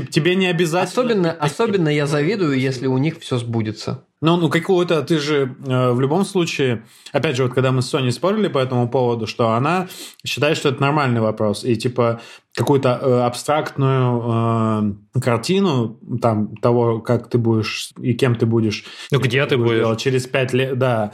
Тебе 0.00 0.34
не 0.34 0.46
обязательно... 0.46 0.82
Особенно, 0.82 1.32
особенно 1.32 1.88
я 1.88 2.06
завидую, 2.06 2.58
если 2.58 2.86
у 2.86 2.98
них 2.98 3.20
все 3.20 3.38
сбудется. 3.38 4.04
Ну, 4.20 4.36
ну 4.36 4.48
какого-то 4.48 5.02
ты 5.02 5.18
же 5.18 5.54
э, 5.66 5.90
в 5.92 6.00
любом 6.00 6.24
случае, 6.24 6.84
опять 7.12 7.36
же, 7.36 7.44
вот 7.44 7.52
когда 7.52 7.72
мы 7.72 7.82
с 7.82 7.88
Соней 7.88 8.10
спорили 8.10 8.48
по 8.48 8.58
этому 8.58 8.88
поводу, 8.88 9.26
что 9.26 9.50
она 9.50 9.86
считает, 10.26 10.56
что 10.56 10.70
это 10.70 10.80
нормальный 10.80 11.20
вопрос, 11.20 11.62
и 11.62 11.76
типа 11.76 12.22
какую-то 12.54 12.98
э, 13.02 13.20
абстрактную 13.22 14.94
э, 15.14 15.20
картину 15.20 16.00
там 16.22 16.56
того, 16.56 17.00
как 17.00 17.28
ты 17.28 17.36
будешь 17.36 17.90
и 18.00 18.14
кем 18.14 18.36
ты 18.36 18.46
будешь. 18.46 18.84
Ну, 19.10 19.20
где 19.20 19.44
ты 19.44 19.58
будешь? 19.58 19.80
Делать, 19.80 20.00
через 20.00 20.26
пять 20.26 20.52
лет, 20.54 20.78
да, 20.78 21.12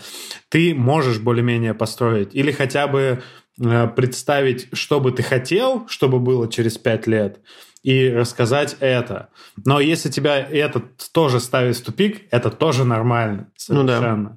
ты 0.49 0.75
можешь 0.75 1.19
более-менее 1.19 1.75
построить. 1.75 2.35
Или 2.35 2.53
хотя 2.53 2.87
бы 2.87 3.23
э, 3.61 3.89
представить, 3.89 4.69
что 4.73 5.01
бы 5.01 5.11
ты 5.11 5.23
хотел, 5.23 5.85
чтобы 5.89 6.21
было 6.21 6.49
через 6.49 6.79
пять 6.79 7.07
лет, 7.07 7.41
и 7.83 8.11
рассказать 8.11 8.77
это. 8.81 9.29
Но 9.65 9.81
если 9.81 10.11
тебя 10.11 10.39
это 10.39 10.83
тоже 11.13 11.41
ставит 11.41 11.77
в 11.77 11.85
тупик, 11.85 12.27
это 12.31 12.51
тоже 12.51 12.85
нормально. 12.85 13.51
Совершенно. 13.57 14.17
Ну 14.17 14.29
да. 14.31 14.37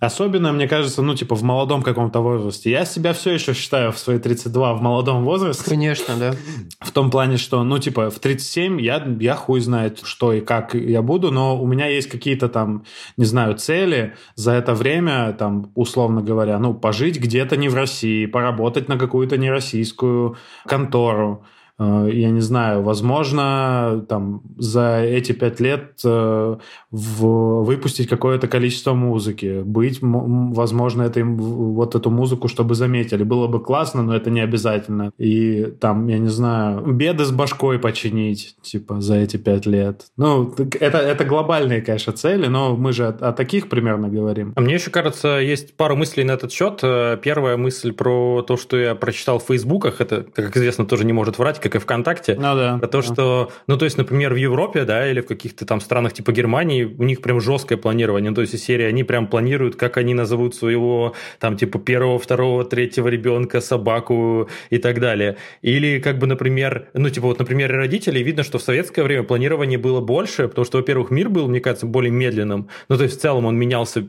Особенно, 0.00 0.50
мне 0.54 0.66
кажется, 0.66 1.02
ну, 1.02 1.14
типа, 1.14 1.34
в 1.34 1.42
молодом 1.42 1.82
каком-то 1.82 2.20
возрасте. 2.20 2.70
Я 2.70 2.86
себя 2.86 3.12
все 3.12 3.32
еще 3.32 3.52
считаю 3.52 3.92
в 3.92 3.98
свои 3.98 4.18
32 4.18 4.72
в 4.72 4.80
молодом 4.80 5.24
возрасте. 5.24 5.68
Конечно, 5.68 6.16
да. 6.16 6.34
В 6.80 6.90
том 6.90 7.10
плане, 7.10 7.36
что, 7.36 7.62
ну, 7.64 7.78
типа, 7.78 8.08
в 8.08 8.18
37 8.18 8.80
я, 8.80 9.06
я 9.20 9.34
хуй 9.34 9.60
знает, 9.60 10.00
что 10.02 10.32
и 10.32 10.40
как 10.40 10.74
я 10.74 11.02
буду, 11.02 11.30
но 11.30 11.60
у 11.60 11.66
меня 11.66 11.86
есть 11.86 12.08
какие-то 12.08 12.48
там, 12.48 12.84
не 13.18 13.26
знаю, 13.26 13.58
цели 13.58 14.14
за 14.36 14.52
это 14.52 14.72
время, 14.72 15.34
там, 15.34 15.70
условно 15.74 16.22
говоря, 16.22 16.58
ну, 16.58 16.72
пожить 16.72 17.20
где-то 17.20 17.58
не 17.58 17.68
в 17.68 17.74
России, 17.74 18.24
поработать 18.24 18.88
на 18.88 18.96
какую-то 18.96 19.36
нероссийскую 19.36 20.38
контору, 20.64 21.44
я 21.80 22.30
не 22.30 22.40
знаю, 22.40 22.82
возможно, 22.82 24.04
там 24.08 24.42
за 24.58 25.00
эти 25.00 25.32
пять 25.32 25.60
лет 25.60 26.00
э, 26.04 26.56
в, 26.90 27.64
выпустить 27.64 28.08
какое-то 28.08 28.48
количество 28.48 28.92
музыки, 28.92 29.62
быть, 29.62 29.98
возможно, 30.02 31.02
это 31.02 31.24
вот 31.24 31.94
эту 31.94 32.10
музыку, 32.10 32.48
чтобы 32.48 32.74
заметили. 32.74 33.22
Было 33.22 33.46
бы 33.46 33.60
классно, 33.62 34.02
но 34.02 34.14
это 34.14 34.30
не 34.30 34.40
обязательно. 34.40 35.12
И 35.16 35.72
там, 35.80 36.06
я 36.08 36.18
не 36.18 36.28
знаю, 36.28 36.82
беды 36.92 37.24
с 37.24 37.30
башкой 37.30 37.78
починить, 37.78 38.56
типа, 38.62 39.00
за 39.00 39.16
эти 39.16 39.38
пять 39.38 39.66
лет. 39.66 40.06
Ну, 40.16 40.54
это, 40.80 40.98
это 40.98 41.24
глобальные, 41.24 41.80
конечно, 41.80 42.12
цели, 42.12 42.46
но 42.46 42.76
мы 42.76 42.92
же 42.92 43.06
о, 43.06 43.28
о 43.28 43.32
таких 43.32 43.68
примерно 43.68 44.08
говорим. 44.08 44.52
А 44.56 44.60
мне 44.60 44.74
еще 44.74 44.90
кажется, 44.90 45.38
есть 45.38 45.76
пару 45.76 45.96
мыслей 45.96 46.24
на 46.24 46.32
этот 46.32 46.52
счет. 46.52 46.80
Э, 46.82 47.16
первая 47.22 47.56
мысль 47.56 47.92
про 47.92 48.42
то, 48.42 48.56
что 48.56 48.76
я 48.76 48.94
прочитал 48.94 49.38
в 49.38 49.44
Фейсбуках, 49.44 50.00
это, 50.00 50.24
как 50.24 50.56
известно, 50.56 50.84
тоже 50.84 51.04
не 51.04 51.12
может 51.12 51.38
врать, 51.38 51.60
как 51.70 51.80
и 51.80 51.84
ВКонтакте. 51.84 52.34
Ну 52.34 52.54
да. 52.54 52.78
Про 52.78 52.88
то, 52.88 53.02
что, 53.02 53.52
ну 53.66 53.76
то 53.78 53.84
есть, 53.84 53.96
например, 53.96 54.34
в 54.34 54.36
Европе, 54.36 54.84
да, 54.84 55.08
или 55.08 55.20
в 55.20 55.26
каких-то 55.26 55.64
там 55.64 55.80
странах 55.80 56.12
типа 56.12 56.32
Германии, 56.32 56.84
у 56.84 57.04
них 57.04 57.22
прям 57.22 57.40
жесткое 57.40 57.78
планирование. 57.78 58.30
Ну, 58.30 58.34
то 58.34 58.42
есть, 58.42 58.54
из 58.54 58.64
серии 58.64 58.84
они 58.84 59.04
прям 59.04 59.26
планируют, 59.26 59.76
как 59.76 59.96
они 59.96 60.14
назовут 60.14 60.54
своего 60.54 61.14
там 61.38 61.56
типа 61.56 61.78
первого, 61.78 62.18
второго, 62.18 62.64
третьего 62.64 63.08
ребенка, 63.08 63.60
собаку 63.60 64.48
и 64.70 64.78
так 64.78 65.00
далее. 65.00 65.36
Или 65.62 66.00
как 66.00 66.18
бы, 66.18 66.26
например, 66.26 66.88
ну 66.94 67.08
типа 67.08 67.28
вот, 67.28 67.38
например, 67.38 67.72
родителей 67.72 68.22
видно, 68.22 68.42
что 68.42 68.58
в 68.58 68.62
советское 68.62 69.02
время 69.02 69.22
планирование 69.22 69.78
было 69.78 70.00
больше, 70.00 70.48
потому 70.48 70.64
что, 70.64 70.78
во-первых, 70.78 71.10
мир 71.10 71.28
был, 71.28 71.48
мне 71.48 71.60
кажется, 71.60 71.86
более 71.86 72.10
медленным. 72.10 72.68
Ну, 72.88 72.96
то 72.96 73.04
есть, 73.04 73.18
в 73.18 73.20
целом 73.20 73.46
он 73.46 73.56
менялся 73.56 74.08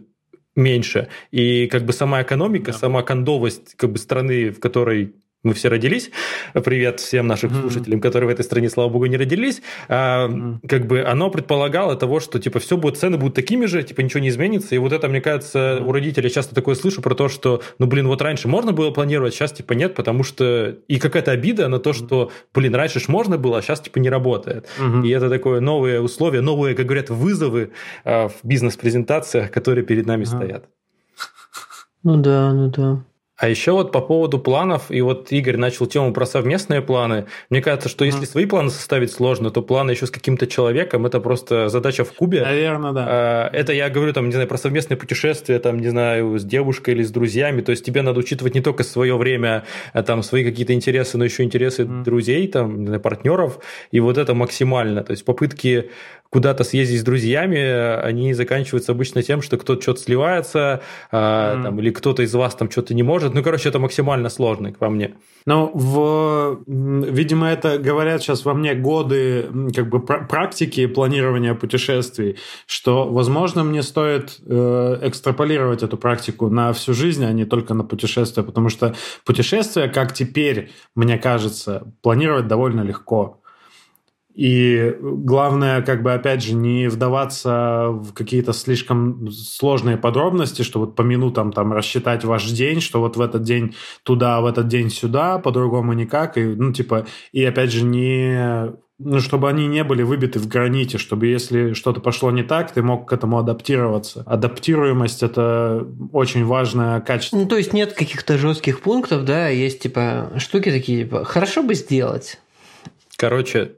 меньше. 0.55 1.07
И 1.31 1.67
как 1.67 1.85
бы 1.85 1.93
сама 1.93 2.21
экономика, 2.21 2.71
да. 2.71 2.77
сама 2.77 3.03
кондовость 3.03 3.75
как 3.75 3.91
бы 3.91 3.97
страны, 3.97 4.49
в 4.51 4.59
которой 4.59 5.15
мы 5.43 5.53
все 5.53 5.69
родились. 5.69 6.11
Привет 6.53 6.99
всем 6.99 7.25
нашим 7.25 7.49
mm-hmm. 7.49 7.61
слушателям, 7.61 7.99
которые 7.99 8.29
в 8.29 8.33
этой 8.33 8.43
стране, 8.43 8.69
слава 8.69 8.89
богу, 8.89 9.07
не 9.07 9.17
родились. 9.17 9.61
А, 9.87 10.27
mm-hmm. 10.27 10.67
Как 10.67 10.85
бы 10.85 11.01
оно 11.01 11.31
предполагало 11.31 11.95
того, 11.95 12.19
что 12.19 12.39
типа 12.39 12.59
все 12.59 12.77
будет, 12.77 12.97
цены 12.97 13.17
будут 13.17 13.35
такими 13.35 13.65
же, 13.65 13.81
типа 13.81 14.01
ничего 14.01 14.19
не 14.19 14.29
изменится. 14.29 14.75
И 14.75 14.77
вот 14.77 14.93
это, 14.93 15.07
мне 15.07 15.19
кажется, 15.19 15.57
mm-hmm. 15.59 15.85
у 15.85 15.91
родителей 15.91 16.29
часто 16.29 16.53
такое 16.53 16.75
слышу 16.75 17.01
про 17.01 17.15
то, 17.15 17.27
что, 17.27 17.61
ну 17.79 17.87
блин, 17.87 18.07
вот 18.07 18.21
раньше 18.21 18.47
можно 18.47 18.71
было 18.71 18.91
планировать, 18.91 19.33
сейчас 19.33 19.51
типа 19.51 19.73
нет, 19.73 19.95
потому 19.95 20.23
что 20.23 20.75
и 20.87 20.99
какая-то 20.99 21.31
обида 21.31 21.67
на 21.69 21.79
то, 21.79 21.93
что, 21.93 22.31
блин, 22.53 22.75
раньше 22.75 22.99
ж 22.99 23.07
можно 23.07 23.37
было, 23.37 23.57
а 23.57 23.61
сейчас 23.61 23.81
типа 23.81 23.97
не 23.97 24.09
работает. 24.09 24.67
Mm-hmm. 24.79 25.07
И 25.07 25.09
это 25.09 25.29
такое 25.29 25.59
новые 25.59 26.01
условия, 26.01 26.41
новые, 26.41 26.75
как 26.75 26.85
говорят, 26.85 27.09
вызовы 27.09 27.71
а, 28.03 28.27
в 28.27 28.35
бизнес-презентациях, 28.43 29.49
которые 29.49 29.83
перед 29.83 30.05
нами 30.05 30.23
mm-hmm. 30.23 30.25
стоят. 30.25 30.65
Ну 32.03 32.17
да, 32.17 32.53
ну 32.53 32.69
да. 32.69 33.03
А 33.41 33.49
еще 33.49 33.71
вот 33.71 33.91
по 33.91 34.01
поводу 34.01 34.37
планов, 34.37 34.91
и 34.91 35.01
вот 35.01 35.31
Игорь 35.31 35.57
начал 35.57 35.87
тему 35.87 36.13
про 36.13 36.27
совместные 36.27 36.79
планы. 36.83 37.25
Мне 37.49 37.59
кажется, 37.59 37.89
что 37.89 38.05
если 38.05 38.25
свои 38.25 38.45
планы 38.45 38.69
составить 38.69 39.11
сложно, 39.11 39.49
то 39.49 39.63
планы 39.63 39.89
еще 39.89 40.05
с 40.05 40.11
каким-то 40.11 40.45
человеком 40.45 41.07
это 41.07 41.19
просто 41.19 41.67
задача 41.67 42.05
в 42.05 42.13
кубе. 42.13 42.43
Наверное, 42.43 42.91
да. 42.91 43.05
А, 43.09 43.49
это 43.51 43.73
я 43.73 43.89
говорю 43.89 44.13
там, 44.13 44.27
не 44.27 44.33
знаю, 44.33 44.47
про 44.47 44.59
совместные 44.59 44.95
путешествия, 44.95 45.57
там, 45.57 45.79
не 45.79 45.89
знаю, 45.89 46.37
с 46.37 46.43
девушкой 46.43 46.93
или 46.93 47.01
с 47.01 47.09
друзьями. 47.09 47.61
То 47.61 47.71
есть 47.71 47.83
тебе 47.83 48.03
надо 48.03 48.19
учитывать 48.19 48.53
не 48.53 48.61
только 48.61 48.83
свое 48.83 49.17
время, 49.17 49.63
а 49.93 50.03
там 50.03 50.21
свои 50.21 50.43
какие-то 50.43 50.73
интересы, 50.73 51.17
но 51.17 51.23
еще 51.23 51.41
интересы 51.41 51.81
mm. 51.81 52.03
друзей, 52.03 52.47
там, 52.47 52.99
партнеров. 53.01 53.57
И 53.89 53.99
вот 53.99 54.19
это 54.19 54.35
максимально. 54.35 55.03
То 55.03 55.13
есть 55.13 55.25
попытки 55.25 55.89
куда-то 56.31 56.63
съездить 56.63 57.01
с 57.01 57.03
друзьями, 57.03 57.59
они 58.01 58.33
заканчиваются 58.33 58.93
обычно 58.93 59.21
тем, 59.21 59.41
что 59.41 59.57
кто-то 59.57 59.81
что-то 59.81 59.99
сливается, 59.99 60.81
mm. 61.11 61.63
там, 61.63 61.79
или 61.79 61.89
кто-то 61.89 62.23
из 62.23 62.33
вас 62.33 62.55
там 62.55 62.71
что-то 62.71 62.93
не 62.93 63.03
может. 63.03 63.30
Ну, 63.33 63.43
короче, 63.43 63.69
это 63.69 63.79
максимально 63.79 64.29
сложно 64.29 64.71
по 64.73 64.89
мне. 64.89 65.15
Ну, 65.45 65.71
в, 65.73 66.61
видимо, 66.67 67.47
это 67.47 67.79
говорят 67.79 68.21
сейчас 68.21 68.45
во 68.45 68.53
мне 68.53 68.75
годы 68.75 69.49
как 69.75 69.89
бы 69.89 69.99
практики 69.99 70.85
планирования 70.85 71.55
путешествий, 71.55 72.37
что, 72.67 73.07
возможно, 73.07 73.63
мне 73.63 73.81
стоит 73.81 74.39
э, 74.45 74.99
экстраполировать 75.01 75.83
эту 75.83 75.97
практику 75.97 76.49
на 76.49 76.73
всю 76.73 76.93
жизнь, 76.93 77.25
а 77.25 77.31
не 77.31 77.45
только 77.45 77.73
на 77.73 77.83
путешествия, 77.83 78.43
потому 78.43 78.69
что 78.69 78.95
путешествия, 79.25 79.87
как 79.87 80.13
теперь, 80.13 80.71
мне 80.95 81.17
кажется, 81.17 81.91
планировать 82.01 82.47
довольно 82.47 82.81
легко. 82.81 83.40
И 84.33 84.95
главное, 85.01 85.81
как 85.81 86.03
бы, 86.03 86.13
опять 86.13 86.43
же, 86.43 86.53
не 86.53 86.87
вдаваться 86.87 87.87
в 87.89 88.13
какие-то 88.13 88.53
слишком 88.53 89.29
сложные 89.31 89.97
подробности, 89.97 90.61
что 90.61 90.79
вот 90.79 90.95
по 90.95 91.01
минутам 91.01 91.51
там 91.51 91.73
рассчитать 91.73 92.23
ваш 92.23 92.49
день, 92.49 92.81
что 92.81 92.99
вот 93.01 93.17
в 93.17 93.21
этот 93.21 93.43
день 93.43 93.75
туда, 94.03 94.39
в 94.41 94.45
этот 94.45 94.67
день 94.67 94.89
сюда, 94.89 95.37
по-другому 95.37 95.93
никак. 95.93 96.37
И, 96.37 96.43
ну, 96.43 96.71
типа, 96.71 97.05
и 97.31 97.43
опять 97.43 97.71
же, 97.71 97.83
не 97.83 98.71
ну, 99.03 99.19
чтобы 99.19 99.49
они 99.49 99.67
не 99.67 99.83
были 99.83 100.03
выбиты 100.03 100.39
в 100.39 100.47
граните, 100.47 100.97
чтобы 100.97 101.25
если 101.25 101.73
что-то 101.73 102.01
пошло 102.01 102.29
не 102.29 102.43
так, 102.43 102.71
ты 102.71 102.83
мог 102.83 103.09
к 103.09 103.13
этому 103.13 103.39
адаптироваться. 103.39 104.23
Адаптируемость— 104.27 105.23
это 105.23 105.87
очень 106.11 106.45
важное 106.45 106.99
качество. 107.01 107.37
Ну, 107.37 107.47
то 107.47 107.57
есть 107.57 107.73
нет 107.73 107.93
каких-то 107.93 108.37
жестких 108.37 108.81
пунктов, 108.81 109.25
да, 109.25 109.47
есть, 109.47 109.79
типа, 109.79 110.31
штуки 110.37 110.69
такие, 110.69 111.03
типа, 111.03 111.23
хорошо 111.23 111.63
бы 111.63 111.73
сделать. 111.73 112.39
Короче, 113.17 113.73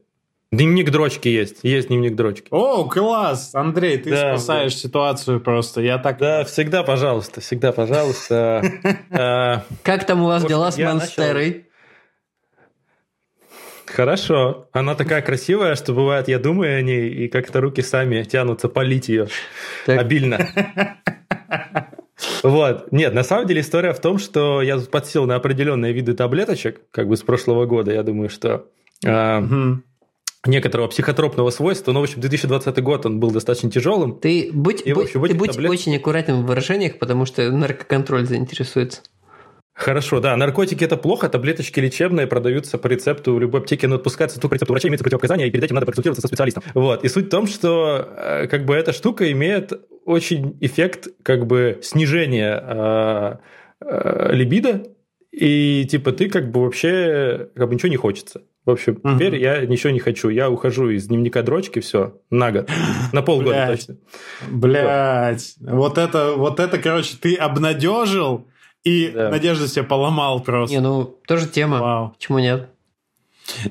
Дневник 0.53 0.91
дрочки 0.91 1.29
есть. 1.29 1.63
Есть 1.63 1.87
дневник 1.87 2.15
дрочки. 2.15 2.45
О, 2.51 2.87
класс! 2.87 3.55
Андрей, 3.55 3.97
ты 3.97 4.11
да, 4.11 4.37
спасаешь 4.37 4.73
да. 4.73 4.79
ситуацию 4.81 5.41
просто. 5.41 5.81
Я 5.81 5.97
так... 5.97 6.19
Да, 6.19 6.43
всегда 6.43 6.83
пожалуйста, 6.83 7.41
всегда 7.41 7.71
пожалуйста. 7.71 8.63
А, 9.09 9.63
как 9.81 10.05
там 10.05 10.21
у 10.21 10.27
вас 10.27 10.45
дела 10.45 10.71
с 10.71 10.77
Монстерой? 10.77 11.65
Хорошо. 13.85 14.67
Она 14.73 14.93
такая 14.93 15.23
красивая, 15.23 15.73
что 15.73 15.93
бывает, 15.93 16.27
я 16.27 16.37
думаю 16.37 16.77
о 16.77 16.81
ней, 16.83 17.09
и 17.09 17.27
как-то 17.29 17.59
руки 17.59 17.81
сами 17.81 18.21
тянутся 18.21 18.69
полить 18.69 19.09
ее 19.09 19.29
обильно. 19.87 20.49
Вот. 22.43 22.91
Нет, 22.91 23.13
на 23.13 23.23
самом 23.23 23.47
деле 23.47 23.61
история 23.61 23.91
в 23.91 23.99
том, 23.99 24.19
что 24.19 24.61
я 24.61 24.77
подсел 24.77 25.25
на 25.25 25.35
определенные 25.35 25.93
виды 25.93 26.13
таблеточек, 26.13 26.81
как 26.91 27.07
бы 27.07 27.17
с 27.17 27.21
прошлого 27.21 27.65
года. 27.65 27.91
Я 27.91 28.03
думаю, 28.03 28.29
что 28.29 28.67
некоторого 30.45 30.87
психотропного 30.87 31.49
свойства. 31.49 31.91
Но, 31.91 32.01
в 32.01 32.03
общем, 32.03 32.21
2020 32.21 32.83
год 32.83 33.05
он 33.05 33.19
был 33.19 33.31
достаточно 33.31 33.71
тяжелым. 33.71 34.19
Ты 34.19 34.49
будь, 34.51 34.81
и, 34.85 34.93
будь, 34.93 35.05
общем, 35.05 35.25
ты 35.25 35.33
будь 35.33 35.51
таблет... 35.51 35.71
очень 35.71 35.95
аккуратен 35.95 36.43
в 36.43 36.45
выражениях, 36.45 36.99
потому 36.99 37.25
что 37.25 37.49
наркоконтроль 37.51 38.25
заинтересуется. 38.25 39.01
Хорошо, 39.75 40.19
да, 40.19 40.37
наркотики 40.37 40.83
это 40.83 40.97
плохо, 40.97 41.29
таблеточки 41.29 41.79
лечебные 41.79 42.27
продаются 42.27 42.77
по 42.77 42.85
рецепту 42.85 43.33
в 43.33 43.39
любой 43.39 43.61
аптеке, 43.61 43.87
но 43.87 43.95
отпускаются 43.95 44.39
только 44.39 44.55
рецепту 44.55 44.71
врача, 44.71 44.87
имеется 44.87 45.03
противопоказания, 45.03 45.47
и 45.47 45.49
перед 45.49 45.63
этим 45.63 45.75
надо 45.75 45.87
проконсультироваться 45.87 46.21
со 46.21 46.27
специалистом. 46.27 46.63
Вот, 46.75 47.03
и 47.03 47.07
суть 47.07 47.25
в 47.25 47.29
том, 47.29 47.47
что 47.47 48.07
э, 48.15 48.47
как 48.47 48.65
бы 48.65 48.75
эта 48.75 48.93
штука 48.93 49.31
имеет 49.31 49.73
очень 50.05 50.57
эффект 50.61 51.07
как 51.23 51.47
бы 51.47 51.79
снижения 51.81 52.63
э, 52.63 53.37
э, 53.81 54.35
либидо, 54.35 54.83
и 55.31 55.87
типа 55.89 56.11
ты 56.11 56.29
как 56.29 56.51
бы 56.51 56.65
вообще 56.65 57.49
как 57.55 57.67
бы 57.67 57.73
ничего 57.73 57.89
не 57.89 57.97
хочется. 57.97 58.43
В 58.65 58.71
общем, 58.71 58.99
угу. 59.03 59.15
теперь 59.15 59.35
я 59.35 59.65
ничего 59.65 59.91
не 59.91 59.99
хочу. 59.99 60.29
Я 60.29 60.49
ухожу 60.49 60.89
из 60.89 61.07
дневника 61.07 61.41
дрочки, 61.43 61.79
все, 61.79 62.17
на 62.29 62.51
год. 62.51 62.69
На 63.11 63.21
полгода 63.21 63.49
Блядь. 63.51 63.79
точно. 63.79 63.97
Блять. 64.49 65.55
Вот 65.59 65.97
это, 65.97 66.33
вот 66.37 66.59
это, 66.59 66.77
короче, 66.77 67.17
ты 67.19 67.35
обнадежил 67.35 68.47
и 68.83 69.09
да. 69.09 69.29
надежду 69.29 69.67
себе 69.67 69.83
поломал 69.83 70.41
просто. 70.41 70.75
Не, 70.75 70.81
ну, 70.81 71.03
тоже 71.27 71.47
тема. 71.47 71.79
Вау. 71.79 72.09
Почему 72.17 72.39
нет? 72.39 72.69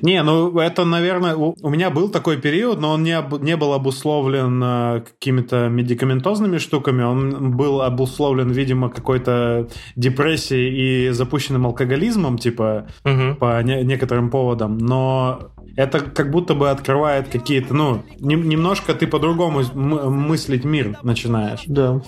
Не, 0.01 0.21
ну 0.23 0.57
это, 0.59 0.85
наверное, 0.85 1.35
у, 1.35 1.55
у 1.61 1.69
меня 1.69 1.89
был 1.89 2.09
такой 2.09 2.37
период, 2.37 2.79
но 2.79 2.91
он 2.91 3.03
не, 3.03 3.11
об, 3.11 3.41
не 3.41 3.57
был 3.57 3.73
обусловлен 3.73 4.61
э, 4.63 5.01
какими-то 5.01 5.67
медикаментозными 5.69 6.57
штуками, 6.57 7.03
он 7.03 7.55
был 7.55 7.81
обусловлен, 7.81 8.51
видимо, 8.51 8.89
какой-то 8.89 9.67
депрессией 9.95 11.07
и 11.07 11.09
запущенным 11.09 11.65
алкоголизмом, 11.65 12.37
типа, 12.37 12.87
угу. 13.03 13.35
по 13.39 13.61
не, 13.63 13.83
некоторым 13.83 14.29
поводам, 14.29 14.77
но 14.77 15.51
это 15.75 15.99
как 15.99 16.31
будто 16.31 16.53
бы 16.53 16.69
открывает 16.69 17.29
какие-то, 17.29 17.73
ну, 17.73 18.03
не, 18.19 18.35
немножко 18.35 18.93
ты 18.93 19.07
по-другому 19.07 19.63
мыслить 19.73 20.65
мир 20.65 20.97
начинаешь. 21.03 21.61
Да. 21.65 22.01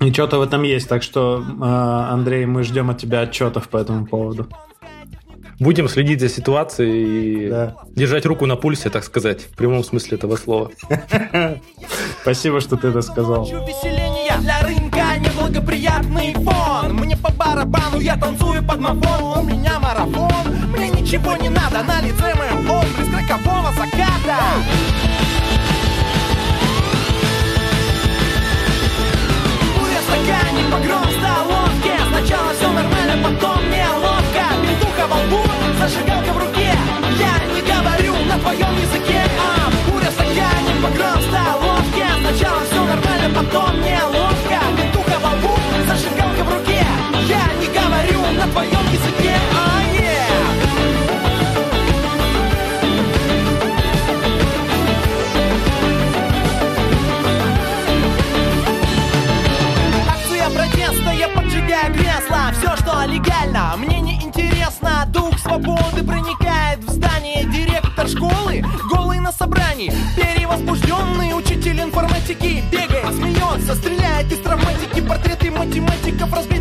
И 0.00 0.12
что-то 0.12 0.38
в 0.38 0.42
этом 0.42 0.62
есть, 0.62 0.88
так 0.88 1.02
что, 1.02 1.42
э, 1.42 1.64
Андрей, 1.64 2.46
мы 2.46 2.64
ждем 2.64 2.90
от 2.90 2.98
тебя 2.98 3.20
отчетов 3.20 3.68
по 3.68 3.76
этому 3.76 4.06
поводу. 4.06 4.48
Будем 5.62 5.88
следить 5.88 6.18
за 6.18 6.28
ситуацией 6.28 7.46
и 7.46 7.48
да. 7.48 7.76
держать 7.94 8.26
руку 8.26 8.46
на 8.46 8.56
пульсе, 8.56 8.90
так 8.90 9.04
сказать, 9.04 9.42
в 9.42 9.54
прямом 9.54 9.84
смысле 9.84 10.18
этого 10.18 10.34
слова. 10.34 10.72
Спасибо, 12.22 12.60
что 12.60 12.76
ты 12.76 12.88
это 12.88 13.00
сказал. 13.00 13.46
для 13.46 14.60
рынка 14.62 15.18
неблагоприятный 15.20 16.34
фон 16.34 16.94
Мне 16.96 17.16
по 17.16 17.30
барабану, 17.30 18.00
я 18.00 18.16
танцую 18.16 18.60
под 18.64 18.80
мафон 18.80 19.38
У 19.38 19.42
меня 19.44 19.78
марафон, 19.78 20.52
мне 20.76 20.90
ничего 20.90 21.36
не 21.36 21.48
надо 21.48 21.84
На 21.84 22.00
лице 22.02 22.34
моем 22.34 22.68
отблеск 22.68 23.12
рокового 23.12 23.72
заката 23.72 24.38
Буря 29.78 30.00
в 30.00 30.04
стакане, 30.08 30.64
погром 30.72 31.06
в 31.06 31.12
столовке 31.12 31.92
Сначала 32.10 32.52
все 32.52 32.72
нормально, 32.72 33.28
потом 33.28 33.70
неловко 33.70 34.11
Бинтуха 34.92 35.06
во 35.06 35.22
лбу, 35.22 35.42
зажигалка 35.78 36.32
в 36.32 36.38
руке. 36.38 36.70
Я 37.18 37.54
не 37.54 37.62
говорю 37.62 38.14
на 38.26 38.38
твоем 38.38 38.76
языке. 38.76 39.22
А 39.38 39.70
буря 39.90 40.10
в 40.10 40.12
стакане, 40.12 40.74
погром 40.82 41.18
в 41.18 41.22
столовке 41.22 42.04
Сначала 42.20 42.60
все 42.64 42.84
нормально, 42.84 43.28
потом 43.34 43.80
неловко 43.80 44.58
Бинтуха 44.76 45.18
во 45.22 45.30
лбу, 45.30 45.58
зажигалка 45.88 46.44
в 46.44 46.54
руке. 46.54 46.84
Я 47.26 47.44
не 47.60 47.66
говорю 47.68 48.20
на 48.38 48.46
твоем 48.52 48.92
языке. 48.92 49.36
А 62.34 62.50
все, 62.50 62.76
что 62.76 63.04
легально 63.04 63.76
Мне 63.76 63.91
свободы 65.52 66.02
проникает 66.02 66.78
в 66.78 66.90
здание 66.90 67.44
Директор 67.44 68.08
школы, 68.08 68.64
голый 68.90 69.20
на 69.20 69.32
собрании 69.32 69.92
Перевозбужденный 70.16 71.38
учитель 71.38 71.78
информатики 71.78 72.64
Бегает, 72.72 73.14
смеется, 73.14 73.74
стреляет 73.74 74.32
из 74.32 74.38
травматики 74.38 75.00
Портреты 75.06 75.50
математиков, 75.50 76.32
разбитые 76.32 76.51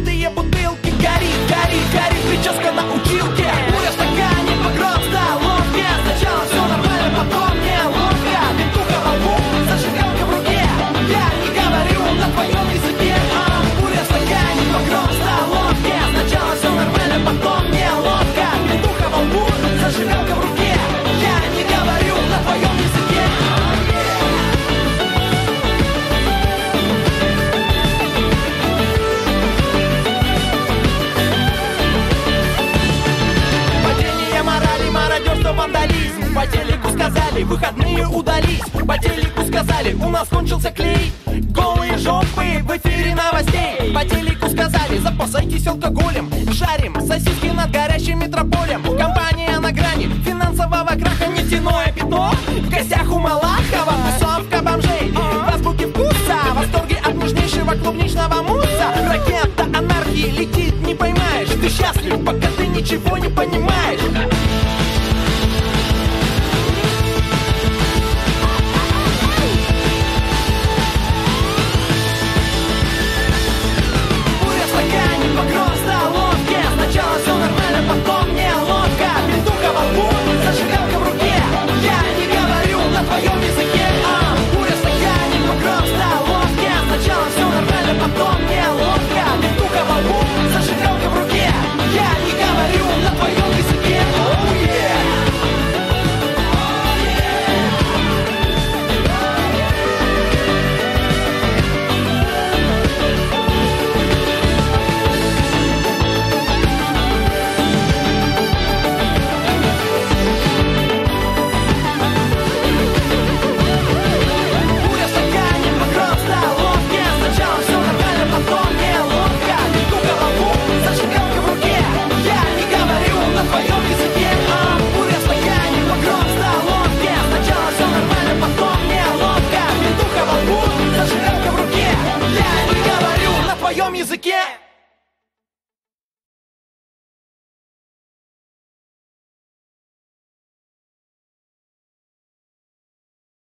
сказали, 37.41 37.43
выходные 37.43 38.07
удались. 38.07 38.61
По 38.87 38.97
телеку 38.97 39.43
сказали, 39.45 39.93
у 39.93 40.09
нас 40.09 40.27
кончился 40.27 40.71
клей. 40.71 41.13
Голые 41.25 41.97
жопы 41.97 42.61
в 42.63 42.77
эфире 42.77 43.15
новостей. 43.15 43.93
По 43.93 44.03
телеку 44.05 44.49
сказали, 44.49 44.97
запасайтесь 44.97 45.67
алкоголем. 45.67 46.29
Жарим 46.51 46.95
сосиски 47.01 47.47
над 47.47 47.71
горящим 47.71 48.19
метрополем. 48.19 48.83
Компания 48.83 49.59
на 49.59 49.71
грани 49.71 50.09
финансового 50.23 50.87
краха. 50.87 51.27
Нефтяное 51.27 51.91
пятно 51.95 52.31
в 52.47 52.69
гостях 52.69 53.11
у 53.11 53.19
Малахова. 53.19 53.93
Тусовка 54.19 54.61
бомжей. 54.61 55.11
В 55.11 55.53
азбуке 55.53 55.87
вкуса 55.87 56.37
Восторги 56.55 56.97
от 57.03 57.15
нежнейшего 57.15 57.73
клубничного 57.75 58.41
мусса. 58.41 58.93
Ракета 59.07 59.63
анархии 59.77 60.29
летит, 60.29 60.75
не 60.85 60.95
поймаешь. 60.95 61.49
Ты 61.61 61.69
счастлив, 61.69 62.23
пока 62.25 62.47
ты 62.57 62.67
ничего 62.67 63.17
не 63.17 63.29
понимаешь 63.29 64.50